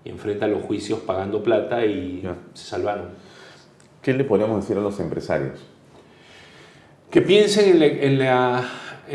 [0.06, 2.38] Y enfrenta los juicios pagando plata y Ya.
[2.54, 3.25] se salvaron.
[4.06, 5.58] ¿Qué le podríamos decir a los empresarios?
[7.10, 8.22] Que piensen en,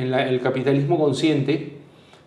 [0.03, 1.75] el capitalismo consciente,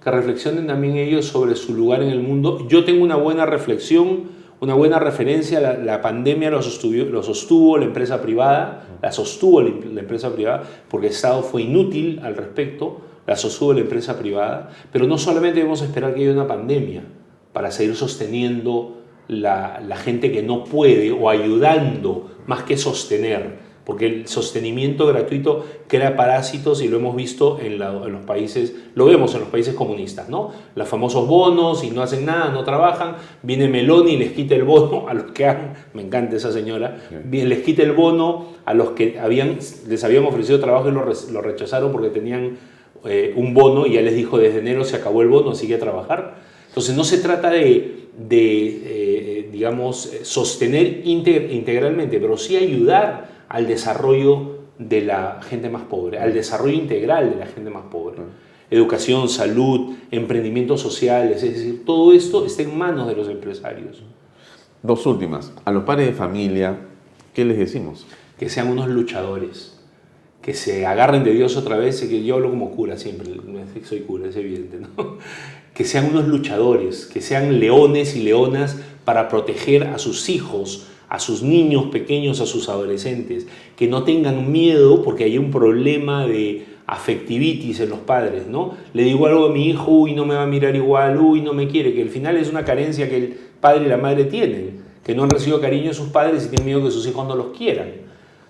[0.01, 2.65] que reflexionen también ellos sobre su lugar en el mundo.
[2.69, 4.29] Yo tengo una buena reflexión,
[4.61, 9.61] una buena referencia, la, la pandemia lo sostuvo, lo sostuvo, la empresa privada, la sostuvo
[9.61, 14.69] la, empresa privada, porque el Estado fue inútil al respecto, la sostuvo la empresa privada,
[14.89, 17.03] pero no solamente debemos esperar que haya una pandemia
[17.51, 24.27] para seguir sosteniendo la gente que no puede o ayudando más que sostener porque el
[24.27, 29.33] sostenimiento gratuito crea parásitos y lo hemos visto en, la, en, los países, lo vemos
[29.33, 30.51] en los países comunistas, ¿no?
[30.75, 34.63] Los famosos bonos y no hacen nada, no trabajan, viene Meloni y les quita el
[34.63, 38.73] bono a los que han, me encanta esa señora, bien, les quita el bono a
[38.73, 39.57] los que habían,
[39.87, 42.57] les habían ofrecido trabajo y lo, lo rechazaron porque tenían
[43.05, 45.79] eh, un bono y ya les dijo desde enero se acabó el bono, sigue a
[45.79, 46.35] trabajar.
[46.69, 54.63] Entonces no se trata de, de eh, digamos, sostener integralmente, pero sí ayudar al desarrollo
[54.79, 58.17] de la gente más pobre, al desarrollo integral de la gente más pobre.
[58.71, 64.03] Educación, salud, emprendimientos sociales, es decir, todo esto está en manos de los empresarios.
[64.81, 65.53] Dos últimas.
[65.63, 66.77] A los padres de familia,
[67.33, 68.07] ¿qué les decimos?
[68.39, 69.79] Que sean unos luchadores,
[70.41, 73.29] que se agarren de Dios otra vez, que yo hablo como cura siempre,
[73.85, 75.19] soy cura, es evidente, ¿no?
[75.73, 81.19] Que sean unos luchadores, que sean leones y leonas para proteger a sus hijos, a
[81.19, 86.65] sus niños pequeños, a sus adolescentes, que no tengan miedo porque hay un problema de
[86.85, 88.75] afectivitis en los padres, ¿no?
[88.93, 91.53] Le digo algo a mi hijo, uy, no me va a mirar igual, uy, no
[91.53, 94.81] me quiere, que al final es una carencia que el padre y la madre tienen,
[95.03, 97.35] que no han recibido cariño de sus padres y tienen miedo que sus hijos no
[97.35, 97.91] los quieran.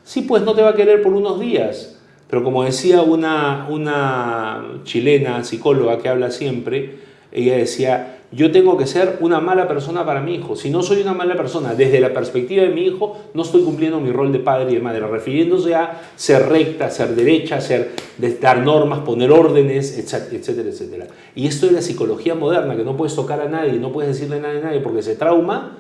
[0.04, 4.80] Sí, pues no te va a querer por unos días, pero como decía una, una
[4.84, 7.03] chilena psicóloga que habla siempre,
[7.34, 10.56] ella decía, yo tengo que ser una mala persona para mi hijo.
[10.56, 14.00] Si no soy una mala persona desde la perspectiva de mi hijo, no estoy cumpliendo
[14.00, 17.92] mi rol de padre y de madre, refiriéndose a ser recta, ser derecha, ser,
[18.40, 21.08] dar normas, poner órdenes, etcétera, etcétera.
[21.36, 24.40] Y esto es la psicología moderna, que no puedes tocar a nadie, no puedes decirle
[24.40, 25.78] nada a nadie porque ese trauma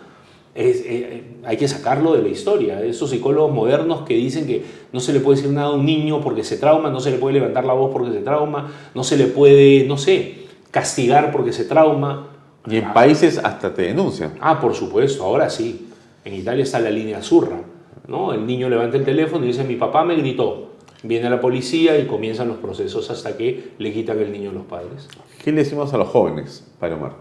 [0.53, 2.83] es, eh, hay que sacarlo de la historia.
[2.83, 6.21] Esos psicólogos modernos que dicen que no se le puede decir nada a un niño
[6.21, 9.17] porque se trauma, no se le puede levantar la voz porque se trauma, no se
[9.17, 10.42] le puede, no sé,
[10.73, 12.29] castigar porque se trauma.
[12.65, 14.33] Y en países hasta te denuncian.
[14.41, 15.89] Ah, por supuesto, ahora sí.
[16.25, 17.59] En Italia está la línea Zurra.
[18.07, 18.33] ¿no?
[18.33, 20.71] El niño levanta el teléfono y dice, mi papá me gritó.
[21.03, 24.63] Viene la policía y comienzan los procesos hasta que le quitan el niño a los
[24.63, 25.07] padres.
[25.43, 27.13] ¿Qué le decimos a los jóvenes, Palomar?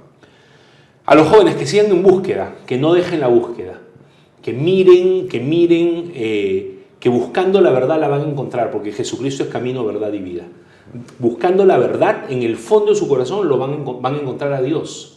[1.04, 3.80] A los jóvenes que sigan en búsqueda, que no dejen la búsqueda,
[4.40, 9.42] que miren, que miren, eh, que buscando la verdad la van a encontrar, porque Jesucristo
[9.42, 10.44] es camino, verdad y vida.
[11.18, 14.60] Buscando la verdad, en el fondo de su corazón lo van, van a encontrar a
[14.60, 15.12] Dios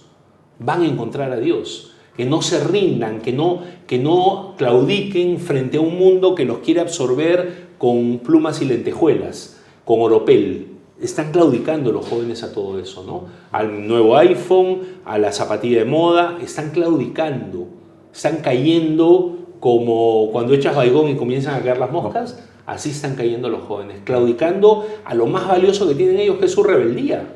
[0.60, 1.92] van a encontrar a Dios.
[2.16, 6.60] Que no se rindan, que no, que no claudiquen frente a un mundo que los
[6.60, 10.68] quiere absorber con plumas y lentejuelas, con oropel.
[11.02, 13.26] Están claudicando los jóvenes a todo eso, ¿no?
[13.52, 17.68] Al nuevo iPhone, a la zapatilla de moda, están claudicando,
[18.14, 23.50] están cayendo como cuando echas baigón y comienzan a caer las moscas, así están cayendo
[23.50, 27.28] los jóvenes, claudicando a lo más valioso que tienen ellos, que es su rebeldía.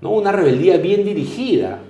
[0.00, 0.10] ¿no?
[0.10, 1.80] Una rebeldía bien dirigida,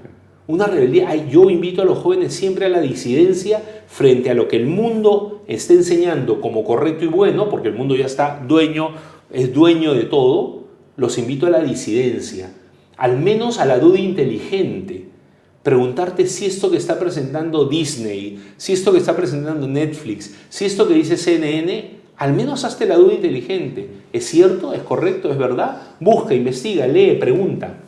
[0.46, 1.14] una rebeldía.
[1.26, 5.42] Yo invito a los jóvenes siempre a la disidencia frente a lo que el mundo
[5.46, 8.90] está enseñando como correcto y bueno, porque el mundo ya está dueño,
[9.30, 10.62] es dueño de todo.
[10.96, 12.52] Los invito a la disidencia,
[12.96, 15.11] al menos a la duda inteligente.
[15.62, 20.88] Preguntarte si esto que está presentando Disney, si esto que está presentando Netflix, si esto
[20.88, 23.88] que dice CNN, al menos hazte la duda inteligente.
[24.12, 24.72] ¿Es cierto?
[24.72, 25.30] ¿Es correcto?
[25.30, 25.96] ¿Es verdad?
[26.00, 27.78] Busca, investiga, lee, pregunta.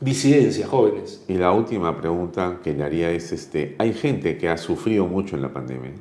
[0.00, 1.24] Disidencia, jóvenes.
[1.28, 5.36] Y la última pregunta que le haría es, este, hay gente que ha sufrido mucho
[5.36, 5.92] en la pandemia.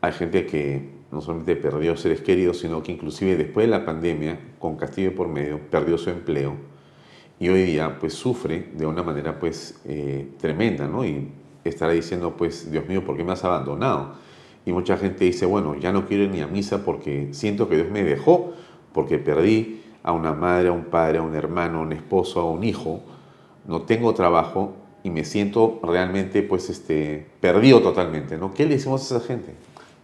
[0.00, 4.38] Hay gente que no solamente perdió seres queridos, sino que inclusive después de la pandemia,
[4.58, 6.69] con castigo por medio, perdió su empleo
[7.40, 11.04] y hoy día pues sufre de una manera pues eh, tremenda, ¿no?
[11.06, 11.28] Y
[11.64, 14.12] estará diciendo pues, Dios mío, ¿por qué me has abandonado?
[14.66, 17.76] Y mucha gente dice, bueno, ya no quiero ir ni a misa porque siento que
[17.76, 18.52] Dios me dejó,
[18.92, 22.50] porque perdí a una madre, a un padre, a un hermano, a un esposo, a
[22.50, 23.00] un hijo,
[23.66, 28.52] no tengo trabajo y me siento realmente pues este, perdido totalmente, ¿no?
[28.52, 29.54] ¿Qué le decimos a esa gente?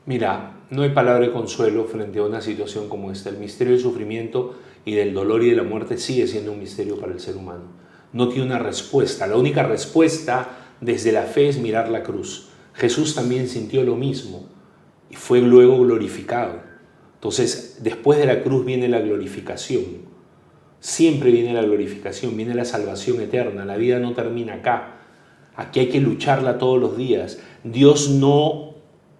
[0.06, 3.28] Mira, no hay palabra de consuelo frente a una situación como esta.
[3.28, 4.54] El misterio del sufrimiento
[4.86, 7.64] y del dolor y de la muerte sigue siendo un misterio para el ser humano.
[8.12, 9.26] No tiene una respuesta.
[9.26, 12.48] La única respuesta desde la fe es mirar la cruz.
[12.72, 14.48] Jesús también sintió lo mismo
[15.10, 16.60] y fue luego glorificado.
[17.14, 20.06] Entonces, después de la cruz viene la glorificación.
[20.78, 23.64] Siempre viene la glorificación, viene la salvación eterna.
[23.64, 25.00] La vida no termina acá.
[25.56, 27.40] Aquí hay que lucharla todos los días.
[27.64, 28.76] Dios no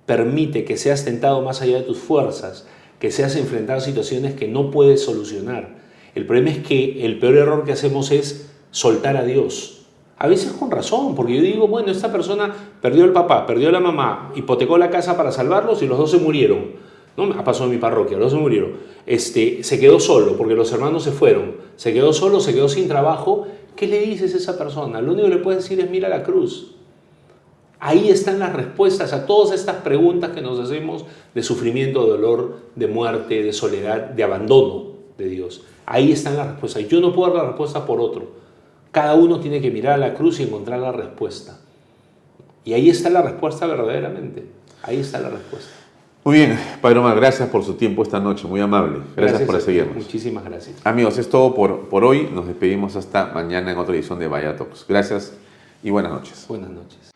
[0.07, 2.69] permite que seas tentado más allá de tus fuerzas,
[2.99, 5.77] que seas enfrentado a situaciones que no puedes solucionar.
[6.15, 9.85] El problema es que el peor error que hacemos es soltar a Dios.
[10.19, 13.81] A veces con razón, porque yo digo, bueno, esta persona perdió el papá, perdió la
[13.81, 16.87] mamá, hipotecó la casa para salvarlos y los dos se murieron.
[17.19, 17.45] ¿no?
[17.45, 18.73] Pasado en mi parroquia, los dos se murieron.
[19.05, 21.57] Este, se quedó solo porque los hermanos se fueron.
[21.77, 23.47] Se quedó solo, se quedó sin trabajo.
[23.75, 25.03] ¿Qué le dices a esa persona?
[25.03, 26.76] Lo único que le puedes decir es mira la cruz.
[27.79, 31.05] Ahí están las respuestas a todas estas preguntas que nos hacemos
[31.35, 35.63] de sufrimiento, de dolor, de muerte, de soledad, de abandono de Dios.
[35.85, 36.89] Ahí están las respuestas.
[36.89, 38.31] Yo no puedo dar la respuesta por otro.
[38.91, 41.59] Cada uno tiene que mirar a la cruz y encontrar la respuesta.
[42.65, 44.47] Y ahí está la respuesta verdaderamente.
[44.83, 45.71] Ahí está la respuesta.
[46.25, 48.99] Muy bien, Padre Omar, gracias por su tiempo esta noche, muy amable.
[49.15, 49.95] Gracias, por seguirnos.
[49.95, 50.85] Muchísimas gracias.
[50.85, 52.29] Amigos, es todo por, por hoy.
[52.33, 54.87] Nos despedimos hasta mañana en otra edición de Vaya Talks.
[54.89, 55.35] Gracias
[55.85, 56.45] y buenas noches.
[56.49, 57.16] Buenas noches.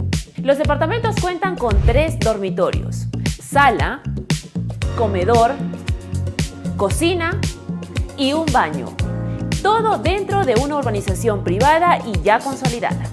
[0.43, 3.05] Los departamentos cuentan con tres dormitorios,
[3.39, 4.01] sala,
[4.97, 5.51] comedor,
[6.77, 7.39] cocina
[8.17, 8.87] y un baño.
[9.61, 13.03] Todo dentro de una urbanización privada y ya consolidada.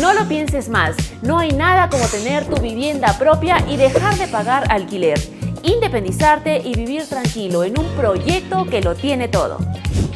[0.00, 4.26] No lo pienses más, no hay nada como tener tu vivienda propia y dejar de
[4.26, 5.20] pagar alquiler,
[5.62, 9.58] independizarte y vivir tranquilo en un proyecto que lo tiene todo.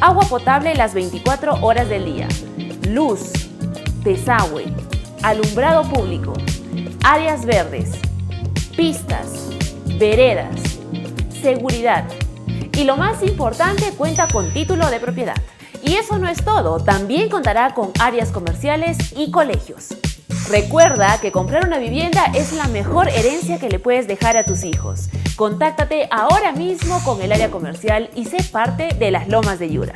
[0.01, 2.27] Agua potable las 24 horas del día,
[2.89, 3.31] luz,
[4.03, 4.65] desagüe,
[5.23, 6.33] alumbrado público,
[7.05, 7.91] áreas verdes,
[8.77, 9.51] pistas,
[9.99, 10.61] veredas,
[11.43, 12.05] seguridad
[12.77, 15.37] y lo más importante cuenta con título de propiedad.
[15.83, 19.89] Y eso no es todo, también contará con áreas comerciales y colegios.
[20.49, 24.65] Recuerda que comprar una vivienda es la mejor herencia que le puedes dejar a tus
[24.65, 25.09] hijos.
[25.37, 29.95] Contáctate ahora mismo con el área comercial y sé parte de las Lomas de Yura.